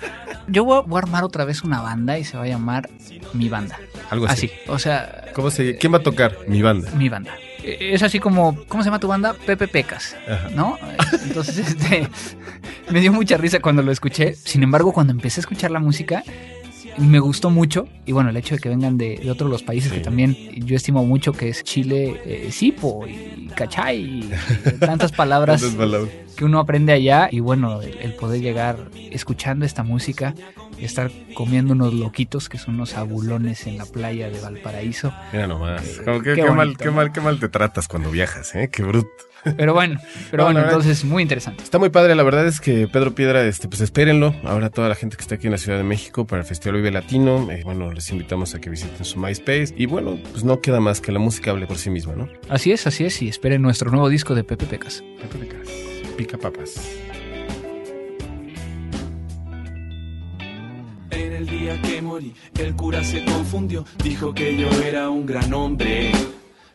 Yo 0.47 0.63
voy 0.65 0.77
a, 0.77 0.81
voy 0.81 0.97
a 0.97 0.99
armar 1.03 1.23
otra 1.23 1.45
vez 1.45 1.63
una 1.63 1.81
banda 1.81 2.19
y 2.19 2.23
se 2.23 2.37
va 2.37 2.43
a 2.43 2.47
llamar 2.47 2.89
Mi 3.33 3.49
Banda. 3.49 3.79
Algo 4.09 4.25
así. 4.25 4.47
Así. 4.47 4.55
O 4.67 4.77
sea, 4.77 5.31
¿Cómo 5.33 5.49
se, 5.49 5.77
¿Quién 5.77 5.93
va 5.93 5.97
a 5.97 6.03
tocar? 6.03 6.37
Mi 6.47 6.61
banda. 6.61 6.91
mi 6.91 7.07
banda. 7.09 7.31
Es 7.63 8.03
así 8.03 8.19
como, 8.19 8.57
¿cómo 8.67 8.83
se 8.83 8.87
llama 8.87 8.99
tu 8.99 9.07
banda? 9.07 9.33
Pepe 9.33 9.67
Pecas, 9.67 10.15
Ajá. 10.27 10.49
¿no? 10.49 10.77
Entonces, 11.23 11.57
este, 11.59 12.07
me 12.89 13.01
dio 13.01 13.11
mucha 13.13 13.37
risa 13.37 13.59
cuando 13.59 13.81
lo 13.81 13.91
escuché. 13.91 14.33
Sin 14.33 14.63
embargo, 14.63 14.91
cuando 14.91 15.11
empecé 15.11 15.39
a 15.39 15.41
escuchar 15.41 15.71
la 15.71 15.79
música, 15.79 16.23
me 16.97 17.19
gustó 17.19 17.49
mucho. 17.49 17.87
Y 18.05 18.11
bueno, 18.11 18.29
el 18.29 18.37
hecho 18.37 18.55
de 18.55 18.61
que 18.61 18.69
vengan 18.69 18.97
de, 18.97 19.17
de 19.23 19.31
otros 19.31 19.49
los 19.49 19.63
países 19.63 19.89
Sí. 19.91 19.97
que 19.97 20.03
también 20.03 20.35
yo 20.65 20.75
estimo 20.75 21.05
mucho, 21.05 21.31
que 21.33 21.49
es 21.49 21.63
Chile, 21.63 22.21
eh, 22.25 22.51
Sipo 22.51 23.05
y 23.07 23.47
Cachay, 23.55 24.01
y, 24.01 24.31
eh, 24.33 24.71
tantas 24.79 25.11
palabras 25.13 25.61
Tantas 25.61 25.77
palabras. 25.77 26.11
que 26.35 26.45
uno 26.45 26.59
aprende 26.59 26.93
allá. 26.93 27.29
Y 27.31 27.39
bueno, 27.39 27.81
el, 27.81 27.97
el 27.97 28.13
poder 28.15 28.41
llegar 28.41 28.77
escuchando 29.11 29.65
esta 29.65 29.83
música, 29.83 30.33
estar 30.79 31.11
comiendo 31.33 31.73
unos 31.73 31.93
loquitos, 31.93 32.49
que 32.49 32.57
son 32.57 32.75
unos 32.75 32.95
abulones 32.95 33.67
en 33.67 33.77
la 33.77 33.85
playa 33.85 34.29
de 34.29 34.39
Valparaíso. 34.39 35.13
Mira 35.31 35.47
nomás. 35.47 36.01
Como 36.03 36.21
que- 36.21 36.33
Qué 36.35 36.41
qué, 36.43 36.51
mal, 36.51 36.77
qué, 36.77 36.91
mal, 36.91 37.11
qué 37.11 37.21
mal 37.21 37.39
te 37.39 37.49
tratas 37.49 37.87
cuando 37.87 38.11
viajas, 38.11 38.53
¿eh? 38.55 38.69
Qué 38.71 38.83
bruto. 38.83 39.09
Pero 39.57 39.73
bueno, 39.73 39.99
pero 40.31 40.43
No, 40.43 40.47
bueno, 40.47 40.59
verdad- 40.61 40.73
entonces 40.79 41.03
muy 41.05 41.21
interesante. 41.21 41.63
Está 41.63 41.77
muy 41.79 41.89
padre, 41.89 42.15
la 42.15 42.23
verdad 42.23 42.47
es 42.47 42.61
que 42.61 42.87
Pedro 42.87 43.13
Piedra, 43.13 43.43
este, 43.45 43.67
pues 43.67 43.81
espérenlo. 43.81 44.33
Ahora 44.43 44.69
toda 44.69 44.89
la 44.89 44.95
gente 44.95 45.17
que 45.17 45.21
está 45.21 45.35
aquí 45.35 45.47
en 45.47 45.51
la 45.51 45.57
Ciudad 45.57 45.77
de 45.77 45.83
México 45.83 46.25
para 46.25 46.41
el 46.41 46.47
Festival 46.47 46.77
Vive 46.77 46.91
Latino, 46.91 47.49
eh, 47.51 47.61
bueno, 47.63 47.91
les 47.91 48.09
invitamos 48.11 48.55
a 48.55 48.61
que 48.61 48.69
visiten 48.69 49.03
su 49.05 49.19
MySpace. 49.19 49.73
Y 49.77 49.85
bueno, 49.85 50.17
pues 50.31 50.43
no 50.43 50.61
queda 50.61 50.79
más 50.79 51.01
que 51.01 51.11
la 51.11 51.19
música 51.19 51.51
hable 51.51 51.67
por 51.67 51.77
sí 51.77 51.89
misma, 51.89 52.13
¿no? 52.15 52.29
Así 52.49 52.71
es, 52.71 52.87
así 52.87 53.03
es, 53.05 53.21
y 53.21 53.27
esperen 53.27 53.61
nuestro 53.61 53.91
nuevo 53.91 54.09
disco 54.09 54.33
de 54.35 54.43
Pepe 54.43 54.65
Pecas. 54.65 55.03
Pica 56.17 56.37
papas. 56.37 56.75
En 61.11 61.33
el 61.33 61.45
día 61.47 61.79
que 61.81 62.01
morí, 62.01 62.33
el 62.59 62.75
cura 62.75 63.03
se 63.03 63.23
confundió, 63.25 63.85
dijo 64.03 64.33
que 64.33 64.57
yo 64.57 64.69
era 64.83 65.09
un 65.09 65.25
gran 65.25 65.53
hombre. 65.53 66.11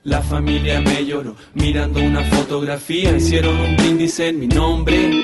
La 0.08 0.22
familia 0.22 0.80
me 0.80 1.04
lloró, 1.04 1.36
mirando 1.52 2.00
una 2.00 2.22
fotografía, 2.22 3.14
hicieron 3.14 3.54
un 3.60 3.76
brindis 3.76 4.18
en 4.20 4.40
mi 4.40 4.46
nombre. 4.46 5.22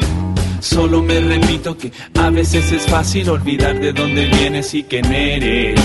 Solo 0.60 1.00
me 1.00 1.20
repito 1.20 1.74
que 1.78 1.90
a 2.20 2.28
veces 2.28 2.70
es 2.70 2.82
fácil 2.82 3.30
olvidar 3.30 3.80
de 3.80 3.94
dónde 3.94 4.26
vienes 4.26 4.74
y 4.74 4.82
quién 4.82 5.06
eres. 5.06 5.80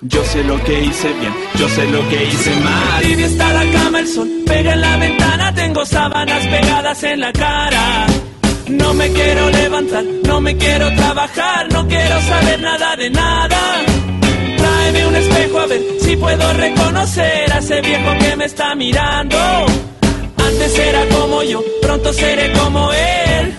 Yo 0.00 0.24
sé 0.24 0.42
lo 0.44 0.56
que 0.64 0.82
hice 0.82 1.12
bien, 1.20 1.34
yo 1.58 1.68
sé 1.68 1.90
lo 1.90 2.08
que 2.08 2.24
hice 2.24 2.56
mal. 2.60 3.02
Tibia 3.02 3.26
está 3.26 3.52
la 3.52 3.70
cama, 3.70 4.00
el 4.00 4.06
sol 4.06 4.30
pega 4.46 4.72
en 4.72 4.80
la 4.80 4.96
ventana, 4.96 5.54
tengo 5.54 5.84
sábanas 5.84 6.46
pegadas 6.46 7.02
en 7.02 7.20
la 7.20 7.32
cara. 7.34 8.06
No 8.70 8.94
me 8.94 9.12
quiero 9.12 9.50
levantar, 9.50 10.04
no 10.24 10.40
me 10.40 10.56
quiero 10.56 10.90
trabajar, 10.94 11.70
no 11.70 11.86
quiero 11.86 12.20
saber 12.22 12.62
nada 12.62 12.96
de 12.96 13.10
nada. 13.10 13.97
Un 15.08 15.16
espejo 15.16 15.58
a 15.58 15.66
ver 15.66 15.82
si 16.00 16.16
puedo 16.16 16.52
reconocer 16.52 17.50
a 17.50 17.58
ese 17.58 17.80
viejo 17.80 18.10
que 18.20 18.36
me 18.36 18.44
está 18.44 18.74
mirando. 18.74 19.38
Antes 20.36 20.78
era 20.78 21.06
como 21.06 21.42
yo, 21.42 21.62
pronto 21.80 22.12
seré 22.12 22.52
como 22.52 22.92
él. 22.92 23.54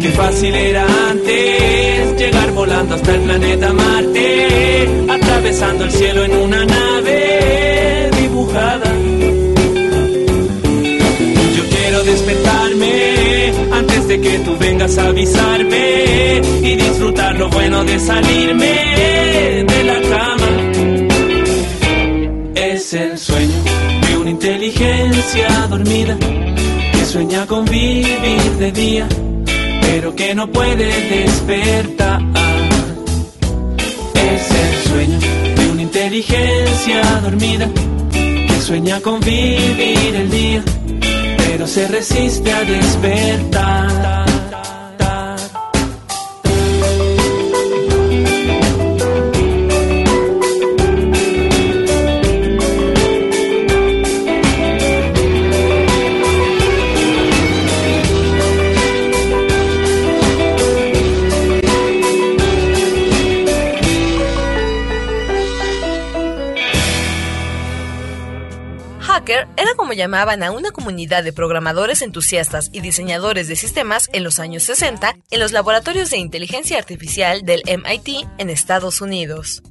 Qué 0.00 0.10
fácil 0.10 0.54
era 0.54 0.86
antes 1.10 2.18
llegar 2.18 2.50
volando 2.50 2.96
hasta 2.96 3.14
el 3.14 3.20
planeta 3.20 3.72
Marte, 3.72 4.88
atravesando 5.08 5.84
el 5.84 5.92
cielo 5.92 6.24
en 6.24 6.36
una 6.36 6.64
nave 6.64 8.10
dibujada. 8.20 8.85
Antes 13.76 14.08
de 14.08 14.20
que 14.20 14.38
tú 14.38 14.56
vengas 14.58 14.96
a 14.96 15.08
avisarme 15.08 16.40
y 16.62 16.76
disfrutar 16.76 17.36
lo 17.36 17.48
bueno 17.50 17.84
de 17.84 17.98
salirme 17.98 19.64
de 19.72 19.84
la 19.84 20.00
cama. 20.12 20.48
Es 22.54 22.94
el 22.94 23.18
sueño 23.18 23.58
de 24.08 24.16
una 24.16 24.30
inteligencia 24.30 25.48
dormida 25.68 26.16
que 26.92 27.04
sueña 27.04 27.46
con 27.46 27.64
vivir 27.66 28.50
de 28.58 28.72
día, 28.72 29.06
pero 29.82 30.14
que 30.14 30.34
no 30.34 30.50
puede 30.50 30.88
despertar. 31.10 32.22
Es 34.14 34.50
el 34.64 34.90
sueño 34.90 35.18
de 35.56 35.70
una 35.72 35.82
inteligencia 35.82 37.02
dormida 37.22 37.68
que 38.48 38.60
sueña 38.60 39.00
con 39.00 39.20
vivir 39.20 40.14
el 40.14 40.30
día, 40.30 40.62
pero 41.56 41.66
se 41.66 41.88
resiste 41.88 42.52
a 42.52 42.64
despertar. 42.64 44.25
Llamaban 69.94 70.42
a 70.42 70.50
una 70.50 70.70
comunidad 70.70 71.24
de 71.24 71.32
programadores 71.32 72.02
entusiastas 72.02 72.70
y 72.72 72.80
diseñadores 72.80 73.48
de 73.48 73.56
sistemas 73.56 74.08
en 74.12 74.24
los 74.24 74.38
años 74.38 74.62
60 74.64 75.16
en 75.30 75.40
los 75.40 75.52
laboratorios 75.52 76.10
de 76.10 76.18
inteligencia 76.18 76.78
artificial 76.78 77.42
del 77.42 77.62
MIT 77.66 78.26
en 78.38 78.50
Estados 78.50 79.00
Unidos. 79.00 79.62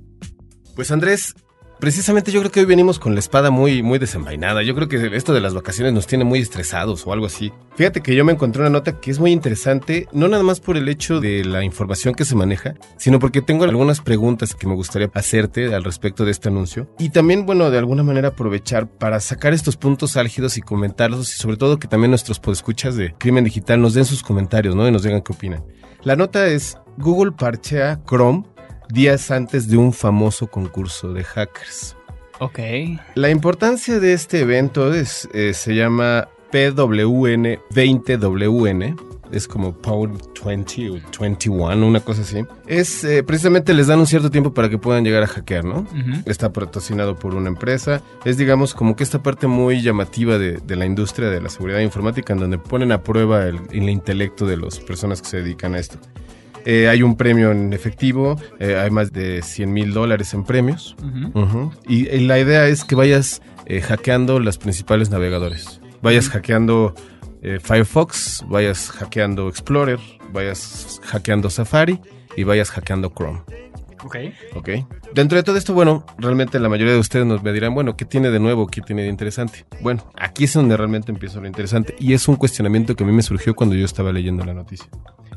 Pues 0.75 0.91
Andrés, 0.91 1.35
precisamente 1.79 2.31
yo 2.31 2.39
creo 2.41 2.51
que 2.51 2.59
hoy 2.61 2.65
venimos 2.65 2.99
con 2.99 3.13
la 3.13 3.19
espada 3.19 3.51
muy, 3.51 3.83
muy 3.83 3.99
desenvainada. 3.99 4.63
Yo 4.63 4.75
creo 4.75 4.87
que 4.87 5.15
esto 5.15 5.33
de 5.33 5.41
las 5.41 5.53
vacaciones 5.53 5.93
nos 5.93 6.07
tiene 6.07 6.23
muy 6.23 6.39
estresados 6.39 7.05
o 7.05 7.13
algo 7.13 7.25
así. 7.25 7.51
Fíjate 7.75 8.01
que 8.01 8.15
yo 8.15 8.23
me 8.25 8.31
encontré 8.31 8.61
una 8.61 8.69
nota 8.69 8.99
que 8.99 9.11
es 9.11 9.19
muy 9.19 9.31
interesante, 9.31 10.07
no 10.11 10.27
nada 10.27 10.43
más 10.43 10.59
por 10.59 10.77
el 10.77 10.87
hecho 10.87 11.19
de 11.19 11.43
la 11.43 11.63
información 11.63 12.13
que 12.13 12.25
se 12.25 12.35
maneja, 12.35 12.75
sino 12.97 13.19
porque 13.19 13.41
tengo 13.41 13.63
algunas 13.63 14.01
preguntas 14.01 14.55
que 14.55 14.67
me 14.67 14.75
gustaría 14.75 15.09
hacerte 15.13 15.73
al 15.73 15.83
respecto 15.83 16.25
de 16.25 16.31
este 16.31 16.49
anuncio. 16.49 16.89
Y 16.99 17.09
también, 17.09 17.45
bueno, 17.45 17.69
de 17.69 17.77
alguna 17.77 18.03
manera 18.03 18.29
aprovechar 18.29 18.87
para 18.87 19.19
sacar 19.19 19.53
estos 19.53 19.77
puntos 19.77 20.17
álgidos 20.17 20.57
y 20.57 20.61
comentarlos 20.61 21.33
y 21.33 21.37
sobre 21.37 21.57
todo 21.57 21.79
que 21.79 21.87
también 21.87 22.11
nuestros 22.11 22.39
podescuchas 22.39 22.95
de 22.95 23.13
Crimen 23.17 23.43
Digital 23.43 23.81
nos 23.81 23.93
den 23.93 24.05
sus 24.05 24.23
comentarios, 24.23 24.75
¿no? 24.75 24.87
Y 24.87 24.91
nos 24.91 25.03
digan 25.03 25.21
qué 25.21 25.33
opinan. 25.33 25.63
La 26.03 26.15
nota 26.15 26.47
es 26.47 26.77
Google 26.97 27.31
parchea 27.31 27.99
Chrome 28.07 28.43
días 28.89 29.31
antes 29.31 29.67
de 29.67 29.77
un 29.77 29.93
famoso 29.93 30.47
concurso 30.47 31.13
de 31.13 31.23
hackers. 31.23 31.95
Ok. 32.39 32.59
La 33.15 33.29
importancia 33.29 33.99
de 33.99 34.13
este 34.13 34.41
evento 34.41 34.93
es, 34.93 35.29
eh, 35.33 35.53
se 35.53 35.75
llama 35.75 36.27
PWN 36.51 37.59
20WN. 37.71 38.95
Es 39.31 39.47
como 39.47 39.73
Power 39.73 40.11
20 40.45 40.89
o 40.91 40.99
21, 41.19 41.87
una 41.87 41.99
cosa 41.99 42.21
así. 42.21 42.45
Es 42.67 43.03
eh, 43.03 43.23
precisamente 43.23 43.73
les 43.73 43.87
dan 43.87 43.99
un 43.99 44.05
cierto 44.05 44.29
tiempo 44.29 44.53
para 44.53 44.69
que 44.69 44.77
puedan 44.77 45.03
llegar 45.03 45.23
a 45.23 45.27
hackear, 45.27 45.65
¿no? 45.65 45.85
Está 46.25 46.53
patrocinado 46.53 47.15
por 47.15 47.33
una 47.33 47.49
empresa. 47.49 48.01
Es, 48.23 48.37
digamos, 48.37 48.75
como 48.75 48.95
que 48.95 49.03
esta 49.03 49.23
parte 49.23 49.47
muy 49.47 49.81
llamativa 49.81 50.37
de, 50.37 50.59
de 50.59 50.75
la 50.75 50.85
industria 50.85 51.29
de 51.29 51.41
la 51.41 51.49
seguridad 51.49 51.79
informática, 51.79 52.33
en 52.33 52.39
donde 52.39 52.59
ponen 52.59 52.91
a 52.91 53.01
prueba 53.01 53.47
el, 53.47 53.59
el 53.71 53.89
intelecto 53.89 54.45
de 54.45 54.57
las 54.57 54.79
personas 54.79 55.21
que 55.23 55.29
se 55.29 55.37
dedican 55.37 55.73
a 55.73 55.79
esto. 55.79 55.97
Eh, 56.65 56.87
hay 56.89 57.03
un 57.03 57.15
premio 57.15 57.51
en 57.51 57.73
efectivo, 57.73 58.41
eh, 58.59 58.75
hay 58.75 58.89
más 58.89 59.13
de 59.13 59.41
100 59.43 59.71
mil 59.71 59.93
dólares 59.93 60.33
en 60.33 60.43
premios. 60.43 60.95
Y, 61.87 62.09
y 62.09 62.19
la 62.25 62.39
idea 62.39 62.67
es 62.67 62.83
que 62.83 62.95
vayas 62.95 63.41
eh, 63.67 63.81
hackeando 63.81 64.39
los 64.39 64.57
principales 64.57 65.11
navegadores. 65.11 65.79
Vayas 66.01 66.29
hackeando 66.29 66.93
Firefox, 67.61 68.43
vayas 68.47 68.89
hackeando 68.89 69.47
Explorer, 69.47 69.99
vayas 70.33 70.99
hackeando 71.03 71.51
Safari 71.51 71.99
y 72.35 72.43
vayas 72.43 72.71
hackeando 72.71 73.13
Chrome. 73.15 73.41
Ok. 74.05 74.17
¿Ok? 74.53 74.69
Dentro 75.13 75.35
de 75.35 75.43
todo 75.43 75.57
esto, 75.57 75.73
bueno, 75.73 76.05
realmente 76.19 76.59
la 76.59 76.69
mayoría 76.69 76.93
de 76.93 76.99
ustedes 76.99 77.25
nos 77.25 77.41
me 77.41 77.51
dirán, 77.51 77.73
bueno, 77.73 77.97
¿qué 77.97 78.05
tiene 78.05 78.29
de 78.29 78.39
nuevo? 78.39 78.67
¿Qué 78.67 78.81
tiene 78.81 79.01
de 79.01 79.09
interesante? 79.09 79.65
Bueno, 79.81 80.11
aquí 80.15 80.43
es 80.43 80.53
donde 80.53 80.77
realmente 80.77 81.11
empieza 81.11 81.39
lo 81.39 81.47
interesante 81.47 81.95
y 81.99 82.13
es 82.13 82.27
un 82.27 82.35
cuestionamiento 82.35 82.95
que 82.95 83.03
a 83.03 83.07
mí 83.07 83.13
me 83.13 83.23
surgió 83.23 83.55
cuando 83.55 83.75
yo 83.75 83.83
estaba 83.83 84.11
leyendo 84.11 84.45
la 84.45 84.53
noticia. 84.53 84.87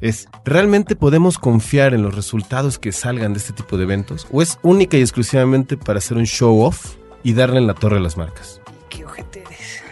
Es, 0.02 0.28
¿realmente 0.44 0.96
podemos 0.96 1.38
confiar 1.38 1.94
en 1.94 2.02
los 2.02 2.14
resultados 2.14 2.78
que 2.78 2.92
salgan 2.92 3.32
de 3.32 3.38
este 3.38 3.54
tipo 3.54 3.78
de 3.78 3.84
eventos? 3.84 4.26
¿O 4.30 4.42
es 4.42 4.58
única 4.62 4.98
y 4.98 5.00
exclusivamente 5.00 5.78
para 5.78 5.98
hacer 5.98 6.18
un 6.18 6.26
show 6.26 6.60
off 6.60 6.96
y 7.22 7.32
darle 7.32 7.58
en 7.58 7.66
la 7.66 7.74
torre 7.74 7.96
a 7.96 8.00
las 8.00 8.18
marcas? 8.18 8.60
Qué 8.90 9.04
ojete 9.06 9.40
eres. 9.40 9.82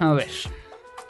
A 0.00 0.12
ver, 0.12 0.28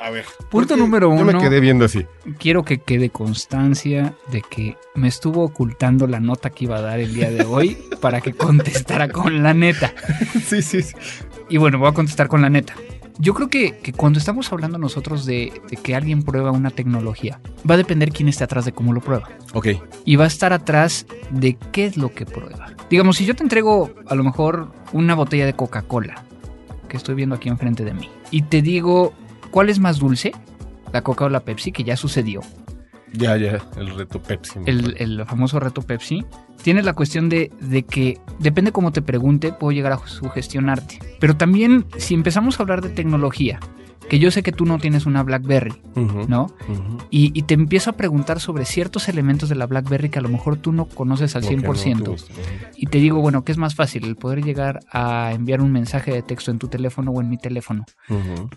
A 0.02 0.10
ver. 0.10 0.24
Punto 0.50 0.76
número 0.76 1.16
Yo 1.16 1.24
me 1.24 1.30
uno. 1.30 1.40
quedé 1.40 1.60
viendo 1.60 1.84
así. 1.84 2.04
quiero 2.38 2.64
que 2.64 2.78
quede 2.78 3.10
constancia 3.10 4.14
de 4.32 4.42
que 4.42 4.76
me 4.96 5.06
estuvo 5.06 5.44
ocultando 5.44 6.06
la 6.08 6.18
nota 6.18 6.50
que 6.50 6.64
iba 6.64 6.76
a 6.76 6.80
dar 6.80 6.98
el 6.98 7.14
día 7.14 7.30
de 7.30 7.44
hoy 7.44 7.78
para 8.00 8.20
que 8.20 8.32
contestara 8.32 9.08
con 9.08 9.42
la 9.42 9.54
neta. 9.54 9.94
sí, 10.44 10.60
sí, 10.62 10.82
sí. 10.82 10.94
Y 11.48 11.58
bueno, 11.58 11.78
voy 11.78 11.88
a 11.88 11.92
contestar 11.92 12.26
con 12.26 12.42
la 12.42 12.50
neta. 12.50 12.74
Yo 13.18 13.34
creo 13.34 13.48
que, 13.48 13.78
que 13.78 13.92
cuando 13.92 14.18
estamos 14.18 14.50
hablando 14.52 14.78
nosotros 14.78 15.24
de, 15.24 15.52
de 15.70 15.76
que 15.76 15.94
alguien 15.94 16.22
prueba 16.22 16.50
una 16.50 16.70
tecnología, 16.70 17.40
va 17.70 17.74
a 17.74 17.78
depender 17.78 18.10
quién 18.10 18.28
esté 18.28 18.42
atrás 18.42 18.64
de 18.64 18.72
cómo 18.72 18.92
lo 18.92 19.00
prueba. 19.00 19.28
Ok. 19.52 19.68
Y 20.04 20.16
va 20.16 20.24
a 20.24 20.28
estar 20.28 20.52
atrás 20.52 21.06
de 21.30 21.56
qué 21.70 21.84
es 21.84 21.96
lo 21.96 22.12
que 22.12 22.26
prueba. 22.26 22.72
Digamos, 22.90 23.18
si 23.18 23.24
yo 23.26 23.36
te 23.36 23.42
entrego 23.44 23.92
a 24.06 24.14
lo 24.16 24.24
mejor 24.24 24.72
una 24.92 25.14
botella 25.14 25.46
de 25.46 25.52
Coca-Cola 25.52 26.24
que 26.88 26.96
estoy 26.96 27.14
viendo 27.14 27.34
aquí 27.34 27.48
enfrente 27.48 27.84
de 27.84 27.94
mí. 27.94 28.10
Y 28.30 28.42
te 28.42 28.60
digo, 28.60 29.14
¿cuál 29.52 29.68
es 29.68 29.78
más 29.78 30.00
dulce? 30.00 30.32
La 30.92 31.02
Coca 31.02 31.26
o 31.26 31.28
la 31.28 31.40
Pepsi, 31.40 31.70
que 31.70 31.84
ya 31.84 31.96
sucedió. 31.96 32.40
Ya, 33.12 33.36
ya, 33.36 33.60
el 33.76 33.94
reto 33.94 34.20
Pepsi. 34.20 34.58
El, 34.66 35.24
famoso 35.26 35.60
reto 35.60 35.82
Pepsi. 35.82 36.24
Tienes 36.62 36.84
la 36.84 36.94
cuestión 36.94 37.28
de, 37.28 37.52
de 37.60 37.84
que, 37.84 38.18
depende 38.40 38.72
cómo 38.72 38.90
te 38.90 39.02
pregunte, 39.02 39.52
puedo 39.52 39.70
llegar 39.70 39.92
a 39.92 39.98
sugestionarte. 39.98 40.98
Pero 41.20 41.36
también, 41.36 41.86
si 41.98 42.14
empezamos 42.14 42.58
a 42.58 42.62
hablar 42.62 42.80
de 42.80 42.88
tecnología, 42.88 43.60
que 44.12 44.18
yo 44.18 44.30
sé 44.30 44.42
que 44.42 44.52
tú 44.52 44.66
no 44.66 44.78
tienes 44.78 45.06
una 45.06 45.22
BlackBerry, 45.22 45.72
¿no? 46.28 46.54
Y, 47.08 47.30
y 47.32 47.44
te 47.44 47.54
empiezo 47.54 47.88
a 47.88 47.92
preguntar 47.94 48.40
sobre 48.40 48.66
ciertos 48.66 49.08
elementos 49.08 49.48
de 49.48 49.54
la 49.54 49.64
BlackBerry 49.66 50.10
que 50.10 50.18
a 50.18 50.22
lo 50.22 50.28
mejor 50.28 50.58
tú 50.58 50.70
no 50.70 50.84
conoces 50.84 51.34
al 51.34 51.44
Lo 51.44 51.48
que 51.48 51.56
no 51.56 51.72
100%. 51.72 52.02
te 52.02 52.10
gusta, 52.10 52.32
ujú. 52.34 52.42
y 52.76 52.86
te 52.88 52.98
digo, 52.98 53.20
bueno, 53.22 53.42
¿qué 53.42 53.52
es 53.52 53.56
más 53.56 53.74
fácil? 53.74 54.04
El 54.04 54.16
poder 54.16 54.44
llegar 54.44 54.80
a 54.92 55.32
enviar 55.32 55.62
un 55.62 55.72
mensaje 55.72 56.12
de 56.12 56.20
texto 56.20 56.50
en 56.50 56.58
tu 56.58 56.68
teléfono 56.68 57.10
o 57.10 57.22
en 57.22 57.30
mi 57.30 57.38
teléfono. 57.38 57.86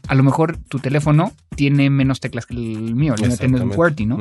A 0.10 0.14
lo 0.16 0.24
mejor 0.24 0.58
tu 0.58 0.80
teléfono 0.80 1.32
tiene 1.56 1.90
menos 1.90 2.20
teclas 2.20 2.46
que 2.46 2.56
el 2.56 2.94
mío, 2.94 3.16
el 3.18 3.26
mío 3.26 3.38
tiene 3.38 3.62
un. 3.62 3.70
QWERTY, 3.70 4.08
¿no? 4.08 4.18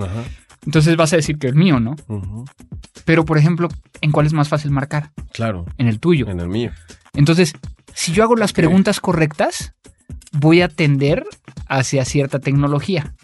Entonces 0.65 0.97
vas 0.97 1.13
a 1.15 1.17
decir 1.17 1.37
que 1.39 1.49
el 1.49 1.57
mío, 1.57 1.81
¿no? 1.81 1.97
Pero, 3.05 3.25
por 3.25 3.39
ejemplo, 3.39 3.67
¿en 4.03 4.13
cuál 4.13 4.27
es 4.27 4.33
más 4.35 4.49
fácil 4.49 4.71
marcar? 4.71 5.11
Claro, 5.33 5.65
En 5.79 5.89
el 5.89 5.99
tuyo. 5.99 6.29
en 6.29 6.39
el 6.39 6.49
mío. 6.49 6.71
Entonces, 7.13 7.55
si 7.93 8.13
yo 8.13 8.23
hago 8.23 8.37
las 8.37 8.53
preguntas 8.53 9.01
correctas, 9.01 9.75
voy 10.35 10.61
a 10.61 10.69
tender 10.69 11.25
hacia 11.67 12.05
cierta 12.05 12.39
tecnología. 12.39 13.15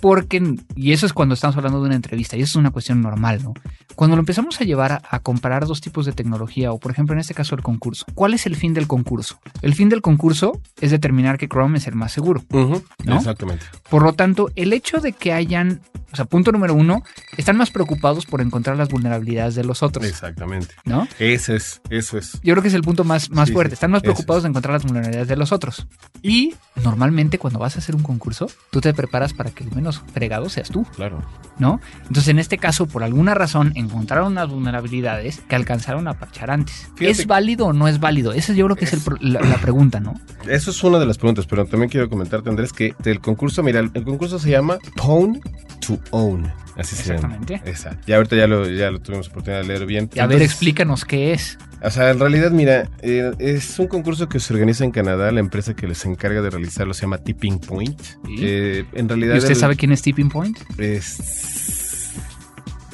Porque, 0.00 0.56
y 0.74 0.92
eso 0.92 1.06
es 1.06 1.12
cuando 1.12 1.34
estamos 1.34 1.56
hablando 1.56 1.80
de 1.80 1.86
una 1.86 1.94
entrevista, 1.94 2.36
y 2.36 2.42
eso 2.42 2.50
es 2.50 2.56
una 2.56 2.70
cuestión 2.70 3.00
normal, 3.00 3.42
¿no? 3.42 3.54
Cuando 3.94 4.16
lo 4.16 4.20
empezamos 4.20 4.60
a 4.60 4.64
llevar 4.64 4.92
a, 4.92 5.02
a 5.10 5.18
comparar 5.20 5.66
dos 5.66 5.80
tipos 5.80 6.06
de 6.06 6.12
tecnología, 6.12 6.72
o 6.72 6.78
por 6.78 6.90
ejemplo 6.90 7.14
en 7.14 7.20
este 7.20 7.34
caso 7.34 7.54
el 7.54 7.62
concurso, 7.62 8.06
¿cuál 8.14 8.34
es 8.34 8.46
el 8.46 8.56
fin 8.56 8.74
del 8.74 8.86
concurso? 8.86 9.38
El 9.60 9.74
fin 9.74 9.88
del 9.88 10.00
concurso 10.00 10.60
es 10.80 10.90
determinar 10.90 11.38
que 11.38 11.48
Chrome 11.48 11.78
es 11.78 11.86
el 11.86 11.94
más 11.94 12.12
seguro. 12.12 12.42
¿No? 12.50 13.16
Exactamente. 13.16 13.64
Por 13.90 14.02
lo 14.02 14.12
tanto, 14.14 14.50
el 14.56 14.72
hecho 14.72 14.98
de 14.98 15.12
que 15.12 15.32
hayan, 15.32 15.82
o 16.12 16.16
sea, 16.16 16.24
punto 16.24 16.52
número 16.52 16.74
uno, 16.74 17.02
están 17.36 17.56
más 17.56 17.70
preocupados 17.70 18.26
por 18.26 18.40
encontrar 18.40 18.76
las 18.76 18.88
vulnerabilidades 18.88 19.54
de 19.54 19.64
los 19.64 19.82
otros, 19.82 20.06
Exactamente. 20.06 20.74
¿no? 20.84 21.06
Ese 21.18 21.56
es, 21.56 21.80
eso 21.90 22.18
es. 22.18 22.40
Yo 22.42 22.54
creo 22.54 22.62
que 22.62 22.68
es 22.68 22.74
el 22.74 22.82
punto 22.82 23.04
más, 23.04 23.30
más 23.30 23.48
Sí, 23.48 23.54
fuerte. 23.54 23.74
Están 23.74 23.90
más 23.90 24.02
preocupados 24.02 24.42
de 24.42 24.48
encontrar 24.48 24.72
las 24.74 24.84
vulnerabilidades 24.84 25.28
de 25.28 25.36
los 25.36 25.52
otros. 25.52 25.86
Y 26.22 26.41
normalmente 26.82 27.38
cuando 27.38 27.58
vas 27.58 27.76
a 27.76 27.78
hacer 27.78 27.94
un 27.94 28.02
concurso, 28.02 28.50
tú 28.70 28.80
te 28.80 28.92
preparas 28.94 29.32
para 29.34 29.50
que 29.50 29.64
el 29.64 29.72
menos 29.72 30.02
fregado 30.12 30.48
seas 30.48 30.70
tú, 30.70 30.84
Claro. 30.96 31.22
¿no? 31.58 31.80
Entonces, 32.02 32.28
en 32.28 32.38
este 32.38 32.58
caso, 32.58 32.86
por 32.86 33.02
alguna 33.02 33.34
razón, 33.34 33.72
encontraron 33.74 34.32
unas 34.32 34.48
vulnerabilidades 34.48 35.40
que 35.48 35.54
alcanzaron 35.54 36.08
a 36.08 36.14
parchar 36.14 36.50
antes. 36.50 36.90
Fíjate 36.96 37.22
¿Es 37.22 37.26
válido 37.26 37.66
o 37.66 37.72
no 37.72 37.88
es 37.88 38.00
válido? 38.00 38.32
Esa 38.32 38.52
yo 38.54 38.64
creo 38.66 38.76
que 38.76 38.84
es, 38.84 38.92
el 38.92 39.02
la, 39.20 39.40
la 39.40 39.56
pregunta, 39.58 40.00
¿no? 40.00 40.20
Eso 40.48 40.70
es 40.70 40.82
una 40.82 40.98
de 40.98 41.06
las 41.06 41.18
preguntas, 41.18 41.46
pero 41.46 41.66
también 41.66 41.90
quiero 41.90 42.08
comentarte, 42.08 42.48
Andrés, 42.48 42.72
que 42.72 42.94
el 43.04 43.20
concurso, 43.20 43.62
mira, 43.62 43.80
el, 43.80 43.92
concurso 43.92 44.38
se 44.38 44.50
llama 44.50 44.78
Pwn 44.96 45.40
to 45.80 45.98
Own. 46.10 46.50
Así 46.76 46.96
se 46.96 47.14
llama. 47.14 47.34
Exactamente. 47.34 47.70
Esa. 47.70 47.98
Ya 48.06 48.16
ahorita 48.16 48.36
ya 48.36 48.46
lo, 48.46 48.68
ya 48.68 48.90
lo 48.90 49.00
tuvimos 49.00 49.28
oportunidad 49.28 49.60
de 49.60 49.68
leer 49.68 49.86
bien. 49.86 50.10
Y 50.14 50.20
a 50.20 50.26
ver, 50.26 50.42
explícanos 50.42 51.04
qué 51.04 51.32
es. 51.32 51.58
O 51.84 51.90
sea, 51.90 52.10
en 52.10 52.18
realidad, 52.20 52.50
mira, 52.52 52.88
eh, 53.02 53.32
es 53.38 53.78
un 53.78 53.88
concurso 53.88 54.28
que 54.28 54.38
se 54.40 54.52
organiza 54.54 54.84
en 54.84 54.90
Canadá. 54.92 55.32
La 55.32 55.40
empresa 55.40 55.74
que 55.74 55.86
les 55.88 56.04
encarga 56.04 56.40
de 56.40 56.50
realizarlo 56.50 56.94
se 56.94 57.02
llama 57.02 57.18
Tipping 57.18 57.58
Point. 57.58 58.00
Sí. 58.00 58.36
Eh, 58.40 58.84
en 58.92 59.08
realidad. 59.08 59.34
¿Y 59.34 59.38
usted 59.38 59.50
el- 59.50 59.56
sabe 59.56 59.76
quién 59.76 59.90
es 59.92 60.00
Tipping 60.02 60.28
Point? 60.28 60.58
Es... 60.78 62.12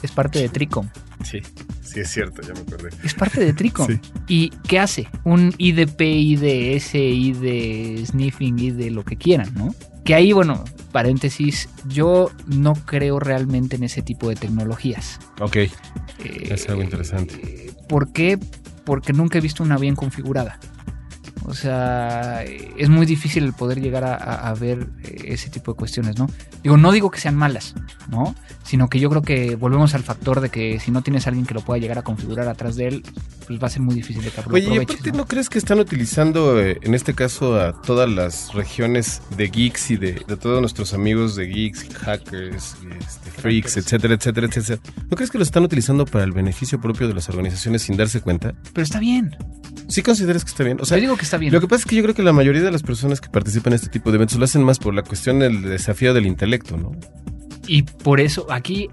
Es 0.03 0.13
parte 0.13 0.39
de 0.39 0.49
Tricom. 0.49 0.89
Sí, 1.25 1.41
sí 1.83 1.99
es 2.01 2.09
cierto, 2.09 2.41
ya 2.43 2.55
me 2.55 2.61
acordé. 2.61 2.91
Es 3.03 3.15
parte 3.15 3.45
de 3.45 3.53
Tricom. 3.53 3.89
Sí. 3.89 3.99
¿Y 4.29 4.51
qué 4.69 4.79
hace? 4.79 5.09
Un 5.25 5.53
IDP, 5.59 6.01
IDS, 6.03 6.95
ID 6.95 8.07
sniffing, 8.07 8.59
ID 8.61 8.91
lo 8.93 9.05
que 9.05 9.17
quieran, 9.17 9.53
¿no? 9.55 9.75
Que 10.05 10.15
ahí, 10.15 10.33
bueno, 10.33 10.65
paréntesis, 10.93 11.69
yo 11.89 12.31
no 12.47 12.75
creo 12.75 13.19
realmente 13.19 13.75
en 13.75 13.83
ese 13.83 14.01
tipo 14.03 14.29
de 14.29 14.37
tecnologías. 14.37 15.19
Ok, 15.41 15.57
Eh, 15.57 15.71
es 16.51 16.69
algo 16.69 16.83
interesante. 16.83 17.73
¿Por 17.89 18.13
qué? 18.13 18.39
Porque 18.89 19.13
nunca 19.13 19.37
he 19.37 19.43
visto 19.43 19.63
una 19.63 19.77
bien 19.77 19.95
configurada. 19.95 20.59
O 21.49 21.55
sea, 21.55 22.43
es 22.45 22.89
muy 22.91 23.07
difícil 23.07 23.43
el 23.45 23.55
poder 23.55 23.81
llegar 23.81 24.05
a, 24.05 24.15
a- 24.15 24.51
a 24.51 24.55
ver 24.55 24.87
eh, 25.05 25.23
ese 25.29 25.49
tipo 25.49 25.73
de 25.73 25.79
cuestiones, 25.79 26.19
¿no? 26.19 26.29
Digo, 26.63 26.77
no 26.77 26.93
digo 26.93 27.11
que 27.11 27.19
sean 27.21 27.37
malas, 27.37 27.75
¿no? 28.11 28.35
Sino 28.65 28.89
que 28.91 29.01
yo 29.01 29.09
creo 29.09 29.23
que 29.23 29.57
volvemos 29.57 29.95
al 29.95 30.03
factor 30.03 30.43
de 30.43 30.51
que 30.51 30.79
si 30.79 30.91
no 30.91 31.01
tienes 31.03 31.27
a 31.27 31.31
alguien 31.31 31.47
que 31.47 31.55
lo 31.55 31.63
pueda 31.63 31.81
llegar 31.81 31.97
a 31.99 32.03
configurar 32.03 32.49
atrás 32.49 32.77
de 32.77 32.89
él, 32.89 33.03
pues 33.47 33.59
va 33.63 33.69
a 33.69 33.71
ser 33.71 33.81
muy 33.81 33.95
difícil 33.95 34.23
de 34.23 34.31
que 34.31 34.41
Oye, 34.51 34.61
y 34.65 34.67
aproveches, 34.67 34.95
aparte, 34.97 35.13
¿no? 35.13 35.17
¿no 35.19 35.27
crees 35.27 35.49
que 35.49 35.57
están 35.59 35.79
utilizando, 35.81 36.61
eh, 36.61 36.79
en 36.83 36.93
este 36.95 37.15
caso, 37.15 37.59
a 37.59 37.81
todas 37.81 38.11
las 38.11 38.53
regiones 38.53 39.23
de 39.39 39.49
geeks 39.49 39.91
y 39.93 39.97
de, 39.97 40.13
de 40.29 40.37
todos 40.37 40.61
nuestros 40.61 40.93
amigos 40.93 41.35
de 41.35 41.47
geeks, 41.47 41.89
hackers, 41.95 42.77
este, 43.01 43.31
freaks, 43.31 43.79
etcétera, 43.79 44.15
etcétera, 44.15 44.47
etcétera? 44.49 44.81
¿No 45.11 45.17
crees 45.17 45.31
que 45.31 45.39
lo 45.39 45.45
están 45.45 45.63
utilizando 45.63 46.05
para 46.05 46.25
el 46.25 46.33
beneficio 46.33 46.79
propio 46.79 47.09
de 47.09 47.15
las 47.15 47.31
organizaciones 47.31 47.81
sin 47.83 47.97
darse 47.97 48.21
cuenta? 48.21 48.53
Pero 48.75 48.83
está 48.85 49.01
bien. 49.01 49.35
¿Sí 49.89 50.03
consideras 50.03 50.45
que 50.45 50.51
está 50.51 50.65
bien? 50.65 50.79
O 50.83 50.85
sea, 50.85 50.99
yo 50.99 51.03
digo 51.05 51.17
que 51.17 51.23
está 51.25 51.38
bien. 51.39 51.53
Lo 51.53 51.61
que 51.61 51.69
pasa 51.69 51.83
es 51.83 51.87
que 51.87 51.97
yo 51.97 52.03
creo 52.03 52.15
que 52.15 52.23
la 52.23 52.33
mayoría 52.33 52.63
de 52.63 52.71
las 52.71 52.83
personas 52.83 53.21
que 53.21 53.29
participan 53.29 53.73
en 53.73 53.77
este 53.77 53.89
tipo 53.89 54.11
de 54.11 54.17
eventos 54.17 54.39
lo 54.39 54.45
hacen 54.45 54.63
más 54.63 54.79
por 54.79 54.95
la 54.95 55.03
cuestión 55.03 55.39
del 55.39 55.63
desafío 55.63 56.15
del 56.15 56.27
intelecto, 56.27 56.77
¿no? 56.77 56.93
Y 57.67 57.83
por 57.83 58.21
eso 58.21 58.47
aquí 58.51 58.89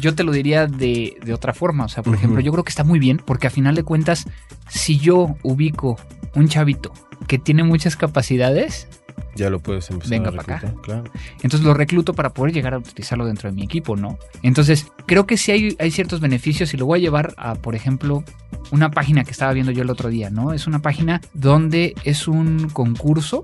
yo 0.00 0.14
te 0.14 0.24
lo 0.24 0.32
diría 0.32 0.66
de, 0.66 1.16
de 1.24 1.34
otra 1.34 1.54
forma. 1.54 1.84
O 1.84 1.88
sea, 1.88 2.02
por 2.02 2.14
ejemplo, 2.14 2.40
yo 2.40 2.52
creo 2.52 2.64
que 2.64 2.70
está 2.70 2.84
muy 2.84 2.98
bien 2.98 3.20
porque 3.24 3.46
a 3.46 3.50
final 3.50 3.74
de 3.74 3.82
cuentas, 3.82 4.26
si 4.68 4.98
yo 4.98 5.36
ubico 5.42 5.98
un 6.34 6.48
chavito 6.48 6.92
que 7.26 7.38
tiene 7.38 7.64
muchas 7.64 7.96
capacidades, 7.96 8.88
Ya 9.36 9.50
lo 9.50 9.60
puedes 9.60 9.88
empezar 9.90 10.10
Venga 10.10 10.30
a 10.30 10.32
pa' 10.32 10.42
acá. 10.42 10.54
reclutar, 10.58 10.82
Claro. 10.82 11.04
entonces 11.42 11.60
lo 11.62 11.74
recluto 11.74 12.14
para 12.14 12.30
poder 12.30 12.52
llegar 12.54 12.74
a 12.74 12.78
utilizarlo 12.78 13.26
dentro 13.26 13.48
de 13.50 13.54
mi 13.56 13.62
equipo, 13.62 13.96
¿no? 13.96 14.18
Entonces, 14.42 14.86
creo 15.06 15.26
que 15.26 15.36
sí 15.36 15.52
hay, 15.52 15.76
hay 15.78 15.90
ciertos 15.90 16.20
beneficios 16.20 16.72
y 16.74 16.76
lo 16.76 16.86
voy 16.86 16.98
a 16.98 17.02
llevar 17.02 17.34
a, 17.36 17.54
por 17.54 17.74
ejemplo, 17.74 18.24
una 18.70 18.90
página 18.90 19.24
que 19.24 19.30
estaba 19.30 19.52
viendo 19.52 19.72
yo 19.72 19.82
el 19.82 19.90
otro 19.90 20.08
día, 20.08 20.30
¿no? 20.30 20.52
Es 20.52 20.66
una 20.66 20.80
página 20.80 21.20
donde 21.34 21.94
es 22.04 22.28
un 22.28 22.68
concurso 22.70 23.42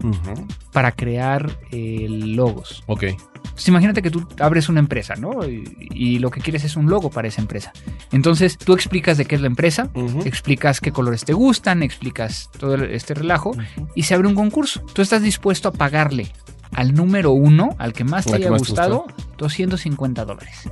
para 0.73 0.93
crear 0.93 1.51
eh, 1.71 2.07
logos. 2.09 2.83
Ok. 2.87 3.05
Entonces, 3.45 3.69
imagínate 3.69 4.03
que 4.03 4.11
tú 4.11 4.27
abres 4.41 4.69
una 4.69 4.81
empresa, 4.81 5.15
¿no? 5.15 5.49
Y, 5.49 5.65
y 5.91 6.19
lo 6.19 6.31
que 6.31 6.41
quieres 6.41 6.65
es 6.65 6.77
un 6.77 6.91
logo 6.91 7.11
para 7.11 7.29
esa 7.29 7.41
empresa. 7.41 7.73
Entonces, 8.11 8.59
tú 8.59 8.73
explicas 8.75 9.17
de 9.17 9.27
qué 9.27 9.37
es 9.37 9.41
la 9.41 9.47
empresa, 9.47 9.91
explicas 10.25 10.81
qué 10.81 10.91
colores 10.91 11.25
te 11.25 11.33
gustan, 11.33 11.83
explicas 11.83 12.51
todo 12.59 12.75
este 12.77 13.15
relajo 13.15 13.53
y 13.95 14.05
se 14.05 14.15
abre 14.15 14.29
un 14.29 14.35
concurso. 14.35 14.81
Tú 14.93 15.03
estás 15.03 15.23
dispuesto 15.23 15.69
a 15.69 15.73
pagarle 15.73 16.33
al 16.75 16.95
número 16.95 17.33
uno, 17.33 17.75
al 17.79 17.93
que 17.93 18.05
más 18.05 18.27
te 18.27 18.35
haya 18.37 18.51
más 18.51 18.63
te 18.63 18.69
gustado, 18.69 19.07
250 19.39 20.25
dólares. 20.25 20.69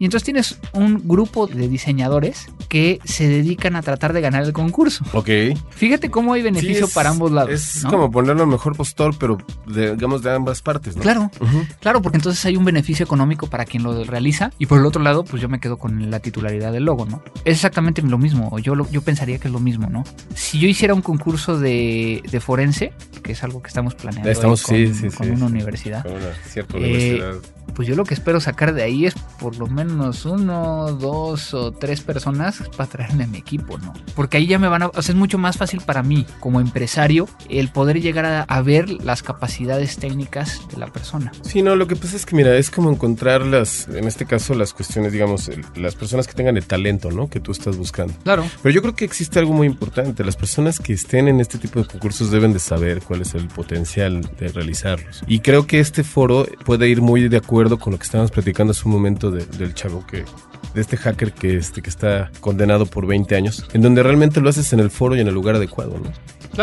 Y 0.00 0.04
entonces 0.06 0.24
tienes 0.24 0.58
un 0.72 1.02
grupo 1.06 1.46
de 1.46 1.68
diseñadores 1.68 2.48
que 2.68 2.98
se 3.04 3.28
dedican 3.28 3.76
a 3.76 3.82
tratar 3.82 4.12
de 4.12 4.20
ganar 4.20 4.42
el 4.42 4.52
concurso. 4.52 5.04
Ok. 5.12 5.28
Fíjate 5.70 6.10
cómo 6.10 6.32
hay 6.32 6.42
beneficio 6.42 6.78
Sí, 6.78 6.84
es- 6.88 6.92
para 6.92 7.10
ambos 7.10 7.30
lados. 7.30 7.50
Es 7.52 7.84
¿no? 7.84 7.90
como 7.90 8.10
ponerlo 8.10 8.46
mejor 8.46 8.76
postor, 8.76 9.16
pero 9.16 9.38
de- 9.68 9.94
digamos 9.94 10.22
de 10.22 10.32
ambas 10.34 10.60
partes, 10.60 10.96
¿no? 10.96 11.02
Claro. 11.02 11.30
Claro, 11.78 12.02
porque 12.02 12.18
entonces 12.18 12.44
hay 12.46 12.56
un 12.56 12.64
beneficio 12.64 13.04
económico 13.04 13.46
para 13.46 13.64
quien 13.64 13.84
lo 13.84 14.02
realiza 14.02 14.50
y 14.58 14.66
por 14.66 14.80
el 14.80 14.86
otro 14.86 15.00
lado, 15.04 15.22
pues 15.24 15.40
yo 15.40 15.48
me 15.48 15.60
quedo 15.60 15.76
con 15.76 16.10
la 16.10 16.18
titularidad 16.18 16.72
del 16.72 16.84
logo, 16.86 17.06
¿no? 17.06 17.22
Es 17.44 17.54
exactamente 17.58 18.02
lo 18.02 18.18
mismo, 18.18 18.48
o 18.50 18.58
yo, 18.58 18.74
lo- 18.74 18.90
yo 18.90 19.02
pensaría 19.02 19.38
que 19.38 19.46
es 19.46 19.52
lo 19.52 19.60
mismo, 19.60 19.88
¿no? 19.88 20.02
Si 20.34 20.58
yo 20.58 20.66
hiciera 20.66 20.94
un 20.94 21.02
concurso 21.02 21.60
de, 21.60 22.22
de 22.28 22.40
forense, 22.40 22.92
que 23.22 23.30
es 23.32 23.44
algo 23.44 23.62
que 23.62 23.68
estamos 23.68 23.94
planeando 23.94 24.28
Estamos- 24.30 24.64
con, 24.64 24.74
sí, 24.74 24.92
sí, 24.92 25.10
con 25.16 25.30
una 25.30 25.46
universidad, 25.46 26.02
Con 26.02 26.12
una 26.12 26.32
cierta 26.46 26.76
Eh, 26.76 26.80
universidad. 26.80 27.34
pues 27.74 27.88
yo 27.88 27.94
lo 27.96 28.04
que 28.04 28.14
espero 28.14 28.40
sacar 28.40 28.74
de 28.74 28.82
ahí 28.82 29.06
es 29.06 29.14
por 29.40 29.56
lo 29.56 29.66
menos 29.66 30.24
uno, 30.24 30.92
dos 30.92 31.54
o 31.54 31.72
tres 31.72 32.00
personas 32.02 32.62
para 32.76 32.88
traerme 32.88 33.24
a 33.24 33.26
mi 33.26 33.38
equipo, 33.38 33.78
¿no? 33.78 33.92
Porque 34.14 34.36
ahí 34.36 34.46
ya 34.46 34.58
me 34.58 34.68
van 34.68 34.82
a... 34.82 34.86
O 34.88 35.02
sea, 35.02 35.12
es 35.12 35.18
mucho 35.18 35.38
más 35.38 35.56
fácil 35.56 35.80
para 35.80 36.02
mí, 36.02 36.26
como 36.40 36.60
empresario, 36.60 37.28
el 37.48 37.68
poder 37.70 38.00
llegar 38.00 38.24
a, 38.26 38.42
a 38.42 38.62
ver 38.62 38.88
las 38.90 39.22
capacidades 39.22 39.96
técnicas 39.96 40.60
de 40.70 40.78
la 40.78 40.86
persona. 40.88 41.32
Sí, 41.42 41.62
no, 41.62 41.76
lo 41.76 41.86
que 41.86 41.96
pasa 41.96 42.16
es 42.16 42.26
que, 42.26 42.36
mira, 42.36 42.56
es 42.56 42.70
como 42.70 42.90
encontrar 42.90 43.42
las, 43.44 43.88
en 43.88 44.06
este 44.06 44.26
caso, 44.26 44.54
las 44.54 44.72
cuestiones, 44.72 45.12
digamos, 45.12 45.50
las 45.76 45.94
personas 45.94 46.26
que 46.26 46.34
tengan 46.34 46.56
el 46.56 46.66
talento, 46.66 47.10
¿no? 47.10 47.28
Que 47.28 47.40
tú 47.40 47.52
estás 47.52 47.76
buscando. 47.76 48.14
Claro. 48.24 48.44
Pero 48.62 48.74
yo 48.74 48.82
creo 48.82 48.94
que 48.94 49.04
existe 49.04 49.38
algo 49.38 49.52
muy 49.52 49.66
importante. 49.66 50.24
Las 50.24 50.36
personas 50.36 50.78
que 50.78 50.92
estén 50.92 51.28
en 51.28 51.40
este 51.40 51.58
tipo 51.58 51.80
de 51.80 51.86
concursos 51.86 52.30
deben 52.30 52.52
de 52.52 52.58
saber 52.58 53.00
cuál 53.02 53.22
es 53.22 53.34
el 53.34 53.48
potencial 53.48 54.20
de 54.38 54.48
Y 55.26 55.40
creo 55.40 55.66
que 55.66 55.80
este 55.80 56.04
foro 56.04 56.46
puede 56.64 56.88
ir 56.88 57.00
muy 57.02 57.28
de 57.28 57.36
acuerdo 57.36 57.78
con 57.78 57.92
lo 57.92 57.98
que 57.98 58.04
estábamos 58.04 58.30
platicando 58.30 58.70
hace 58.72 58.82
un 58.86 58.92
momento 58.92 59.30
de- 59.30 59.46
del 59.46 59.74
chavo 59.74 60.04
que 60.06 60.24
de 60.74 60.80
este 60.80 60.96
hacker 60.96 61.32
que 61.32 61.56
este 61.56 61.82
que 61.82 61.90
está 61.90 62.30
condenado 62.40 62.86
por 62.86 63.06
20 63.06 63.36
años, 63.36 63.64
en 63.72 63.82
donde 63.82 64.02
realmente 64.02 64.40
lo 64.40 64.48
haces 64.48 64.72
en 64.72 64.80
el 64.80 64.90
foro 64.90 65.14
y 65.14 65.20
en 65.20 65.28
el 65.28 65.34
lugar 65.34 65.54
adecuado, 65.54 65.98
¿no? 66.02 66.10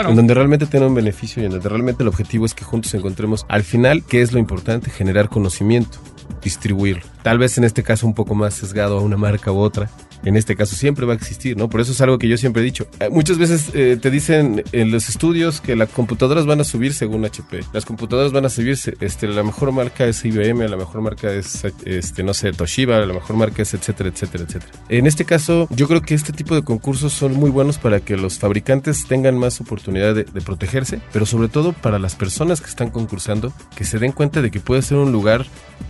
En 0.10 0.15
donde 0.15 0.34
realmente 0.34 0.65
tiene 0.65 0.86
un 0.86 0.95
beneficio 0.95 1.41
y 1.41 1.45
en 1.45 1.51
donde 1.51 1.67
realmente 1.69 2.04
el 2.04 2.10
objetivo 2.10 2.45
es 2.45 2.54
que 2.54 2.63
juntos 2.65 2.93
encontremos 2.93 3.45
al 3.47 3.63
final 3.63 4.04
qué 4.04 4.21
es 4.21 4.32
lo 4.34 4.39
importante, 4.39 4.89
generar 4.89 5.30
conocimiento, 5.30 5.97
distribuirlo. 6.41 7.04
Tal 7.23 7.38
vez 7.38 7.58
en 7.58 7.63
este 7.63 7.84
caso 7.84 8.06
un 8.08 8.13
poco 8.13 8.36
más 8.36 8.54
sesgado 8.54 8.97
a 8.97 9.01
una 9.01 9.17
marca 9.17 9.51
u 9.51 9.60
otra, 9.60 9.89
en 10.25 10.38
este 10.38 10.55
caso 10.55 10.75
siempre 10.75 11.05
va 11.05 11.13
a 11.13 11.15
existir, 11.15 11.57
¿no? 11.57 11.69
Por 11.69 11.81
eso 11.81 11.91
es 11.91 12.01
algo 12.01 12.17
que 12.17 12.27
yo 12.27 12.38
siempre 12.38 12.62
he 12.62 12.65
dicho. 12.65 12.88
Eh, 12.99 13.10
muchas 13.10 13.38
veces 13.38 13.71
eh, 13.73 13.97
te 14.01 14.10
dicen 14.12 14.63
en 14.71 14.91
los 14.91 15.10
estudios 15.10 15.62
que 15.62 15.75
las 15.75 15.89
computadoras 15.89 16.45
van 16.45 16.62
a 16.62 16.63
subir 16.63 16.93
según 16.93 17.25
HP. 17.25 17.62
Las 17.73 17.86
computadoras 17.86 18.31
van 18.31 18.45
a 18.45 18.49
subir, 18.49 18.77
este, 18.99 19.27
la 19.27 19.43
mejor 19.43 19.71
marca 19.71 20.05
es 20.05 20.23
IBM, 20.23 20.67
la 20.67 20.77
mejor 20.77 21.01
marca 21.01 21.31
es, 21.31 21.63
este, 21.86 22.23
no 22.23 22.34
sé, 22.34 22.51
Toshiba, 22.51 22.99
la 23.05 23.13
mejor 23.13 23.36
marca 23.36 23.62
es 23.62 23.73
etcétera, 23.73 24.10
etcétera, 24.10 24.43
etcétera. 24.43 24.71
En 24.89 25.07
este 25.07 25.25
caso, 25.25 25.67
yo 25.71 25.88
creo 25.88 26.01
que 26.01 26.13
este 26.13 26.34
tipo 26.34 26.55
de 26.55 26.63
concursos 26.63 27.13
son 27.13 27.34
muy 27.34 27.49
buenos 27.49 27.77
para 27.77 27.99
que 27.99 28.17
los 28.17 28.39
fabricantes 28.39 29.05
tengan 29.07 29.38
más 29.38 29.60
oportunidad 29.62 30.15
de, 30.15 30.23
de 30.23 30.41
protegerse, 30.41 31.01
pero 31.12 31.25
sobre 31.25 31.49
todo 31.49 31.73
para 31.73 31.99
las 31.99 32.15
personas 32.15 32.62
que 32.62 32.67
están 32.67 32.89
concursando, 32.89 33.53
que 33.75 33.84
se 33.84 33.99
den 33.99 34.12
cuenta 34.12 34.41
de 34.41 34.51
que 34.51 34.60
puede 34.60 34.81
ser 34.81 34.97
un 34.97 35.12
lugar 35.12 35.45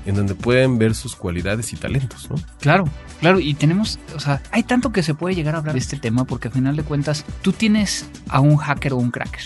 en 0.06 0.16
donde 0.16 0.36
pueden 0.36 0.78
ver 0.78 0.96
sus 0.96 1.16
cualidades 1.16 1.74
y 1.74 1.78
talentos, 1.78 2.30
¿no? 2.30 2.38
Claro, 2.60 2.86
claro, 3.20 3.40
y 3.40 3.54
tenemos, 3.54 4.00
sea, 4.22 4.42
hay 4.52 4.64
tanto 4.64 4.92
que 4.92 5.04
se 5.04 5.14
puede 5.14 5.36
llegar 5.36 5.56
a 5.56 5.60
hablar 5.60 5.74
de 5.74 5.80
este 5.80 5.98
tema 5.98 6.24
porque 6.26 6.48
al 6.48 6.54
final 6.54 6.76
de 6.76 6.84
cuentas 6.84 7.26
tú 7.42 7.52
tienes 7.54 8.06
a 8.30 8.40
un 8.40 8.58
hacker 8.58 8.94
o 8.94 8.98
un 8.98 9.12
cracker. 9.12 9.42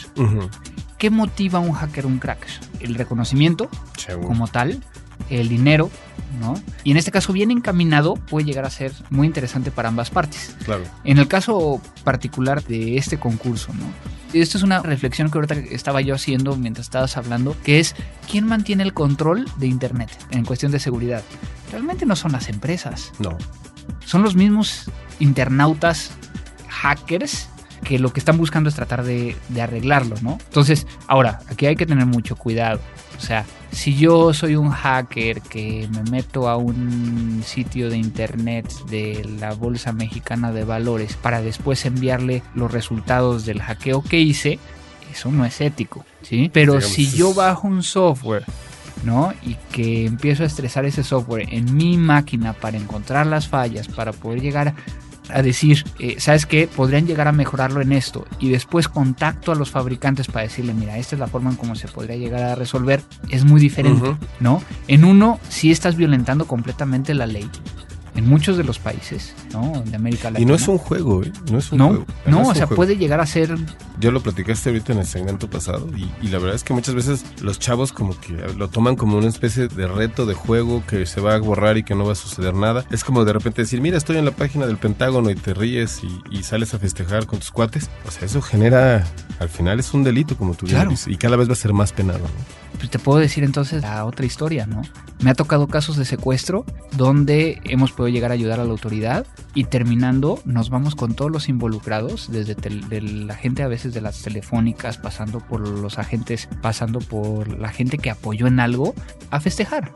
¿Qué 0.98 1.10
motiva 1.10 1.60
a 1.60 1.62
un 1.62 1.74
hacker 1.74 2.06
o 2.06 2.08
un 2.08 2.20
cracker? 2.20 2.52
El 2.80 2.96
reconocimiento 2.96 3.70
Seguro. 3.98 4.28
como 4.28 4.48
tal, 4.48 4.82
el 5.30 5.50
dinero, 5.50 5.90
¿no? 6.40 6.54
Y 6.84 6.92
en 6.92 6.98
este 6.98 7.12
caso 7.12 7.34
bien 7.34 7.52
encaminado 7.52 8.16
puede 8.16 8.46
llegar 8.46 8.66
a 8.66 8.70
ser 8.70 8.94
muy 9.10 9.28
interesante 9.28 9.72
para 9.72 9.90
ambas 9.90 10.10
partes. 10.10 10.56
Claro. 10.66 10.84
En 11.04 11.18
el 11.18 11.28
caso 11.28 11.82
particular 12.04 12.64
de 12.64 12.98
este 12.98 13.18
concurso, 13.18 13.74
¿no? 13.74 13.86
Esto 14.34 14.58
es 14.58 14.64
una 14.64 14.82
reflexión 14.82 15.30
que 15.32 15.38
ahorita 15.38 15.56
estaba 15.56 16.02
yo 16.02 16.14
haciendo 16.16 16.58
mientras 16.58 16.88
estabas 16.88 17.16
hablando, 17.16 17.56
que 17.64 17.80
es 17.80 17.96
quién 18.30 18.46
mantiene 18.46 18.84
el 18.84 18.94
control 18.94 19.46
de 19.58 19.68
Internet 19.68 20.10
en 20.32 20.44
cuestión 20.44 20.72
de 20.74 20.80
seguridad. 20.80 21.24
Realmente 21.72 22.06
no 22.06 22.16
son 22.16 22.34
las 22.34 22.50
empresas, 22.50 23.12
No. 23.20 23.38
Son 24.06 24.24
los 24.24 24.36
mismos 24.36 24.90
internautas 25.20 26.12
hackers 26.70 27.50
que 27.84 28.00
lo 28.00 28.12
que 28.12 28.20
están 28.20 28.38
buscando 28.38 28.70
es 28.70 28.76
tratar 28.76 29.04
de, 29.04 29.36
de 29.50 29.62
arreglarlo, 29.62 30.16
¿no? 30.22 30.40
Entonces, 30.46 30.88
ahora, 31.08 31.40
aquí 31.50 31.68
hay 31.68 31.76
que 31.76 31.86
tener 31.86 32.06
mucho 32.06 32.36
cuidado. 32.36 32.80
O 33.18 33.22
sea, 33.22 33.46
si 33.72 33.96
yo 33.96 34.34
soy 34.34 34.56
un 34.56 34.72
hacker 34.72 35.42
que 35.42 35.88
me 35.92 36.04
meto 36.10 36.50
a 36.50 36.58
un 36.58 37.44
sitio 37.46 37.90
de 37.90 37.98
internet 37.98 38.72
de 38.90 39.30
la 39.40 39.54
Bolsa 39.54 39.92
Mexicana 39.92 40.52
de 40.52 40.64
Valores 40.64 41.16
para 41.16 41.42
después 41.42 41.86
enviarle 41.86 42.42
los 42.56 42.72
resultados 42.72 43.46
del 43.46 43.62
hackeo 43.62 44.02
que 44.02 44.20
hice, 44.20 44.60
eso 45.12 45.32
no 45.32 45.46
es 45.46 45.62
ético, 45.62 46.06
¿sí? 46.22 46.50
Pero 46.52 46.82
si 46.82 47.10
yo 47.12 47.34
bajo 47.34 47.68
un 47.68 47.84
software 47.84 48.46
¿no? 49.06 49.34
Y 49.44 49.56
que 49.72 50.06
empiezo 50.06 50.44
a 50.44 50.48
estresar 50.48 50.86
ese 50.86 51.04
software 51.04 51.48
en 51.52 51.76
mi 51.76 51.98
máquina 51.98 52.54
para 52.54 52.78
encontrar 52.78 53.28
las 53.28 53.48
fallas, 53.48 53.88
para 53.88 54.12
poder 54.12 54.42
llegar 54.42 54.74
a 55.30 55.42
decir, 55.42 55.84
eh, 56.00 56.16
¿sabes 56.20 56.46
qué? 56.46 56.68
Podrían 56.68 57.08
llegar 57.08 57.28
a 57.28 57.32
mejorarlo 57.32 57.82
en 57.82 57.92
esto. 57.92 58.28
Y 58.40 58.50
después 58.50 58.88
contacto 58.88 59.52
a 59.52 59.56
los 59.56 59.72
fabricantes 59.72 60.28
para 60.28 60.44
decirle, 60.44 60.74
mira, 60.74 60.98
esta 60.98 61.16
es 61.16 61.20
la 61.20 61.28
forma 61.28 61.52
en 61.52 61.56
cómo 61.56 61.76
se 61.76 61.88
podría 61.88 62.16
llegar 62.16 62.44
a 62.44 62.56
resolver. 62.56 63.02
Es 63.30 63.46
muy 63.46 63.62
diferente. 63.62 64.16
¿no? 64.40 64.62
En 64.88 65.06
uno, 65.06 65.40
sí 65.50 65.72
estás 65.72 65.96
violentando 65.96 66.46
completamente 66.46 67.14
la 67.14 67.26
ley. 67.26 67.50
En 68.16 68.28
muchos 68.28 68.58
de 68.58 68.64
los 68.64 68.80
países, 68.80 69.36
¿no? 69.56 69.82
De 69.86 69.96
América 69.96 70.30
Latina. 70.30 70.40
Y 70.42 70.46
no 70.46 70.56
es 70.56 70.68
un 70.68 70.78
juego, 70.78 71.24
¿eh? 71.24 71.32
No 71.52 71.58
es 71.60 71.72
un 71.72 71.78
No, 71.78 71.88
juego. 71.90 72.06
no, 72.26 72.42
o 72.42 72.54
sea, 72.54 72.66
juego. 72.68 72.76
puede 72.76 72.98
llegar 72.98 73.20
a 73.22 73.26
ser 73.26 73.56
Ya 74.00 74.12
lo 74.12 74.22
platicaste 74.22 74.70
ahorita 74.70 74.94
en 74.94 75.00
el 75.00 75.06
segmento 75.06 75.50
pasado 75.50 75.88
y, 75.96 76.12
y 76.22 76.28
la 76.30 76.40
verdad 76.40 76.56
es 76.56 76.64
que 76.64 76.74
muchas 76.74 76.96
veces 76.96 77.24
los 77.42 77.60
chavos 77.60 77.94
como 77.94 78.20
que 78.20 78.34
lo 78.58 78.68
toman 78.70 78.96
como 78.96 79.18
una 79.18 79.28
especie 79.28 79.68
de 79.68 79.88
reto 79.88 80.26
de 80.26 80.34
juego 80.34 80.84
que 80.88 81.06
se 81.06 81.22
va 81.22 81.36
a 81.36 81.40
borrar 81.40 81.78
y 81.78 81.84
que 81.84 81.96
no 81.96 82.06
va 82.06 82.12
a 82.12 82.16
suceder 82.16 82.54
nada. 82.54 82.84
Es 82.92 83.04
como 83.04 83.24
de 83.26 83.34
repente 83.34 83.62
decir, 83.62 83.80
mira, 83.82 83.98
estoy 83.98 84.18
en 84.18 84.26
la 84.26 84.32
página 84.32 84.66
del 84.68 84.78
Pentágono 84.78 85.30
y 85.30 85.36
te 85.36 85.54
ríes 85.54 86.02
y, 86.04 86.38
y 86.38 86.44
sales 86.44 86.74
a 86.74 86.80
festejar 86.80 87.26
con 87.26 87.40
tus 87.40 87.52
cuates. 87.52 87.90
O 88.08 88.12
sea, 88.12 88.26
eso 88.26 88.42
genera, 88.42 89.06
al 89.40 89.50
final 89.50 89.80
es 89.80 89.94
un 89.94 90.04
delito 90.04 90.36
como 90.38 90.54
tú 90.54 90.66
Claro. 90.66 90.90
dices 90.90 91.08
y 91.08 91.18
cada 91.18 91.36
vez 91.38 91.48
va 91.48 91.54
a 91.54 91.58
ser 91.58 91.72
más 91.74 91.94
penado. 91.94 92.20
¿no? 92.20 92.66
pues 92.78 92.90
te 92.90 93.00
puedo 93.00 93.20
decir 93.20 93.44
entonces 93.46 93.82
la 93.84 94.04
otra 94.04 94.26
historia, 94.26 94.66
¿no? 94.68 94.82
Me 95.22 95.30
ha 95.30 95.34
tocado 95.34 95.68
casos 95.68 95.96
de 95.96 96.04
secuestro 96.04 96.66
donde 96.98 97.62
hemos 97.64 97.92
podido 97.94 98.14
llegar 98.14 98.32
a 98.32 98.34
ayudar 98.34 98.60
a 98.60 98.66
la 98.66 98.72
autoridad 98.72 99.26
y 99.54 99.66
terminando 99.66 100.40
nos 100.46 100.70
vamos 100.70 100.96
con 100.96 101.14
todos 101.14 101.32
los 101.32 101.50
involucrados, 101.50 102.32
desde 102.32 102.56
la 103.02 103.36
gente 103.36 103.64
a 103.64 103.68
veces 103.68 103.94
de 103.94 104.02
las 104.02 104.22
telefónicas, 104.22 104.98
pasando 104.98 105.40
por 105.40 105.68
los 105.68 105.98
agentes, 106.00 106.50
pasando 106.62 107.00
por 107.00 107.60
la 107.60 107.70
gente 107.70 107.98
que 107.98 108.10
apoyó 108.10 108.48
en 108.48 108.60
algo, 108.60 108.94
a 109.32 109.40
festejar. 109.40 109.92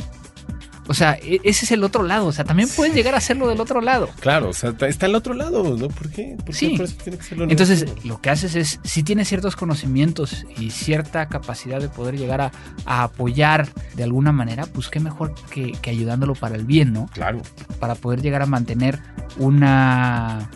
O 0.89 0.93
sea, 0.95 1.13
e- 1.21 1.39
ese 1.43 1.65
es 1.65 1.71
el 1.71 1.83
otro 1.83 2.01
lado, 2.03 2.25
o 2.25 2.31
sea, 2.31 2.43
también 2.43 2.67
puedes 2.75 2.93
llegar 2.95 3.13
a 3.13 3.19
hacerlo 3.19 3.47
del 3.47 3.61
otro 3.61 3.79
lado. 3.79 4.09
Claro, 4.19 4.49
o 4.49 4.53
sea, 4.53 4.73
está- 4.87 5.05
al 5.05 5.13
otro 5.15 5.33
lado, 5.35 5.77
¿no? 5.77 5.87
¿Por 5.87 6.09
qué? 6.09 6.35
¿Por 6.37 6.45
qué 6.47 6.53
Sí. 6.53 6.69
por 6.75 6.85
eso 6.85 6.95
tiene 7.03 7.17
que 7.19 7.23
ser 7.23 7.37
lo 7.37 7.43
Entonces, 7.43 7.85
lo 8.03 8.19
que 8.19 8.29
haces 8.31 8.55
es, 8.55 8.79
si 8.83 9.03
tienes 9.03 9.27
ciertos 9.27 9.55
conocimientos 9.55 10.45
y 10.57 10.71
cierta 10.71 11.27
capacidad 11.27 11.79
de 11.79 11.89
poder 11.89 12.17
llegar 12.17 12.41
a, 12.41 12.51
a 12.85 13.03
apoyar 13.03 13.69
de 13.95 14.03
alguna 14.03 14.31
manera, 14.31 14.65
pues 14.65 14.89
qué 14.89 14.99
mejor 14.99 15.35
que, 15.51 15.73
que 15.81 15.91
ayudándolo 15.91 16.33
para 16.33 16.55
el 16.55 16.65
bien, 16.65 16.91
¿no? 16.91 17.05
Claro. 17.13 17.41
Para 17.79 17.93
poder 17.95 18.21
llegar 18.21 18.41
a 18.41 18.45
mantener 18.47 18.99
una, 19.37 20.49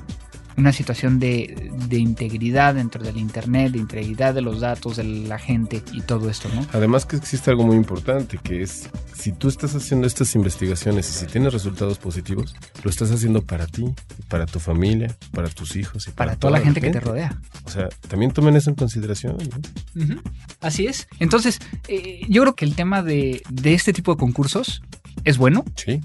una 0.58 0.72
situación 0.72 1.20
de, 1.20 1.72
de 1.88 1.98
integridad 1.98 2.76
dentro 2.76 3.04
del 3.04 3.18
Internet, 3.18 3.74
de 3.74 3.80
integridad 3.80 4.34
de 4.34 4.42
los 4.42 4.62
datos 4.62 4.98
de 4.98 5.04
la 5.04 5.40
gente 5.40 5.82
y 5.92 6.02
todo 6.02 6.30
esto, 6.30 6.50
¿no? 6.54 6.66
Además 6.74 7.06
que 7.06 7.16
existe 7.16 7.50
algo 7.50 7.64
muy 7.64 7.76
importante, 7.76 8.38
que 8.38 8.62
es, 8.62 8.90
si 9.16 9.32
tú 9.32 9.48
estás 9.48 9.76
haciendo 9.76 10.08
estas 10.08 10.36
investigaciones 10.36 11.10
y 11.10 11.14
si 11.14 11.26
tienes 11.26 11.54
resultados 11.54 11.98
positivos, 11.98 12.56
lo 12.84 12.90
estás 12.90 13.12
haciendo 13.12 13.42
para 13.42 13.68
ti, 13.68 13.86
para 14.28 14.46
tu 14.46 14.60
familia, 14.60 15.16
para 15.32 15.50
tus 15.50 15.76
hijos 15.76 16.08
y 16.08 16.12
para, 16.12 16.32
Para 16.32 16.40
toda 16.40 16.52
la 16.52 16.60
gente 16.60 16.82
que 16.82 16.90
te 16.90 17.00
rodea. 17.00 17.40
O 17.66 17.70
sea, 17.70 17.90
también 18.08 18.32
tomen 18.32 18.56
eso 18.56 18.70
en 18.70 18.76
consideración. 18.76 19.38
¿no? 19.94 20.22
Así 20.62 20.86
es. 20.86 21.08
Entonces, 21.20 21.60
eh, 21.88 22.22
yo 22.30 22.44
creo 22.44 22.56
que 22.56 22.66
el 22.66 22.76
tema 22.76 23.02
de, 23.02 23.42
de 23.50 23.74
este 23.74 23.94
tipo 23.94 24.14
de 24.14 24.20
concursos 24.20 24.82
es 25.24 25.38
bueno, 25.38 25.64
Sí, 25.76 26.02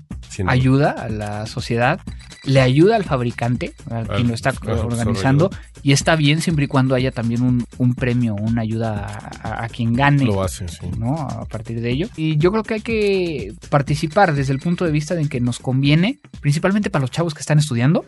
ayuda 0.47 0.91
a 0.91 1.09
la 1.09 1.47
sociedad, 1.47 2.01
le 2.45 2.61
ayuda 2.61 2.97
al 2.97 3.05
fabricante, 3.05 3.73
a 3.91 3.99
Al- 3.99 4.09
quien 4.09 4.29
lo 4.29 4.35
está 4.35 4.53
organizando, 4.67 5.51
y 5.83 5.93
está 5.93 6.17
bien 6.17 6.41
siempre 6.41 6.65
y 6.65 6.69
cuando 6.69 6.95
haya 6.95 7.11
también 7.11 7.43
un, 7.43 7.67
un 7.79 7.95
premio, 7.95 8.35
una 8.35 8.63
ayuda 8.63 9.07
a, 9.43 9.69
quien 9.69 9.95
gane. 9.95 10.25
Lo 10.25 10.43
hacen, 10.43 10.69
sí. 10.69 10.87
¿no? 10.99 11.15
A 11.17 11.45
partir 11.47 11.81
de 11.81 11.91
ello. 11.91 12.09
Y 12.17 12.37
yo 12.37 12.51
creo 12.51 12.63
que 12.63 12.75
hay 12.75 12.81
que 12.81 13.55
participar 13.71 14.35
desde 14.35 14.53
el 14.53 14.59
punto 14.61 14.85
de 14.85 14.91
vista 14.91 15.15
de 15.15 15.29
que 15.29 15.41
nos 15.41 15.59
conviene, 15.59 16.19
principalmente 16.41 16.91
para 16.91 17.03
los 17.03 17.11
chavos 17.11 17.35
que 17.35 17.41
están 17.41 17.59
estudiando, 17.59 18.05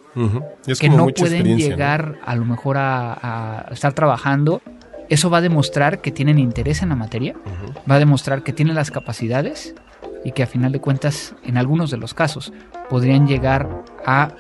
es 0.67 0.79
que 0.79 0.89
no 0.89 1.09
pueden 1.09 1.57
llegar 1.57 2.19
a 2.25 2.35
lo 2.37 2.45
mejor 2.45 2.79
a, 2.79 3.13
a 3.69 3.73
estar 3.73 3.93
trabajando. 3.93 4.63
Eso 5.09 5.29
va 5.29 5.39
a 5.39 5.41
demostrar 5.41 6.01
que 6.01 6.13
tienen 6.13 6.39
interés 6.39 6.83
en 6.83 6.91
la 6.91 6.95
materia, 6.95 7.35
va 7.91 7.97
a 7.97 7.99
demostrar 7.99 8.45
que 8.45 8.53
tienen 8.53 8.77
las 8.77 8.93
capacidades 8.93 9.75
y 10.25 10.33
que 10.33 10.43
a 10.43 10.47
final 10.47 10.73
de 10.73 10.81
cuentas, 10.81 11.35
en 11.45 11.57
algunos 11.57 11.91
de 11.91 11.97
los 11.97 12.15
casos, 12.15 12.53
podrían 12.89 13.27
llegar 13.27 13.69
a 14.07 14.33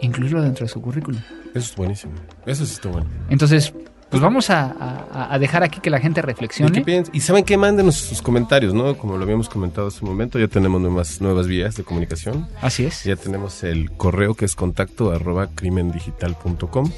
incluirlo 0.00 0.42
dentro 0.42 0.64
de 0.64 0.68
su 0.68 0.80
currículum. 0.82 1.20
Eso 1.54 1.70
es 1.70 1.76
buenísimo. 1.76 2.12
Eso 2.46 2.66
sí 2.66 2.74
está 2.74 2.88
bueno. 2.88 3.06
Entonces, 3.30 3.72
pues 4.10 4.20
vamos 4.22 4.50
a, 4.50 4.64
a- 5.12 5.34
a 5.34 5.38
dejar 5.38 5.62
aquí 5.62 5.80
que 5.80 5.88
la 5.90 5.98
gente 5.98 6.20
¿Y, 6.20 6.22
qué 6.22 6.26
reflexione. 6.26 6.80
piensan? 6.82 7.14
y 7.14 7.20
saben 7.20 7.44
qué, 7.44 7.56
mándenos 7.56 7.96
sus 7.96 8.20
comentarios, 8.22 8.74
¿no? 8.74 8.96
Como 8.96 9.16
lo 9.16 9.24
habíamos 9.24 9.48
comentado 9.48 9.86
hace 9.88 10.04
un 10.04 10.10
momento, 10.10 10.38
ya 10.38 10.46
tenemos 10.48 10.80
nuevas, 10.80 11.20
nuevas 11.20 11.46
vías 11.46 11.74
de 11.76 11.84
comunicación. 11.84 12.46
Así 12.60 12.84
es. 12.84 13.04
Ya 13.04 13.16
tenemos 13.16 13.64
el 13.64 13.90
correo 13.92 14.34
que 14.34 14.44
es 14.44 14.54
contacto 14.54 15.10
arroba 15.10 15.48
crimendigital.com. 15.54 16.90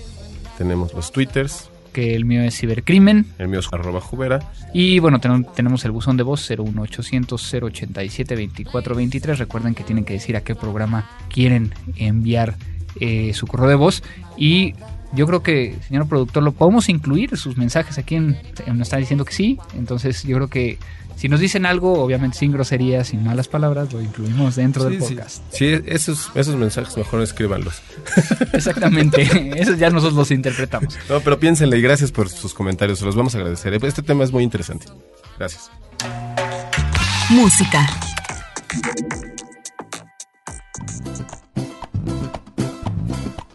Tenemos 0.58 0.92
los 0.94 1.12
twitters, 1.12 1.70
Que 1.96 2.14
el 2.14 2.26
mío 2.26 2.42
es 2.42 2.54
cibercrimen. 2.58 3.24
el 3.38 3.48
mío 3.48 3.60
es 3.60 3.68
arroba 3.72 4.02
jubera. 4.02 4.40
Y 4.74 4.98
bueno, 4.98 5.18
ten- 5.18 5.46
tenemos 5.54 5.82
el 5.86 5.92
buzón 5.92 6.18
de 6.18 6.24
voz 6.24 6.46
01800 6.50 7.54
087 7.54 8.34
2423. 8.36 9.38
Recuerden 9.38 9.74
que 9.74 9.82
tienen 9.82 10.04
que 10.04 10.12
decir 10.12 10.36
a 10.36 10.42
qué 10.42 10.54
programa 10.54 11.08
quieren 11.32 11.72
enviar 11.96 12.56
eh, 13.00 13.32
su 13.32 13.46
correo 13.46 13.68
de 13.70 13.76
voz. 13.76 14.02
Y 14.36 14.74
yo 15.14 15.26
creo 15.26 15.42
que, 15.42 15.74
señor 15.88 16.06
productor, 16.06 16.42
lo 16.42 16.52
podemos 16.52 16.90
incluir 16.90 17.34
sus 17.38 17.56
mensajes 17.56 17.96
aquí 17.96 18.16
en, 18.16 18.36
nos 18.66 18.80
está 18.88 18.98
diciendo 18.98 19.24
que 19.24 19.32
sí. 19.32 19.58
Entonces 19.78 20.22
yo 20.24 20.36
creo 20.36 20.48
que 20.48 20.78
si 21.16 21.28
nos 21.28 21.40
dicen 21.40 21.66
algo, 21.66 21.94
obviamente 22.02 22.38
sin 22.38 22.52
groserías, 22.52 23.08
sin 23.08 23.24
malas 23.24 23.48
palabras, 23.48 23.92
lo 23.92 24.00
incluimos 24.02 24.54
dentro 24.56 24.84
del 24.84 25.02
Sí, 25.02 25.14
podcast. 25.14 25.42
Sí, 25.50 25.80
esos, 25.86 26.30
esos 26.34 26.56
mensajes 26.56 26.96
mejor 26.96 27.22
escríbanlos. 27.22 27.80
Exactamente. 28.52 29.22
Eso 29.60 29.74
ya 29.74 29.90
nosotros 29.90 30.14
los 30.14 30.30
interpretamos. 30.30 30.96
No, 31.08 31.20
pero 31.20 31.40
piénsenle 31.40 31.78
y 31.78 31.82
gracias 31.82 32.12
por 32.12 32.28
sus 32.28 32.52
comentarios, 32.54 32.98
se 32.98 33.06
los 33.06 33.16
vamos 33.16 33.34
a 33.34 33.38
agradecer. 33.38 33.74
Este 33.74 34.02
tema 34.02 34.24
es 34.24 34.32
muy 34.32 34.44
interesante. 34.44 34.86
Gracias. 35.38 35.70
Música. 37.30 37.86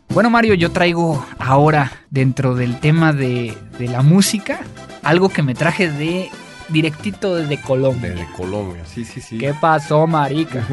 Bueno, 0.10 0.30
Mario, 0.30 0.56
yo 0.56 0.71
traigo 0.71 1.26
ahora 1.39 1.91
dentro 2.10 2.56
del 2.56 2.80
tema 2.80 3.13
de, 3.13 3.58
de 3.80 3.88
la 3.88 4.02
música 4.02 4.60
algo 5.04 5.30
que 5.30 5.41
me 5.41 5.56
traje 5.56 5.89
de 5.89 6.30
directito 6.71 7.36
desde 7.36 7.60
Colombia. 7.62 8.12
Desde 8.12 8.31
Colombia, 8.34 8.84
sí, 8.86 9.05
sí, 9.05 9.21
sí. 9.21 9.38
¿Qué 9.38 9.53
pasó, 9.53 10.07
marica? 10.07 10.65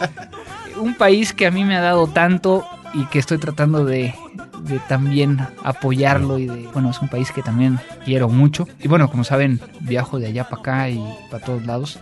Un 0.80 0.94
país 0.94 1.32
que 1.32 1.46
a 1.46 1.50
mí 1.50 1.64
me 1.64 1.76
ha 1.76 1.80
dado 1.80 2.06
tanto 2.06 2.66
y 2.92 3.06
que 3.06 3.18
estoy 3.18 3.38
tratando 3.38 3.84
de, 3.84 4.14
de 4.60 4.78
también 4.80 5.38
apoyarlo 5.62 6.38
y 6.38 6.46
de, 6.46 6.68
bueno, 6.72 6.90
es 6.90 7.00
un 7.00 7.08
país 7.08 7.30
que 7.30 7.42
también 7.42 7.78
quiero 8.04 8.28
mucho. 8.28 8.68
Y 8.80 8.88
bueno, 8.88 9.10
como 9.10 9.24
saben, 9.24 9.60
viajo 9.80 10.18
de 10.18 10.26
allá 10.26 10.44
para 10.44 10.60
acá 10.60 10.90
y 10.90 11.02
para 11.30 11.44
todos 11.44 11.64
lados. 11.66 11.98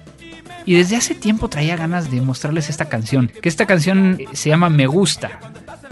Y 0.66 0.74
desde 0.74 0.96
hace 0.96 1.14
tiempo 1.14 1.48
traía 1.48 1.76
ganas 1.76 2.10
de 2.10 2.20
mostrarles 2.20 2.70
esta 2.70 2.86
canción, 2.86 3.30
que 3.42 3.48
esta 3.48 3.66
canción 3.66 4.18
se 4.32 4.48
llama 4.48 4.70
Me 4.70 4.86
Gusta. 4.86 5.38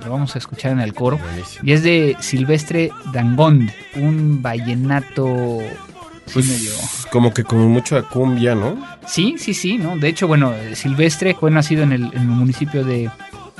Lo 0.05 0.11
vamos 0.11 0.35
a 0.35 0.38
escuchar 0.38 0.72
en 0.72 0.81
el 0.81 0.94
coro. 0.94 1.18
Buenísimo. 1.18 1.64
Y 1.64 1.72
es 1.72 1.83
de 1.83 2.16
Silvestre 2.20 2.90
Dangond, 3.12 3.70
un 3.96 4.42
vallenato... 4.42 5.59
sí 6.26 6.32
Pues, 6.35 6.46
medio- 6.48 6.72
como 7.11 7.32
que 7.35 7.44
con 7.44 7.58
mucha 7.68 8.02
cumbia, 8.02 8.54
¿no? 8.54 8.76
Sí, 9.06 9.35
sí, 9.38 9.54
sí, 9.54 9.78
¿no? 9.78 9.96
De 9.98 10.08
hecho, 10.08 10.26
bueno, 10.28 10.52
Silvestre 10.74 11.35
fue 11.35 11.50
nacido 11.50 11.82
en 11.82 11.92
el, 11.92 12.04
en 12.14 12.20
el 12.22 12.26
municipio 12.26 12.85
de 12.85 13.11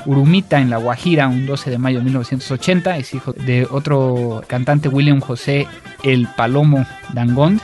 Urumita, 0.05 0.59
en 0.59 0.69
La 0.69 0.77
Guajira, 0.77 1.27
un 1.27 1.45
12 1.45 1.69
de 1.69 1.77
mayo 1.77 1.99
de 1.99 2.05
1980. 2.05 2.97
Es 2.97 3.13
hijo 3.13 3.31
de 3.33 3.67
otro 3.69 4.43
cantante, 4.47 4.89
William 4.89 5.21
José 5.21 5.67
El 6.03 6.27
Palomo 6.35 6.85
Dangond, 7.13 7.61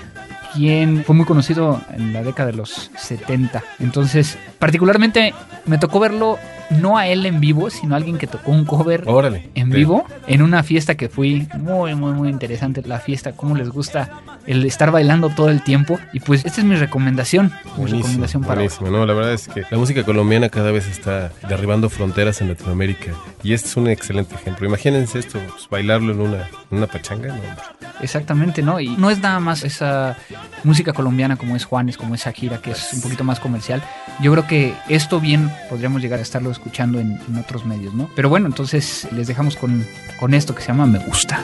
quien 0.54 1.04
fue 1.04 1.16
muy 1.16 1.26
conocido 1.26 1.82
en 1.94 2.14
la 2.14 2.24
década 2.24 2.52
de 2.52 2.58
los 2.58 2.92
70. 2.98 3.64
Entonces, 3.80 4.38
particularmente 4.58 5.34
me 5.66 5.78
tocó 5.78 6.00
verlo 6.00 6.38
no 6.70 6.98
a 6.98 7.08
él 7.08 7.26
en 7.26 7.40
vivo, 7.40 7.70
sino 7.72 7.96
a 7.96 7.98
alguien 7.98 8.18
que 8.20 8.28
tocó 8.28 8.52
un 8.52 8.64
cover 8.64 9.04
Órale. 9.08 9.50
en 9.56 9.68
Sí. 9.72 9.74
vivo 9.78 10.06
en 10.28 10.42
una 10.44 10.62
fiesta 10.64 10.96
que 10.96 11.10
fui 11.10 11.48
muy 11.58 11.96
muy 11.96 12.12
muy 12.14 12.30
interesante 12.30 12.84
la 12.86 13.00
fiesta 13.00 13.32
cómo 13.32 13.56
les 13.56 13.70
gusta 13.70 14.22
el 14.46 14.66
estar 14.66 14.92
bailando 14.92 15.30
todo 15.30 15.50
el 15.50 15.64
tiempo 15.64 16.00
y 16.14 16.20
pues 16.20 16.46
esta 16.46 16.62
es 16.62 16.66
mi 16.66 16.76
recomendación 16.76 17.52
mi 17.78 17.86
recomendación 17.86 18.44
para 18.44 18.56
buenísimo. 18.56 18.90
No, 18.90 19.06
la 19.06 19.14
verdad 19.14 19.34
es 19.34 19.48
que 19.48 19.64
la 19.70 19.78
música 19.78 20.04
colombiana 20.04 20.50
cada 20.50 20.72
vez 20.72 20.88
está 20.88 21.32
derribando 21.48 21.90
fronteras 21.90 22.42
en 22.42 22.50
Latinoamérica 22.50 23.14
y 23.44 23.54
este 23.54 23.68
es 23.68 23.78
un 23.78 23.88
excelente 23.88 24.36
ejemplo. 24.36 24.68
Imagínense 24.68 25.20
esto, 25.20 25.40
pues, 25.50 25.70
bailarlo 25.70 26.14
en 26.14 26.22
una, 26.22 26.50
en 26.72 26.78
una 26.78 26.88
pachanga, 26.88 27.28
¿no? 27.28 27.90
exactamente 28.02 28.62
no 28.62 28.80
y 28.80 28.90
no 28.98 29.10
es 29.10 29.20
nada 29.20 29.40
más 29.40 29.64
esa 29.64 30.18
música 30.64 30.94
colombiana 30.94 31.36
como 31.36 31.56
es 31.56 31.66
Juanes 31.66 31.98
como 31.98 32.16
es 32.16 32.24
Shakira 32.24 32.62
que 32.62 32.72
es 32.72 32.94
un 32.94 33.02
poquito 33.02 33.24
más 33.24 33.40
comercial 33.40 33.84
yo 34.22 34.32
creo 34.32 34.48
que 34.48 34.74
esto 34.88 35.20
bien 35.20 35.52
podríamos 35.70 36.02
llegar 36.02 36.20
a 36.20 36.22
estarlo 36.22 36.52
escuchando 36.52 37.00
en, 37.00 37.20
en 37.28 37.38
otros 37.38 37.66
medios 37.66 37.94
no 37.94 38.10
pero 38.16 38.30
bueno 38.30 38.48
entonces 38.48 39.08
les 39.12 39.28
dejamos 39.28 39.56
con 39.56 39.86
con 40.20 40.34
esto 40.34 40.56
que 40.56 40.62
se 40.62 40.68
llama 40.70 40.86
me 40.86 41.00
gusta 41.00 41.44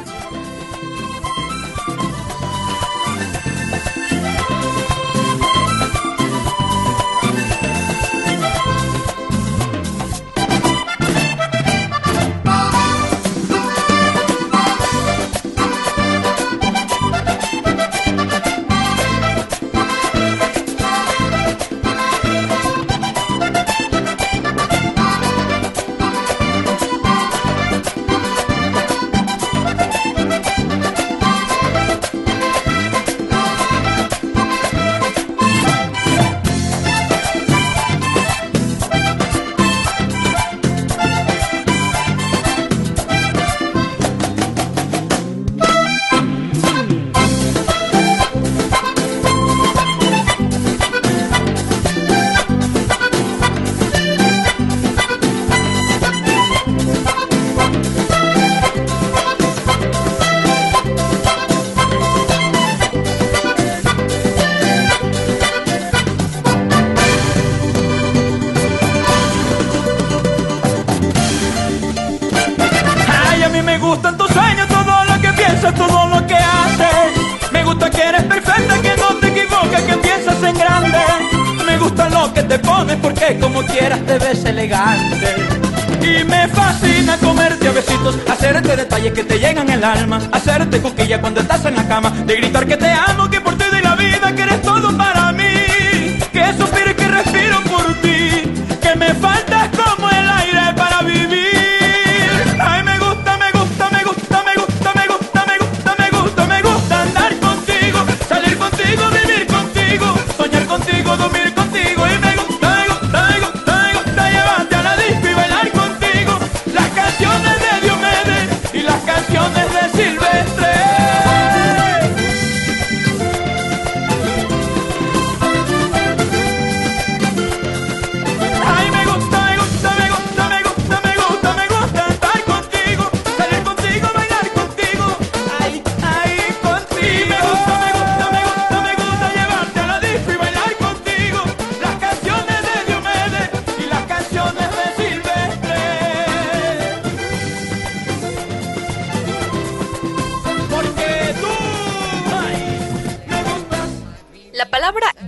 Y 84.75 86.23
me 86.25 86.49
fascina 86.49 87.17
comerte 87.17 87.69
a 87.69 87.71
besitos, 87.71 88.17
hacerte 88.29 88.75
detalles 88.75 89.13
que 89.13 89.23
te 89.23 89.39
llegan 89.39 89.69
el 89.69 89.81
alma, 89.81 90.19
hacerte 90.33 90.81
coquilla 90.81 91.21
cuando 91.21 91.39
estás 91.39 91.63
en 91.65 91.75
la 91.75 91.87
cama, 91.87 92.09
de 92.25 92.35
gritar 92.35 92.65
que 92.65 92.75
te 92.75 92.91
amo, 92.91 93.14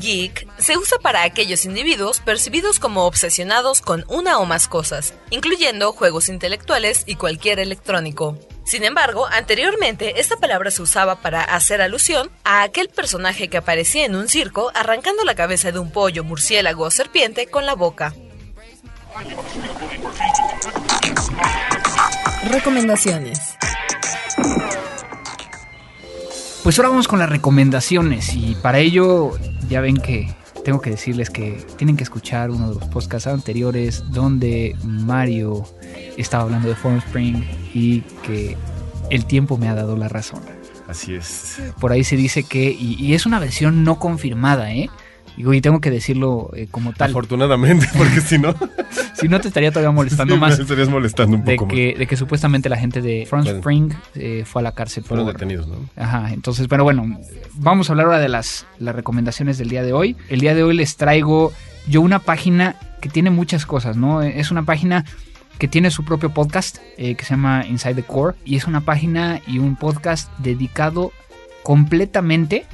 geek 0.07 0.47
se 0.57 0.77
usa 0.77 0.97
para 0.99 1.23
aquellos 1.23 1.65
individuos 1.65 2.21
percibidos 2.21 2.79
como 2.79 3.05
obsesionados 3.05 3.81
con 3.81 4.05
una 4.07 4.39
o 4.39 4.45
más 4.45 4.69
cosas, 4.69 5.13
incluyendo 5.31 5.91
juegos 5.91 6.29
intelectuales 6.29 7.03
y 7.05 7.15
cualquier 7.15 7.59
electrónico. 7.59 8.37
Sin 8.63 8.85
embargo, 8.85 9.27
anteriormente 9.29 10.21
esta 10.21 10.37
palabra 10.37 10.71
se 10.71 10.81
usaba 10.81 11.17
para 11.17 11.41
hacer 11.43 11.81
alusión 11.81 12.29
a 12.45 12.63
aquel 12.63 12.87
personaje 12.87 13.49
que 13.49 13.57
aparecía 13.57 14.05
en 14.05 14.15
un 14.15 14.29
circo 14.29 14.71
arrancando 14.73 15.25
la 15.25 15.35
cabeza 15.35 15.73
de 15.73 15.79
un 15.79 15.91
pollo, 15.91 16.23
murciélago 16.23 16.85
o 16.85 16.91
serpiente 16.91 17.47
con 17.47 17.65
la 17.65 17.75
boca. 17.75 18.13
Recomendaciones. 22.49 23.39
Pues 26.63 26.79
ahora 26.79 26.89
vamos 26.89 27.07
con 27.07 27.19
las 27.19 27.29
recomendaciones 27.29 28.33
y 28.33 28.55
para 28.55 28.79
ello 28.79 29.37
ya 29.69 29.82
ven 29.82 29.97
que 29.97 30.34
tengo 30.63 30.82
que 30.82 30.89
decirles 30.89 31.30
que 31.30 31.65
tienen 31.77 31.95
que 31.95 32.03
escuchar 32.03 32.51
uno 32.51 32.69
de 32.69 32.80
los 32.80 32.89
podcasts 32.89 33.27
anteriores 33.27 34.04
donde 34.12 34.75
Mario 34.83 35.65
estaba 36.17 36.44
hablando 36.44 36.67
de 36.67 36.75
Formspring 36.75 37.48
y 37.73 38.02
que 38.23 38.58
el 39.10 39.25
tiempo 39.25 39.58
me 39.58 39.69
ha 39.69 39.75
dado 39.75 39.96
la 39.96 40.10
razón. 40.10 40.41
Así 40.87 41.15
es. 41.15 41.62
Por 41.79 41.91
ahí 41.91 42.04
se 42.04 42.15
dice 42.15 42.44
que, 42.44 42.71
y, 42.71 42.96
y 43.00 43.13
es 43.13 43.25
una 43.25 43.39
versión 43.39 43.83
no 43.83 44.00
confirmada, 44.00 44.73
¿eh? 44.73 44.89
Digo, 45.38 45.54
y 45.54 45.62
tengo 45.62 45.79
que 45.79 45.92
decirlo 45.92 46.50
eh, 46.54 46.67
como 46.69 46.94
tal. 46.94 47.12
Afortunadamente, 47.12 47.88
porque 47.98 48.21
si 48.21 48.40
no, 48.40 48.56
Si 49.19 49.27
no 49.27 49.42
te 49.42 49.48
estaría 49.48 49.71
todavía 49.71 49.92
molestando 49.92 50.35
sí, 50.35 50.40
más 50.40 50.58
me 50.58 50.63
estarías 50.63 50.90
molestando 50.90 51.38
un 51.38 51.44
de 51.44 51.56
poco 51.56 51.69
que, 51.69 51.96
de 51.98 52.06
que 52.06 52.15
supuestamente 52.15 52.69
la 52.69 52.77
gente 52.77 53.02
de 53.02 53.25
Front 53.25 53.48
Spring 53.48 53.92
eh, 54.13 54.44
fue 54.46 54.62
a 54.62 54.63
la 54.63 54.73
cárcel. 54.73 55.04
Fueron 55.04 55.25
por, 55.25 55.33
detenidos, 55.33 55.67
¿no? 55.67 55.77
Ajá, 55.96 56.31
entonces, 56.33 56.67
pero 56.67 56.83
bueno, 56.83 57.17
vamos 57.56 57.90
a 57.90 57.94
hablar 57.94 58.06
ahora 58.06 58.19
de 58.19 58.29
las, 58.29 58.67
las 58.77 58.96
recomendaciones 58.96 59.58
del 59.58 59.69
día 59.69 59.81
de 59.81 59.92
hoy. 59.92 60.15
El 60.29 60.40
día 60.40 60.54
de 60.54 60.62
hoy 60.62 60.75
les 60.75 60.98
traigo 60.98 61.52
yo 61.88 62.02
una 62.02 62.19
página 62.19 62.75
que 63.02 63.10
tiene 63.10 63.31
muchas 63.31 63.65
cosas, 63.65 63.98
¿no? 63.98 64.21
Es 64.21 64.52
una 64.52 64.63
página 64.63 65.04
que 65.58 65.67
tiene 65.67 65.90
su 65.90 66.06
propio 66.06 66.31
podcast 66.31 66.77
eh, 66.98 67.15
que 67.15 67.25
se 67.25 67.31
llama 67.31 67.65
Inside 67.67 67.96
the 67.96 68.04
Core 68.04 68.35
y 68.46 68.56
es 68.56 68.67
una 68.67 68.81
página 68.81 69.42
y 69.48 69.58
un 69.58 69.75
podcast 69.75 70.31
dedicado 70.38 71.12
completamente 71.63 72.67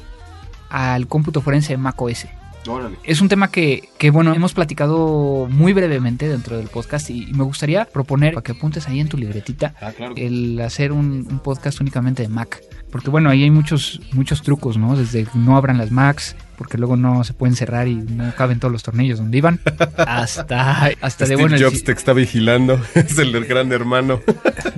al 0.69 1.07
cómputo 1.07 1.39
forense 1.39 1.71
de 1.71 1.77
macOS. 1.77 2.25
Órale. 2.67 2.97
Es 3.03 3.21
un 3.21 3.29
tema 3.29 3.49
que, 3.49 3.89
que, 3.97 4.09
bueno, 4.09 4.33
hemos 4.33 4.53
platicado 4.53 5.47
muy 5.49 5.73
brevemente 5.73 6.27
dentro 6.27 6.57
del 6.57 6.67
podcast 6.67 7.09
y, 7.09 7.23
y 7.29 7.33
me 7.33 7.43
gustaría 7.43 7.85
proponer 7.85 8.33
para 8.33 8.43
que 8.43 8.53
apuntes 8.53 8.87
ahí 8.87 8.99
en 8.99 9.09
tu 9.09 9.17
libretita 9.17 9.73
Ah, 9.81 9.91
claro. 9.95 10.13
el 10.17 10.59
hacer 10.61 10.91
un, 10.91 11.27
un 11.29 11.39
podcast 11.39 11.79
únicamente 11.81 12.23
de 12.23 12.29
Mac. 12.29 12.61
Porque 12.91 13.09
bueno, 13.09 13.29
ahí 13.31 13.43
hay 13.43 13.49
muchos, 13.49 14.01
muchos 14.11 14.43
trucos, 14.43 14.77
¿no? 14.77 14.95
Desde 14.95 15.25
no 15.33 15.57
abran 15.57 15.79
las 15.79 15.89
Macs, 15.89 16.35
porque 16.57 16.77
luego 16.77 16.95
no 16.95 17.23
se 17.23 17.33
pueden 17.33 17.55
cerrar 17.55 17.87
y 17.87 17.95
no 17.95 18.35
caben 18.35 18.59
todos 18.59 18.71
los 18.71 18.83
tornillos 18.83 19.17
donde 19.17 19.37
iban, 19.39 19.59
hasta, 19.97 20.91
hasta 21.01 21.25
de 21.25 21.35
bueno... 21.35 21.57
Jobs 21.59 21.83
te 21.83 21.91
está 21.91 22.13
vigilando. 22.13 22.79
es 22.95 23.17
el 23.17 23.31
del 23.31 23.45
gran 23.45 23.71
hermano. 23.71 24.21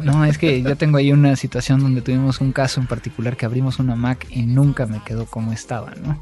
No, 0.02 0.24
es 0.24 0.38
que 0.38 0.62
yo 0.62 0.78
tengo 0.78 0.98
ahí 0.98 1.12
una 1.12 1.36
situación 1.36 1.82
donde 1.82 2.02
tuvimos 2.02 2.40
un 2.40 2.54
caso 2.54 2.80
en 2.80 2.88
particular 2.88 3.36
que 3.36 3.46
abrimos 3.46 3.80
una 3.80 3.96
Mac 3.96 4.26
y 4.30 4.44
nunca 4.44 4.86
me 4.86 5.02
quedó 5.04 5.26
como 5.26 5.52
estaba, 5.52 5.94
¿no? 6.02 6.18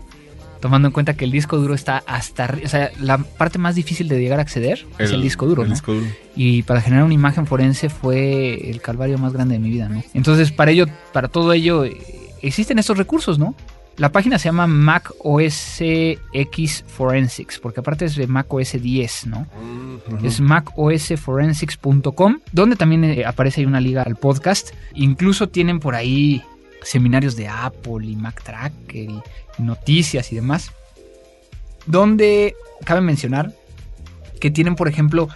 Tomando 0.64 0.88
en 0.88 0.94
cuenta 0.94 1.16
que 1.16 1.26
el 1.26 1.32
disco 1.32 1.58
duro 1.58 1.74
está 1.74 2.02
hasta 2.08 2.46
arriba, 2.46 2.68
o 2.68 2.70
sea, 2.70 2.90
la 2.98 3.18
parte 3.18 3.60
más 3.60 3.76
difícil 3.76 4.08
de 4.08 4.18
llegar 4.18 4.40
a 4.40 4.44
acceder 4.44 4.86
es 4.98 5.12
el 5.12 5.22
disco 5.22 5.46
duro, 5.46 5.64
el 5.64 5.68
¿no? 5.68 5.76
disco 5.76 5.94
duro. 5.94 6.08
Y 6.38 6.64
para 6.64 6.80
generar 6.80 7.04
una 7.04 7.14
imagen 7.14 7.46
forense 7.46 7.90
fue 7.90 8.70
el 8.70 8.80
calvario 8.80 9.18
más 9.18 9.34
grande 9.34 9.56
de 9.56 9.60
mi 9.60 9.70
vida, 9.70 9.90
¿no? 9.90 10.02
Entonces, 10.14 10.54
para 10.54 10.72
ello, 10.72 10.86
para 11.12 11.28
todo 11.28 11.52
ello, 11.52 11.84
eh, 11.84 11.98
existen 12.42 12.80
estos 12.80 12.98
recursos, 12.98 13.38
¿no? 13.38 13.56
La 13.98 14.14
página 14.14 14.40
se 14.40 14.46
llama 14.46 14.66
Mac 14.66 15.12
OS 15.20 15.82
X 15.82 16.86
Forensics, 16.88 17.60
porque 17.60 17.82
aparte 17.82 18.06
es 18.06 18.16
de 18.16 18.28
Mac 18.28 18.54
OS 18.54 18.82
10, 18.82 19.28
¿no? 19.28 19.48
Es 20.24 20.40
macosforensics.com, 20.40 22.40
donde 22.54 22.78
también 22.78 23.04
eh, 23.04 23.26
aparece 23.26 23.60
ahí 23.60 23.68
una 23.68 23.82
liga 23.82 24.04
al 24.04 24.16
podcast. 24.16 24.70
Incluso 24.94 25.50
tienen 25.50 25.82
por 25.82 25.94
ahí 25.94 26.42
seminarios 26.84 27.36
de 27.36 27.48
Apple 27.48 28.06
y 28.06 28.16
Mac 28.16 28.44
Tracker 28.44 29.10
y 29.10 29.22
noticias 29.58 30.32
y 30.32 30.36
demás. 30.36 30.72
Donde 31.86 32.56
cabe 32.86 33.02
mencionar 33.02 33.54
que 34.40 34.52
tienen, 34.52 34.76
por 34.76 34.88
ejemplo, 34.88 35.30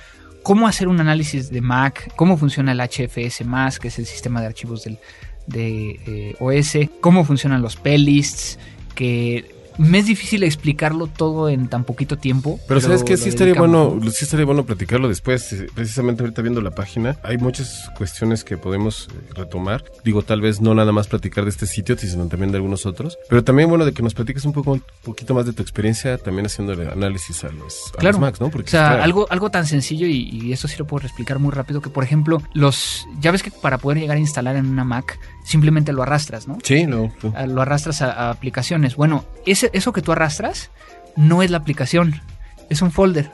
cómo 0.44 0.68
hacer 0.68 0.88
un 0.88 1.00
análisis 1.00 1.50
de 1.50 1.62
Mac, 1.62 2.14
cómo 2.16 2.38
funciona 2.38 2.72
el 2.72 2.80
HFS, 2.80 3.44
que 3.80 3.88
es 3.90 4.00
el 4.00 4.06
sistema 4.06 4.42
de 4.42 4.48
archivos 4.48 4.84
del, 4.84 5.00
de 5.46 6.00
eh, 6.06 6.36
OS, 6.40 6.90
cómo 7.02 7.26
funcionan 7.26 7.62
los 7.62 7.76
playlists, 7.76 8.60
que 8.96 9.57
me 9.78 10.00
es 10.00 10.06
difícil 10.06 10.44
explicarlo 10.44 11.08
todo 11.08 11.50
en 11.50 11.68
tan 11.68 11.84
poquito 11.84 12.18
tiempo. 12.18 12.60
Pero 12.68 12.82
sabes 12.82 13.04
que 13.04 13.18
sí 13.18 13.30
estaría 13.30 13.54
bueno, 13.54 13.98
¿no? 14.02 14.12
sí 14.12 14.26
estaría 14.26 14.46
bueno 14.46 14.66
platicarlo 14.66 15.08
después, 15.08 15.52
eh, 15.54 15.68
precisamente 15.74 16.24
ahorita 16.24 16.42
viendo 16.42 16.62
la 16.62 16.72
página, 16.72 17.18
hay 17.24 17.38
muchas 17.38 17.90
cuestiones 17.98 18.44
que 18.44 18.58
podemos 18.58 19.08
eh, 19.12 19.34
retomar. 19.36 19.84
Digo, 20.04 20.22
tal 20.22 20.42
vez 20.42 20.62
no 20.62 20.74
nada 20.76 20.92
más 20.92 21.08
platicar 21.08 21.44
de 21.44 21.50
este 21.50 21.66
sitio, 21.68 21.98
sino 21.98 22.28
también 22.28 22.52
de 22.52 22.58
algunos 22.58 22.86
otros, 22.86 23.18
pero 23.30 23.44
también 23.44 23.70
bueno 23.70 23.86
de 23.86 23.94
que 23.94 24.02
nos 24.04 24.14
platiques 24.14 24.46
un 24.46 24.54
poco 24.54 24.72
un 24.74 24.84
poquito 25.04 25.34
más 25.34 25.46
de 25.46 25.54
tu 25.54 25.62
experiencia 25.62 26.18
también 26.18 26.46
haciendo 26.46 26.74
el 26.74 26.88
análisis 26.90 27.44
a 27.44 27.50
los, 27.50 27.92
a 27.96 27.98
Claro. 28.00 28.14
los 28.18 28.22
Macs, 28.22 28.42
¿no? 28.42 28.50
Porque 28.50 28.68
O 28.70 28.72
sea, 28.72 29.04
algo, 29.04 29.28
algo 29.30 29.50
tan 29.50 29.66
sencillo 29.66 30.08
y, 30.08 30.30
y 30.32 30.54
esto 30.54 30.68
sí 30.68 30.76
lo 30.78 30.86
puedo 30.86 31.06
explicar 31.06 31.40
muy 31.40 31.52
rápido, 31.52 31.82
que 31.82 31.90
por 31.90 32.04
ejemplo, 32.04 32.42
los 32.54 33.06
ya 33.20 33.32
ves 33.32 33.44
que 33.44 33.52
para 33.52 33.78
poder 33.78 34.00
llegar 34.00 34.18
a 34.18 34.20
instalar 34.20 34.56
en 34.56 34.66
una 34.68 34.84
Mac, 34.84 35.20
simplemente 35.46 35.94
lo 35.94 36.04
arrastras, 36.04 36.48
¿no? 36.48 36.58
Sí, 36.64 36.86
no. 36.86 37.12
no. 37.24 37.48
Lo 37.48 37.62
arrastras 37.62 38.02
a, 38.02 38.12
a 38.12 38.32
aplicaciones. 38.32 38.96
Bueno, 38.96 39.24
ese, 39.46 39.67
eso 39.74 39.94
que 39.94 40.02
tú 40.02 40.12
arrastras 40.12 40.70
no 41.16 41.42
es 41.44 41.52
la 41.52 41.58
aplicación, 41.58 42.22
es 42.70 42.82
un 42.82 42.92
folder. 42.92 43.32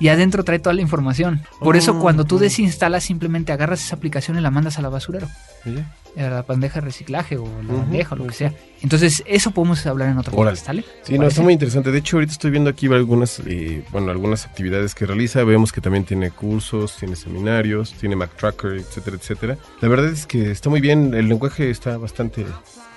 Y 0.00 0.08
adentro 0.08 0.44
trae 0.44 0.60
toda 0.60 0.74
la 0.74 0.80
información. 0.82 1.40
Por 1.58 1.76
eso 1.76 1.90
Oh. 1.92 1.98
cuando 2.00 2.24
tú 2.24 2.38
desinstalas, 2.38 3.02
simplemente 3.02 3.50
agarras 3.50 3.84
esa 3.84 3.96
aplicación 3.96 4.38
y 4.38 4.40
la 4.40 4.52
mandas 4.52 4.78
a 4.78 4.82
la 4.82 4.88
basurero. 4.90 5.26
¿Y 5.64 5.74
ya? 5.74 5.92
A 6.24 6.30
la 6.30 6.42
bandeja 6.42 6.76
de 6.76 6.82
reciclaje 6.82 7.36
o 7.36 7.48
la 7.66 7.74
bandeja 7.74 8.14
o 8.14 8.18
lo 8.18 8.26
que 8.28 8.32
sea. 8.32 8.52
Entonces, 8.80 9.24
eso 9.26 9.50
podemos 9.50 9.84
hablar 9.86 10.08
en 10.08 10.18
otro 10.18 10.32
podcast, 10.32 10.66
¿sale? 10.66 10.84
Sí, 11.02 11.18
no, 11.18 11.26
está 11.26 11.42
muy 11.42 11.52
interesante. 11.52 11.90
De 11.90 11.98
hecho, 11.98 12.16
ahorita 12.16 12.30
estoy 12.32 12.52
viendo 12.52 12.70
aquí 12.70 12.86
algunas, 12.86 13.42
eh, 13.44 13.82
bueno, 13.90 14.12
algunas 14.12 14.46
actividades 14.46 14.94
que 14.94 15.04
realiza. 15.04 15.42
Vemos 15.42 15.72
que 15.72 15.80
también 15.80 16.04
tiene 16.04 16.30
cursos, 16.30 16.96
tiene 16.96 17.16
seminarios, 17.16 17.92
tiene 17.94 18.14
Mac 18.14 18.30
Tracker, 18.36 18.74
etcétera, 18.74 19.16
etcétera. 19.16 19.58
La 19.80 19.88
verdad 19.88 20.06
es 20.12 20.26
que 20.26 20.52
está 20.52 20.70
muy 20.70 20.80
bien. 20.80 21.12
El 21.12 21.28
lenguaje 21.28 21.70
está 21.70 21.96
bastante 21.98 22.46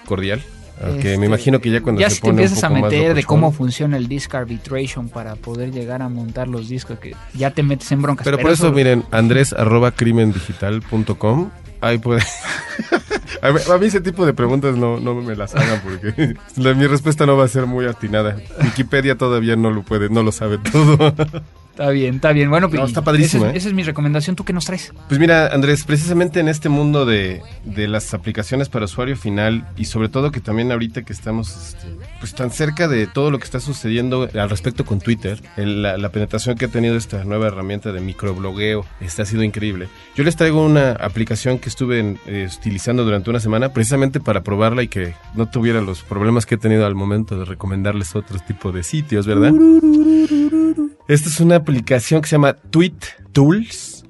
cordial. 0.06 0.44
Aunque 0.84 1.10
Este, 1.10 1.18
me 1.20 1.28
imagino 1.28 1.60
que 1.60 1.70
ya 1.70 1.82
cuando 1.82 2.02
ya 2.02 2.10
se 2.10 2.16
si 2.16 2.22
te 2.22 2.28
pone 2.28 2.42
empiezas 2.42 2.64
a 2.64 2.70
poco 2.70 2.82
meter 2.82 3.14
de 3.14 3.24
cómo 3.24 3.52
funciona 3.52 3.98
el 3.98 4.08
disk 4.08 4.34
arbitration 4.34 5.10
para 5.10 5.36
poder 5.36 5.72
llegar 5.72 6.02
a 6.02 6.10
montar 6.10 6.48
los 6.48 6.68
discos, 6.70 6.98
que 7.00 7.16
ya 7.34 7.52
te 7.52 7.62
metes 7.64 7.92
en 7.92 8.02
broncas. 8.02 8.26
Pero 8.26 8.40
por 8.40 8.52
eso, 8.52 8.72
miren, 8.72 9.04
andrés 9.12 9.54
arroba 9.54 9.92
crimendigital.com. 9.92 11.50
Ahí 11.82 11.98
puede. 11.98 12.22
a, 13.42 13.52
mí, 13.52 13.60
a 13.74 13.78
mí 13.78 13.86
ese 13.88 14.02
tipo 14.02 14.26
de 14.26 14.34
preguntas 14.34 14.76
no, 14.76 15.00
no 15.00 15.16
me 15.16 15.36
las 15.36 15.56
hagan 15.56 15.82
porque 15.82 16.36
la- 16.58 16.74
mi 16.76 16.86
respuesta 16.88 17.26
no 17.26 17.36
va 17.38 17.46
a 17.46 17.48
ser 17.48 17.66
muy 17.66 17.86
atinada. 17.86 18.38
Wikipedia 18.64 19.18
todavía 19.18 19.56
no 19.56 19.72
lo 19.72 19.84
puede, 19.84 20.10
no 20.10 20.22
lo 20.24 20.32
sabe 20.32 20.58
todo. 20.60 21.14
Está 21.82 21.92
bien, 21.92 22.16
está 22.16 22.32
bien. 22.32 22.50
Bueno, 22.52 22.68
No, 22.68 22.72
pues, 22.78 22.90
está 22.90 23.02
padrísimo, 23.04 23.46
Esa 23.46 23.50
es, 23.50 23.56
¿eh? 23.56 23.58
esa 23.58 23.68
es 23.70 23.74
mi 23.74 23.82
recomendación. 23.84 24.36
¿Tú 24.36 24.46
qué 24.46 24.54
nos 24.54 24.66
traes? 24.66 24.94
Pues 25.08 25.20
mira, 25.20 25.48
Andrés, 25.48 25.84
precisamente 25.84 26.40
en 26.40 26.48
este 26.48 26.70
mundo 26.70 27.06
de, 27.08 27.42
de 27.66 27.88
las 27.88 28.14
aplicaciones 28.14 28.70
para 28.70 28.86
usuario 28.86 29.18
final 29.18 29.68
y 29.78 29.86
sobre 29.86 30.08
todo 30.10 30.32
que 30.32 30.40
también 30.42 30.72
ahorita 30.72 31.02
que 31.02 31.12
estamos 31.14 31.50
este, 31.70 31.88
pues 32.20 32.36
tan 32.36 32.52
cerca 32.52 32.88
de 32.88 33.08
todo 33.08 33.32
lo 33.32 33.40
que 33.40 33.46
está 33.46 33.60
sucediendo 33.60 34.30
al 34.34 34.50
respecto 34.50 34.86
con 34.86 35.00
Twitter, 35.00 35.42
el- 35.58 35.82
la, 35.82 35.98
la 35.98 36.10
penetración 36.12 36.56
que 36.56 36.66
ha 36.66 36.68
tenido 36.68 36.96
esta 36.98 37.24
nueva 37.24 37.48
herramienta 37.48 37.92
de 37.92 38.00
microblogueo, 38.00 38.86
este 39.00 39.24
ha 39.24 39.26
sido 39.26 39.42
increíble. 39.44 39.88
Yo 40.16 40.24
les 40.24 40.36
traigo 40.36 40.64
una 40.64 40.92
aplicación 40.92 41.58
que 41.58 41.70
estuve 41.70 42.00
en- 42.00 42.20
eh, 42.28 42.48
utilizando 42.60 43.04
durante 43.04 43.30
una 43.32 43.40
semana 43.40 43.74
precisamente 43.74 44.20
para 44.20 44.44
probarla 44.44 44.84
y 44.84 44.88
que 44.88 45.16
no 45.34 45.48
tuviera 45.50 45.82
los 45.82 46.04
problemas 46.04 46.46
que 46.46 46.56
he 46.56 46.58
tenido 46.60 46.86
al 46.86 46.94
momento 46.94 47.40
de 47.40 47.46
recomendarles 47.46 48.16
otro 48.16 48.38
tipo 48.40 48.72
de 48.72 48.84
sitios, 48.84 49.26
¿verdad? 49.26 49.52
Esta 51.12 51.28
es 51.28 51.40
una 51.42 51.58
aplicación 51.58 52.22
que 52.22 52.30
se 52.30 52.36
llama 52.36 52.54
Tweet 52.54 52.94
Tools. 53.34 54.06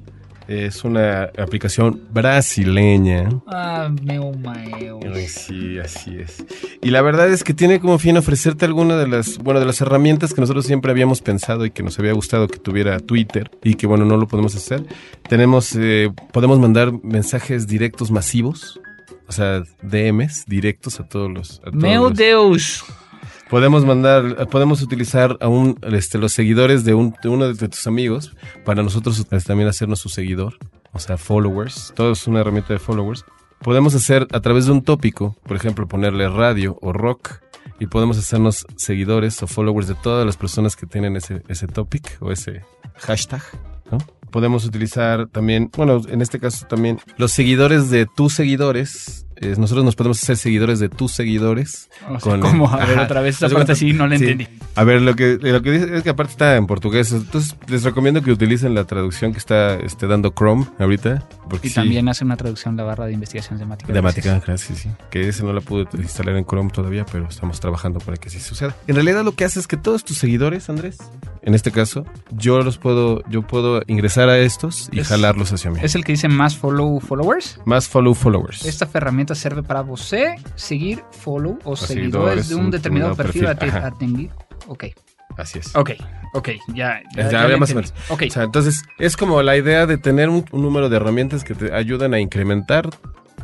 Es 0.48 0.84
una 0.84 1.24
aplicación 1.38 2.02
brasileña. 2.12 3.30
Ah. 3.48 3.90
Ay, 5.14 5.28
sí, 5.28 5.80
así 5.80 6.18
es. 6.20 6.44
Y 6.82 6.92
la 6.92 7.02
verdad 7.02 7.30
es 7.30 7.44
que 7.44 7.54
tiene 7.54 7.80
como 7.80 7.98
fin 7.98 8.18
ofrecerte 8.18 8.66
alguna 8.66 8.98
de 8.98 9.08
las, 9.08 9.38
bueno, 9.40 9.60
de 9.60 9.66
las 9.66 9.80
herramientas 9.82 10.34
que 10.34 10.42
nosotros 10.42 10.66
siempre 10.66 10.92
habíamos 10.92 11.22
pensado 11.22 11.66
y 11.66 11.72
que 11.72 11.82
nos 11.84 11.98
había 11.98 12.12
gustado 12.14 12.48
que 12.48 12.60
tuviera 12.60 13.00
Twitter 13.00 13.50
y 13.64 13.76
que 13.76 13.88
bueno, 13.88 14.06
no 14.06 14.18
lo 14.18 14.28
podemos 14.28 14.56
hacer. 14.56 14.84
Tenemos, 15.28 15.76
eh, 15.76 16.10
podemos 16.34 16.60
mandar 16.60 16.92
mensajes 17.04 17.66
directos 17.68 18.12
masivos, 18.12 18.80
o 19.28 19.32
sea, 19.32 19.64
DMs 19.82 20.46
directos 20.48 21.00
a 21.00 21.08
todos 21.08 21.32
los. 21.32 21.60
a 21.62 21.72
todos 21.72 21.76
Meu 21.76 22.10
los- 22.10 22.18
Deus. 22.18 22.84
Podemos 23.52 23.84
mandar, 23.84 24.48
podemos 24.48 24.82
utilizar 24.82 25.38
a 25.42 25.50
un, 25.50 25.78
este, 25.92 26.18
los 26.18 26.32
seguidores 26.32 26.86
de, 26.86 26.94
un, 26.94 27.14
de 27.22 27.28
uno 27.28 27.54
de 27.54 27.68
tus 27.68 27.86
amigos 27.86 28.34
para 28.64 28.82
nosotros 28.82 29.28
también 29.46 29.68
hacernos 29.68 30.00
su 30.00 30.08
seguidor, 30.08 30.58
o 30.94 31.00
sea, 31.00 31.18
followers. 31.18 31.92
Todo 31.94 32.14
es 32.14 32.26
una 32.28 32.40
herramienta 32.40 32.72
de 32.72 32.80
followers. 32.80 33.26
Podemos 33.60 33.94
hacer 33.94 34.26
a 34.32 34.40
través 34.40 34.68
de 34.68 34.72
un 34.72 34.84
tópico, 34.84 35.36
por 35.44 35.58
ejemplo, 35.58 35.86
ponerle 35.86 36.30
radio 36.30 36.80
o 36.82 36.94
rock 36.94 37.42
y 37.78 37.88
podemos 37.88 38.18
hacernos 38.18 38.66
seguidores 38.78 39.44
o 39.44 39.48
followers 39.48 39.90
de 39.90 39.96
todas 39.96 40.26
las 40.26 40.38
personas 40.38 40.78
que 40.78 40.86
tienen 40.86 41.18
ese, 41.18 41.44
ese 41.50 41.68
topic 41.68 42.20
o 42.22 42.32
ese 42.32 42.62
hashtag, 43.00 43.44
¿no? 43.92 43.98
Podemos 44.32 44.64
utilizar 44.64 45.28
también, 45.28 45.70
bueno, 45.76 46.02
en 46.08 46.22
este 46.22 46.40
caso 46.40 46.68
también 46.68 47.02
los 47.18 47.34
seguidores 47.34 47.90
de 47.90 48.06
tus 48.06 48.34
seguidores. 48.34 49.26
Eh, 49.42 49.56
nosotros 49.58 49.84
nos 49.84 49.96
podemos 49.96 50.22
hacer 50.22 50.38
seguidores 50.38 50.80
de 50.80 50.90
tus 50.90 51.12
seguidores. 51.12 51.90
O 52.10 52.20
sea, 52.20 52.20
Con- 52.20 52.40
¿Cómo? 52.42 52.70
A 52.70 52.78
ver, 52.86 52.96
Ajá. 52.98 53.04
otra 53.06 53.22
vez 53.22 53.36
esa 53.36 53.48
de 53.50 53.56
parte 53.56 53.72
así, 53.74 53.92
no 53.94 54.08
la 54.08 54.18
sí. 54.18 54.24
entendí. 54.24 54.48
A 54.76 54.84
ver, 54.84 55.02
lo 55.02 55.16
que, 55.16 55.38
lo 55.42 55.62
que 55.62 55.72
dice 55.72 55.98
es 55.98 56.04
que 56.04 56.10
aparte 56.12 56.32
está 56.32 56.56
en 56.56 56.68
portugués. 56.68 57.12
Entonces, 57.12 57.56
les 57.68 57.84
recomiendo 57.84 58.22
que 58.22 58.32
utilicen 58.32 58.74
la 58.74 58.86
traducción 58.86 59.32
que 59.34 59.40
está 59.40 59.76
este, 59.76 60.08
dando 60.08 60.30
Chrome 60.38 60.66
ahorita. 60.80 61.28
Porque 61.50 61.68
Y 61.68 61.70
sí, 61.72 61.76
también 61.76 62.08
hace 62.08 62.24
una 62.24 62.38
traducción 62.38 62.78
la 62.78 62.84
barra 62.84 63.06
de 63.08 63.14
investigación 63.14 63.60
temática. 63.60 63.92
Temática, 63.92 64.42
gracias, 64.46 64.80
sí. 64.80 64.90
Que 65.10 65.28
ese 65.28 65.44
no 65.44 65.52
la 65.52 65.62
pude 65.62 65.86
instalar 65.98 66.36
en 66.38 66.46
Chrome 66.46 66.70
todavía, 66.72 67.06
pero 67.12 67.28
estamos 67.28 67.60
trabajando 67.60 68.00
para 68.00 68.18
que 68.18 68.30
sí 68.30 68.40
suceda. 68.40 68.76
En 68.88 68.96
realidad 68.96 69.24
lo 69.26 69.34
que 69.34 69.44
hace 69.44 69.60
es 69.60 69.68
que 69.68 69.76
todos 69.78 70.06
tus 70.06 70.18
seguidores, 70.18 70.70
Andrés, 70.70 70.98
en 71.42 71.54
este 71.56 71.72
caso, 71.72 72.06
yo 72.32 72.62
los 72.62 72.78
puedo, 72.78 73.24
yo 73.30 73.42
puedo 73.42 73.82
ingresar 73.88 74.30
a 74.30 74.38
estos 74.38 74.90
y 74.92 75.00
Es- 75.02 75.08
jalarlos 75.10 75.52
hacia 75.52 75.72
mí. 75.72 75.80
Es 75.82 75.96
el 75.96 76.04
que 76.06 76.14
dice 76.14 76.28
más 76.30 76.56
follow 76.56 77.00
followers. 77.00 77.60
Más 77.66 77.88
follow 77.90 78.14
followers. 78.14 78.66
Esta 78.66 78.88
herramienta 78.94 79.31
sirve 79.36 79.64
para 79.64 79.82
vos 79.82 80.02
seguir, 80.56 81.04
follow 81.12 81.58
o 81.64 81.76
seguidores 81.76 81.88
seguidores, 81.88 82.50
de 82.50 82.56
un 82.56 82.72
determinado 82.72 83.16
perfil, 83.16 83.46
perfil, 83.46 83.70
a 83.72 83.88
atender. 83.88 84.30
Ok, 84.68 84.86
Así 85.38 85.60
es. 85.60 85.76
ok, 85.76 85.92
ok, 86.34 86.50
ya. 86.74 87.02
Ya, 87.16 87.30
ya 87.30 87.48
ya 87.50 87.58
más 87.58 87.72
o 87.72 87.76
menos. 87.76 87.94
Ok, 88.10 88.24
O 88.28 88.32
sea, 88.32 88.44
entonces 88.44 88.84
es 89.00 89.16
como 89.18 89.42
la 89.42 89.56
idea 89.58 89.86
de 89.86 89.98
tener 89.98 90.30
un, 90.30 90.46
un 90.52 90.62
número 90.62 90.90
de 90.90 90.98
herramientas 90.98 91.44
que 91.44 91.56
te 91.56 91.74
ayudan 91.74 92.14
a 92.14 92.20
incrementar 92.20 92.90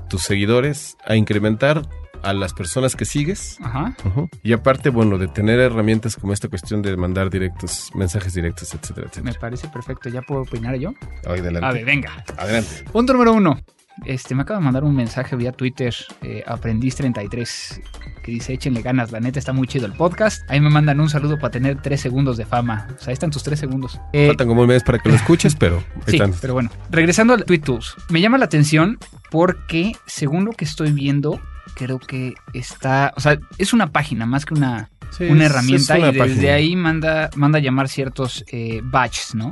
tus 0.10 0.22
seguidores, 0.24 0.96
a 1.06 1.16
incrementar 1.16 1.82
a 2.24 2.34
las 2.34 2.52
personas 2.54 2.96
que 2.96 3.06
sigues. 3.06 3.58
Ajá. 3.62 3.96
Y 4.44 4.52
aparte, 4.54 4.90
bueno, 4.90 5.18
de 5.18 5.28
tener 5.28 5.60
herramientas 5.60 6.16
como 6.16 6.34
esta 6.34 6.48
cuestión 6.50 6.82
de 6.82 6.98
mandar 6.98 7.30
directos, 7.30 7.92
mensajes 7.94 8.34
directos, 8.34 8.74
etcétera, 8.74 9.06
Me 9.06 9.10
etcétera. 9.12 9.40
parece 9.40 9.68
perfecto. 9.70 10.10
¿Ya 10.10 10.22
puedo 10.24 10.42
opinar 10.42 10.76
yo? 10.78 10.94
Adelante. 11.26 11.66
A 11.66 11.72
ver, 11.72 11.86
venga. 11.86 12.12
Adelante. 12.38 12.84
Punto 12.92 13.14
número 13.14 13.34
uno. 13.34 13.60
Este, 14.06 14.36
me 14.36 14.44
acaba 14.44 14.60
de 14.60 14.66
mandar 14.66 14.84
un 14.84 14.96
mensaje 14.96 15.36
vía 15.36 15.52
Twitter, 15.52 15.94
eh, 16.22 16.44
Aprendiz33, 16.48 17.82
que 18.24 18.32
dice, 18.32 18.54
échenle 18.54 18.82
ganas, 18.82 19.12
la 19.12 19.20
neta 19.20 19.40
está 19.40 19.54
muy 19.54 19.68
chido 19.68 19.86
el 19.86 19.94
podcast. 19.94 20.42
Ahí 20.50 20.60
me 20.62 20.70
mandan 20.70 21.00
un 21.00 21.10
saludo 21.10 21.38
para 21.40 21.52
tener 21.52 21.82
tres 21.82 22.02
segundos 22.02 22.38
de 22.38 22.46
fama. 22.46 22.88
O 22.96 23.00
sea, 23.00 23.08
ahí 23.10 23.14
están 23.14 23.32
tus 23.32 23.44
tres 23.44 23.60
segundos. 23.60 24.00
Eh, 24.14 24.28
Faltan 24.28 24.48
como 24.48 24.62
un 24.62 24.68
mes 24.68 24.84
para 24.84 25.00
que 25.00 25.10
lo 25.10 25.16
escuches, 25.22 25.56
pero 25.56 25.78
ahí 25.78 26.02
Sí, 26.08 26.16
están. 26.18 26.34
pero 26.40 26.54
bueno, 26.54 26.70
regresando 26.90 27.34
al 27.34 27.44
Tweet 27.46 27.60
Tools, 27.60 27.96
me 28.10 28.22
llama 28.22 28.38
la 28.38 28.46
atención 28.46 28.98
porque 29.32 29.94
según 30.06 30.46
lo 30.46 30.52
que 30.52 30.66
estoy 30.66 30.92
viendo, 30.92 31.40
creo 31.76 32.00
que 32.00 32.34
está, 32.54 33.14
o 33.16 33.20
sea, 33.20 33.38
es 33.58 33.74
una 33.74 33.92
página 33.92 34.26
más 34.26 34.46
que 34.46 34.54
una, 34.54 34.90
Sí, 35.10 35.24
una 35.26 35.46
herramienta 35.46 35.94
es 35.96 36.00
una 36.00 36.10
y 36.10 36.12
desde 36.14 36.28
página. 36.36 36.54
ahí 36.54 36.76
manda, 36.76 37.30
manda 37.36 37.60
a 37.60 37.62
llamar 37.62 37.88
ciertos 37.88 38.44
eh, 38.52 38.82
batches, 38.84 39.36
¿no? 39.36 39.52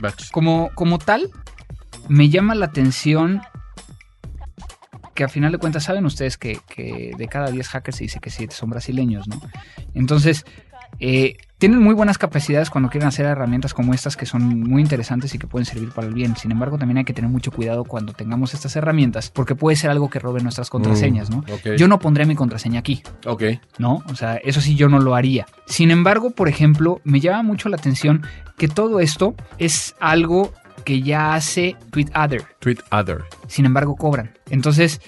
Batch. 0.00 0.30
Como, 0.32 0.70
como 0.74 0.98
tal, 0.98 1.30
me 2.08 2.28
llama 2.28 2.54
la 2.56 2.66
atención 2.66 3.40
que 5.16 5.24
a 5.24 5.28
final 5.28 5.50
de 5.50 5.58
cuentas 5.58 5.82
saben 5.82 6.06
ustedes 6.06 6.38
que, 6.38 6.60
que 6.68 7.10
de 7.18 7.26
cada 7.26 7.50
10 7.50 7.66
hackers 7.66 7.96
se 7.96 8.04
dice 8.04 8.20
que 8.20 8.30
7 8.30 8.54
son 8.54 8.70
brasileños, 8.70 9.26
¿no? 9.26 9.40
Entonces, 9.94 10.44
eh, 11.00 11.36
tienen 11.58 11.82
muy 11.82 11.94
buenas 11.94 12.18
capacidades 12.18 12.68
cuando 12.68 12.90
quieren 12.90 13.08
hacer 13.08 13.24
herramientas 13.24 13.72
como 13.72 13.94
estas 13.94 14.16
que 14.16 14.26
son 14.26 14.60
muy 14.60 14.82
interesantes 14.82 15.34
y 15.34 15.38
que 15.38 15.46
pueden 15.46 15.64
servir 15.64 15.90
para 15.90 16.06
el 16.06 16.12
bien. 16.12 16.36
Sin 16.36 16.52
embargo, 16.52 16.76
también 16.76 16.98
hay 16.98 17.04
que 17.04 17.14
tener 17.14 17.30
mucho 17.30 17.50
cuidado 17.50 17.84
cuando 17.84 18.12
tengamos 18.12 18.52
estas 18.52 18.76
herramientas 18.76 19.30
porque 19.30 19.54
puede 19.54 19.76
ser 19.76 19.90
algo 19.90 20.10
que 20.10 20.18
robe 20.18 20.42
nuestras 20.42 20.68
contraseñas, 20.68 21.30
¿no? 21.30 21.38
Mm, 21.38 21.52
ok. 21.52 21.76
Yo 21.78 21.88
no 21.88 21.98
pondré 21.98 22.26
mi 22.26 22.34
contraseña 22.34 22.78
aquí. 22.80 23.02
Ok. 23.24 23.42
¿no? 23.78 24.02
O 24.10 24.14
sea, 24.14 24.36
eso 24.36 24.60
sí 24.60 24.76
yo 24.76 24.88
no 24.88 24.98
lo 24.98 25.14
haría. 25.14 25.46
Sin 25.66 25.90
embargo, 25.90 26.30
por 26.30 26.48
ejemplo, 26.48 27.00
me 27.04 27.20
llama 27.20 27.42
mucho 27.42 27.70
la 27.70 27.76
atención 27.76 28.26
que 28.58 28.68
todo 28.68 29.00
esto 29.00 29.34
es 29.58 29.94
algo 29.98 30.52
que 30.84 31.02
ya 31.02 31.34
hace 31.34 31.76
TweetAdder. 31.90 32.44
Tweet 32.60 32.78
other. 32.92 33.24
Sin 33.48 33.64
embargo, 33.66 33.96
cobran. 33.96 34.32
Entonces, 34.50 35.00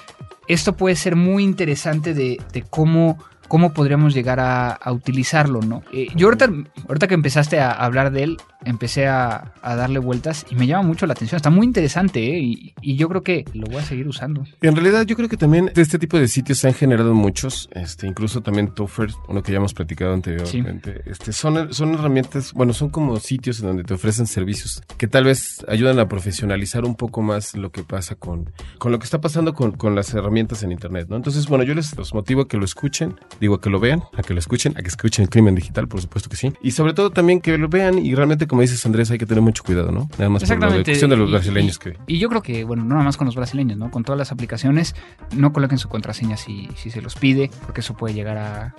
esto 0.48 0.76
puede 0.76 0.96
ser 0.96 1.16
muy 1.16 1.44
interesante 1.44 2.14
de, 2.14 2.40
de 2.52 2.62
cómo, 2.62 3.18
cómo 3.48 3.72
podríamos 3.72 4.14
llegar 4.14 4.40
a, 4.40 4.70
a 4.70 4.92
utilizarlo, 4.92 5.60
¿no? 5.60 5.82
Eh, 5.92 6.08
yo 6.14 6.26
ahorita, 6.26 6.50
ahorita 6.88 7.06
que 7.06 7.14
empezaste 7.14 7.60
a 7.60 7.70
hablar 7.70 8.10
de 8.10 8.22
él, 8.22 8.36
empecé 8.68 9.06
a, 9.06 9.54
a 9.62 9.74
darle 9.74 9.98
vueltas 9.98 10.46
y 10.50 10.54
me 10.54 10.66
llama 10.66 10.82
mucho 10.86 11.06
la 11.06 11.12
atención. 11.12 11.36
Está 11.36 11.50
muy 11.50 11.66
interesante, 11.66 12.36
¿eh? 12.36 12.40
Y, 12.40 12.74
y 12.80 12.96
yo 12.96 13.08
creo 13.08 13.22
que 13.22 13.44
lo 13.54 13.66
voy 13.66 13.76
a 13.76 13.82
seguir 13.82 14.06
usando. 14.06 14.44
En 14.60 14.76
realidad 14.76 15.06
yo 15.06 15.16
creo 15.16 15.28
que 15.28 15.36
también 15.36 15.70
de 15.74 15.82
este 15.82 15.98
tipo 15.98 16.18
de 16.18 16.28
sitios 16.28 16.58
se 16.58 16.68
han 16.68 16.74
generado 16.74 17.14
muchos, 17.14 17.68
este, 17.72 18.06
incluso 18.06 18.40
también 18.42 18.74
Topher, 18.74 19.10
uno 19.28 19.42
que 19.42 19.52
ya 19.52 19.58
hemos 19.58 19.74
platicado 19.74 20.14
anteriormente, 20.14 21.02
este, 21.06 21.32
son, 21.32 21.72
son 21.72 21.94
herramientas, 21.94 22.52
bueno, 22.52 22.72
son 22.72 22.90
como 22.90 23.18
sitios 23.18 23.60
en 23.60 23.66
donde 23.66 23.84
te 23.84 23.94
ofrecen 23.94 24.26
servicios 24.26 24.82
que 24.96 25.06
tal 25.06 25.24
vez 25.24 25.64
ayudan 25.68 25.98
a 25.98 26.08
profesionalizar 26.08 26.84
un 26.84 26.94
poco 26.94 27.22
más 27.22 27.56
lo 27.56 27.70
que 27.70 27.82
pasa 27.82 28.14
con, 28.14 28.50
con 28.78 28.92
lo 28.92 28.98
que 28.98 29.04
está 29.04 29.20
pasando 29.20 29.54
con, 29.54 29.72
con 29.72 29.94
las 29.94 30.12
herramientas 30.14 30.62
en 30.62 30.72
Internet, 30.72 31.06
¿no? 31.08 31.16
Entonces, 31.16 31.46
bueno, 31.48 31.64
yo 31.64 31.74
les 31.74 31.96
los 31.96 32.14
motivo 32.14 32.42
a 32.42 32.48
que 32.48 32.56
lo 32.56 32.64
escuchen, 32.64 33.18
digo 33.40 33.56
a 33.56 33.60
que 33.60 33.70
lo 33.70 33.80
vean, 33.80 34.02
a 34.16 34.22
que 34.22 34.34
lo 34.34 34.40
escuchen, 34.40 34.74
a 34.76 34.82
que 34.82 34.88
escuchen 34.88 35.24
el 35.24 35.30
crimen 35.30 35.54
digital, 35.54 35.88
por 35.88 36.00
supuesto 36.00 36.28
que 36.28 36.36
sí, 36.36 36.52
y 36.62 36.72
sobre 36.72 36.92
todo 36.92 37.10
también 37.10 37.40
que 37.40 37.56
lo 37.56 37.68
vean 37.68 37.98
y 37.98 38.14
realmente, 38.14 38.46
como 38.46 38.57
dices 38.62 38.84
Andrés, 38.86 39.10
hay 39.10 39.18
que 39.18 39.26
tener 39.26 39.42
mucho 39.42 39.62
cuidado, 39.64 39.90
¿no? 39.92 40.08
Nada 40.18 40.28
más 40.30 40.42
por 40.44 40.58
la 40.60 40.68
cuestión 40.82 41.10
de 41.10 41.16
los 41.16 41.28
Y- 41.28 41.32
brasileños 41.32 41.76
y- 41.76 41.78
que... 41.78 41.96
Y 42.06 42.18
yo 42.18 42.28
creo 42.28 42.42
que, 42.42 42.64
bueno, 42.64 42.82
no 42.84 42.90
nada 42.90 43.04
más 43.04 43.16
con 43.16 43.26
los 43.26 43.34
brasileños, 43.36 43.78
¿no? 43.78 43.90
Con 43.90 44.04
todas 44.04 44.18
las 44.18 44.32
aplicaciones, 44.32 44.94
no 45.36 45.52
coloquen 45.52 45.78
su 45.78 45.88
contraseña 45.88 46.36
si, 46.36 46.68
si 46.76 46.90
se 46.90 47.00
los 47.02 47.14
pide, 47.16 47.50
porque 47.66 47.80
eso 47.80 47.94
puede 47.96 48.14
llegar 48.14 48.36
a, 48.38 48.74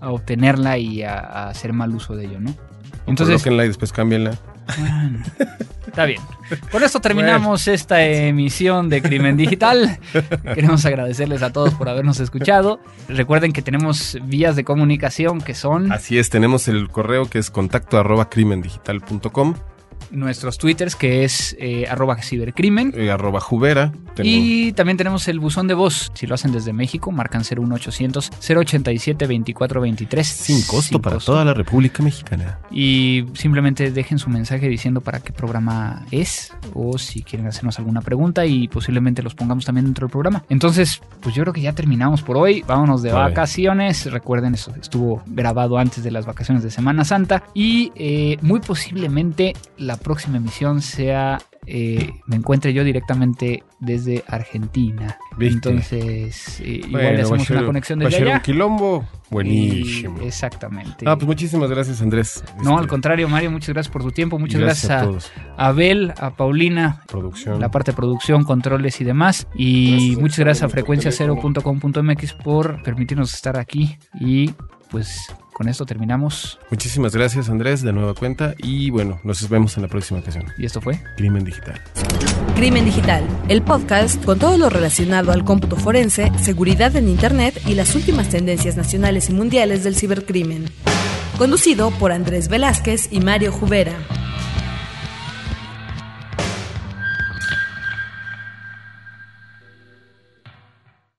a 0.00 0.10
obtenerla 0.10 0.78
y 0.78 1.02
a, 1.02 1.18
a 1.18 1.48
hacer 1.50 1.72
mal 1.72 1.94
uso 1.94 2.14
de 2.16 2.26
ello, 2.26 2.40
¿no? 2.40 2.54
Entonces, 3.06 3.34
Colóquenla 3.42 3.64
y 3.64 3.68
después 3.68 3.92
cámbienla. 3.92 4.38
bueno, 4.78 5.18
está 5.88 6.04
bien. 6.04 6.22
Con 6.70 6.82
esto 6.82 7.00
terminamos 7.00 7.68
esta 7.68 8.02
emisión 8.04 8.88
de 8.88 9.02
Crimen 9.02 9.36
Digital. 9.36 9.98
Queremos 10.54 10.84
agradecerles 10.86 11.42
a 11.42 11.52
todos 11.52 11.74
por 11.74 11.88
habernos 11.88 12.20
escuchado. 12.20 12.80
Recuerden 13.08 13.52
que 13.52 13.62
tenemos 13.62 14.18
vías 14.24 14.56
de 14.56 14.64
comunicación 14.64 15.40
que 15.40 15.54
son 15.54 15.92
Así 15.92 16.18
es, 16.18 16.30
tenemos 16.30 16.68
el 16.68 16.88
correo 16.88 17.28
que 17.28 17.38
es 17.38 17.50
contacto 17.50 17.98
arroba 17.98 18.28
crimendigital.com, 18.30 19.54
nuestros 20.10 20.58
twitters, 20.58 20.96
que 20.96 21.24
es 21.24 21.56
eh, 21.58 21.86
arroba 21.88 22.16
cibercrimen. 22.22 22.92
eh, 22.96 23.10
arroba 23.10 23.40
jubera. 23.40 23.92
Y 24.20 24.72
también 24.72 24.96
tenemos 24.96 25.28
el 25.28 25.38
buzón 25.38 25.68
de 25.68 25.74
voz. 25.74 26.10
Si 26.14 26.26
lo 26.26 26.34
hacen 26.34 26.50
desde 26.52 26.72
México, 26.72 27.12
marcan 27.12 27.42
01800 27.42 28.30
087 28.40 29.26
2423. 29.26 30.26
sin 30.26 30.62
costo 30.62 31.00
para 31.00 31.18
toda 31.18 31.44
la 31.44 31.54
República 31.54 32.02
Mexicana. 32.02 32.58
Y 32.70 33.24
simplemente 33.34 33.90
dejen 33.92 34.18
su 34.18 34.28
mensaje 34.30 34.68
diciendo 34.68 35.00
para 35.00 35.20
qué 35.20 35.32
programa 35.32 36.04
es 36.10 36.52
o 36.74 36.98
si 36.98 37.22
quieren 37.22 37.46
hacernos 37.46 37.78
alguna 37.78 38.00
pregunta 38.00 38.44
y 38.46 38.66
posiblemente 38.68 39.22
los 39.22 39.34
pongamos 39.34 39.64
también 39.64 39.84
dentro 39.84 40.06
del 40.06 40.12
programa. 40.12 40.42
Entonces, 40.48 41.00
pues 41.20 41.34
yo 41.34 41.42
creo 41.42 41.52
que 41.52 41.60
ya 41.60 41.72
terminamos 41.72 42.22
por 42.22 42.36
hoy. 42.36 42.64
Vámonos 42.66 43.02
de 43.02 43.12
Vale. 43.12 43.30
vacaciones. 43.30 44.10
Recuerden, 44.10 44.54
eso 44.54 44.72
estuvo 44.80 45.22
grabado 45.26 45.78
antes 45.78 46.02
de 46.02 46.10
las 46.10 46.26
vacaciones 46.26 46.62
de 46.64 46.70
Semana 46.70 47.04
Santa. 47.04 47.44
Y 47.54 47.92
eh, 47.94 48.36
muy 48.42 48.60
posiblemente 48.60 49.54
la 49.76 49.96
próxima 49.98 50.36
emisión 50.38 50.80
sea... 50.82 51.38
eh, 51.66 52.12
me 52.26 52.36
encuentre 52.36 52.72
yo 52.72 52.82
directamente 52.82 53.62
desde 53.78 54.24
Argentina. 54.26 55.18
¿Viste? 55.36 55.54
Entonces, 55.68 56.60
eh, 56.60 56.80
igual 56.86 56.90
Bueno, 56.92 57.08
le 57.10 57.16
va 57.16 57.22
hacemos 57.24 57.46
ser- 57.46 57.56
una 57.58 57.66
conexión 57.66 57.98
va 57.98 58.02
a 58.02 58.06
desde 58.06 58.18
ser 58.18 58.26
allá. 58.28 58.36
un 58.36 58.42
quilombo. 58.42 59.08
Buenísimo. 59.30 60.18
Y- 60.22 60.26
exactamente. 60.26 61.04
Ah, 61.06 61.16
pues 61.16 61.26
muchísimas 61.26 61.68
gracias, 61.68 62.00
Andrés. 62.00 62.42
No, 62.62 62.70
Este, 62.70 62.80
al 62.82 62.86
contrario, 62.88 63.28
Mario, 63.28 63.50
muchas 63.50 63.68
gracias 63.74 63.92
por 63.92 64.02
tu 64.02 64.10
tiempo. 64.12 64.38
Muchas 64.38 64.60
gracias 64.62 64.90
gracias, 64.90 65.02
a 65.02 65.06
todos. 65.06 65.32
a 65.58 65.66
Abel, 65.68 66.14
a 66.18 66.30
Paulina, 66.30 67.02
Producción. 67.06 67.60
la 67.60 67.70
parte 67.70 67.90
de 67.90 67.96
producción, 67.96 68.44
controles 68.44 68.98
y 69.02 69.04
demás. 69.04 69.46
Y 69.54 69.90
Gracias, 69.90 70.18
muchas 70.22 70.38
gracias 70.38 70.62
a 70.64 70.68
frecuenciacero.com.mx 70.70 72.32
por 72.42 72.82
permitirnos 72.82 73.34
estar 73.34 73.58
aquí. 73.58 73.98
Y 74.20 74.52
pues 74.90 75.32
con 75.52 75.68
esto 75.68 75.84
terminamos. 75.86 76.58
Muchísimas 76.70 77.14
gracias, 77.14 77.48
Andrés, 77.48 77.82
de 77.82 77.92
nueva 77.92 78.14
cuenta. 78.14 78.54
Y 78.58 78.90
bueno, 78.90 79.20
nos 79.24 79.48
vemos 79.48 79.76
en 79.76 79.82
la 79.82 79.88
próxima 79.88 80.20
ocasión. 80.20 80.44
Y 80.56 80.66
esto 80.66 80.80
fue. 80.80 81.00
Crimen 81.16 81.44
Digital. 81.44 81.80
Crimen 82.54 82.84
Digital, 82.84 83.24
el 83.48 83.62
podcast 83.62 84.24
con 84.24 84.38
todo 84.38 84.56
lo 84.56 84.70
relacionado 84.70 85.32
al 85.32 85.44
cómputo 85.44 85.76
forense, 85.76 86.30
seguridad 86.40 86.94
en 86.96 87.08
Internet 87.08 87.60
y 87.66 87.74
las 87.74 87.94
últimas 87.94 88.28
tendencias 88.28 88.76
nacionales 88.76 89.30
y 89.30 89.32
mundiales 89.32 89.84
del 89.84 89.96
cibercrimen. 89.96 90.66
Conducido 91.38 91.90
por 91.92 92.12
Andrés 92.12 92.48
Velázquez 92.48 93.08
y 93.12 93.20
Mario 93.20 93.52
Jubera. 93.52 93.94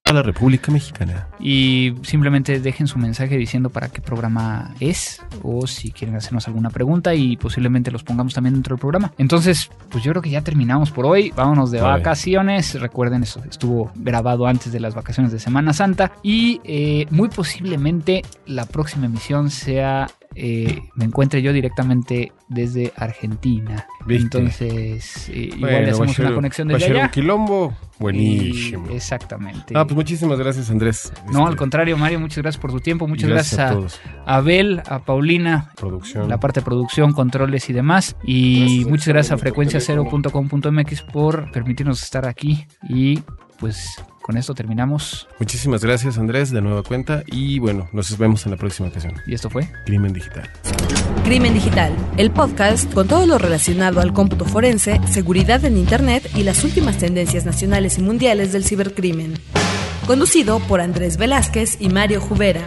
A 0.10 0.14
la 0.14 0.24
República 0.24 0.72
Mexicana. 0.72 1.28
Y 1.40 1.94
simplemente 2.02 2.60
dejen 2.60 2.88
su 2.88 2.98
mensaje 2.98 3.38
diciendo 3.38 3.70
para 3.70 3.90
qué 3.90 4.02
programa 4.02 4.74
es 4.80 5.22
o 5.44 5.68
si 5.68 5.92
quieren 5.92 6.16
hacernos 6.16 6.48
alguna 6.48 6.72
pregunta 6.72 7.14
y 7.14 7.38
posiblemente 7.38 7.92
los 7.92 8.04
pongamos 8.04 8.34
también 8.34 8.56
dentro 8.56 8.76
del 8.76 8.82
programa. 8.82 9.14
Entonces, 9.20 9.70
pues 9.92 10.04
yo 10.04 10.12
creo 10.12 10.24
que 10.24 10.32
ya 10.32 10.42
terminamos 10.42 10.90
por 10.90 11.06
hoy. 11.06 11.32
Vámonos 11.36 11.70
de 11.70 11.82
vacaciones. 11.82 12.82
Recuerden, 12.82 13.22
eso 13.22 13.40
estuvo 13.48 13.92
grabado 13.94 14.48
antes 14.48 14.72
de 14.72 14.80
las 14.80 14.96
vacaciones 14.96 15.32
de 15.32 15.38
Semana 15.38 15.74
Santa. 15.74 16.12
Y 16.24 16.60
eh, 16.64 17.06
muy 17.12 17.30
posiblemente 17.30 18.24
la 18.48 18.66
próxima 18.66 19.06
emisión 19.06 19.52
sea... 19.52 20.08
eh, 20.36 20.80
me 20.96 21.06
encuentre 21.06 21.42
yo 21.42 21.52
directamente 21.54 22.32
desde 22.48 22.94
Argentina. 22.96 23.86
¿Viste? 24.06 24.24
Entonces, 24.24 25.30
eh, 25.30 25.50
igual 25.56 25.72
le 25.86 25.90
hacemos 25.92 26.12
ser- 26.16 26.26
una 26.28 26.36
conexión 26.36 26.68
desde 26.68 26.86
ser 26.88 26.96
allá. 26.96 27.06
un 27.06 27.12
quilombo. 27.12 27.74
Buenísimo. 28.00 28.88
Y- 28.90 28.96
exactamente. 28.96 29.74
Ah, 29.76 29.84
pues 29.86 29.96
muchísimas 29.96 30.40
gracias, 30.40 30.70
Andrés. 30.70 31.12
No, 31.26 31.40
Este, 31.40 31.50
al 31.52 31.56
contrario, 31.58 31.98
Mario, 31.98 32.20
muchas 32.20 32.38
gracias 32.38 32.62
por 32.62 32.72
tu 32.72 32.80
tiempo. 32.80 33.08
Muchas 33.08 33.30
gracias 33.30 33.60
gracias, 33.60 33.70
a 33.70 33.72
a, 33.72 33.76
todos. 33.76 34.02
a 34.26 34.36
Abel, 34.38 34.82
a 34.88 35.00
Paulina, 35.00 35.72
Producción. 35.76 36.30
la 36.30 36.40
parte 36.40 36.62
de 36.62 36.66
producción, 36.66 37.12
controles 37.12 37.70
y 37.70 37.74
demás. 37.74 38.16
Y 38.24 38.60
Gracias, 38.62 38.88
muchas 38.88 39.08
gracias 39.10 39.32
a 39.34 39.38
frecuenciacero.com.mx 39.38 41.02
por 41.04 41.52
permitirnos 41.52 42.02
estar 42.04 42.26
aquí. 42.28 42.66
Y 42.88 43.20
pues 43.60 44.02
con 44.30 44.38
esto 44.38 44.54
terminamos. 44.54 45.28
Muchísimas 45.40 45.84
gracias, 45.84 46.20
Andrés, 46.20 46.52
de 46.52 46.62
nueva 46.62 46.84
cuenta. 46.84 47.24
Y 47.26 47.58
bueno, 47.58 47.90
nos 47.94 48.16
vemos 48.16 48.46
en 48.46 48.52
la 48.52 48.58
próxima 48.58 48.88
ocasión. 48.88 49.16
Y 49.26 49.34
esto 49.34 49.50
fue. 49.50 49.68
Crimen 49.88 50.14
Digital. 50.14 50.48
Crimen 51.24 51.56
Digital, 51.56 51.96
el 52.16 52.30
podcast 52.30 52.94
con 52.94 53.08
todo 53.08 53.26
lo 53.26 53.40
relacionado 53.40 54.02
al 54.02 54.14
cómputo 54.14 54.46
forense, 54.46 55.02
seguridad 55.08 55.66
en 55.66 55.78
Internet 55.78 56.30
y 56.36 56.44
las 56.44 56.64
últimas 56.64 57.00
tendencias 57.00 57.44
nacionales 57.44 57.98
y 57.98 58.04
mundiales 58.04 58.54
del 58.54 58.66
cibercrimen. 58.66 59.34
Conducido 60.06 60.60
por 60.60 60.80
Andrés 60.80 61.18
Velázquez 61.18 61.82
y 61.82 61.90
Mario 61.90 62.22
Jubera. 62.22 62.62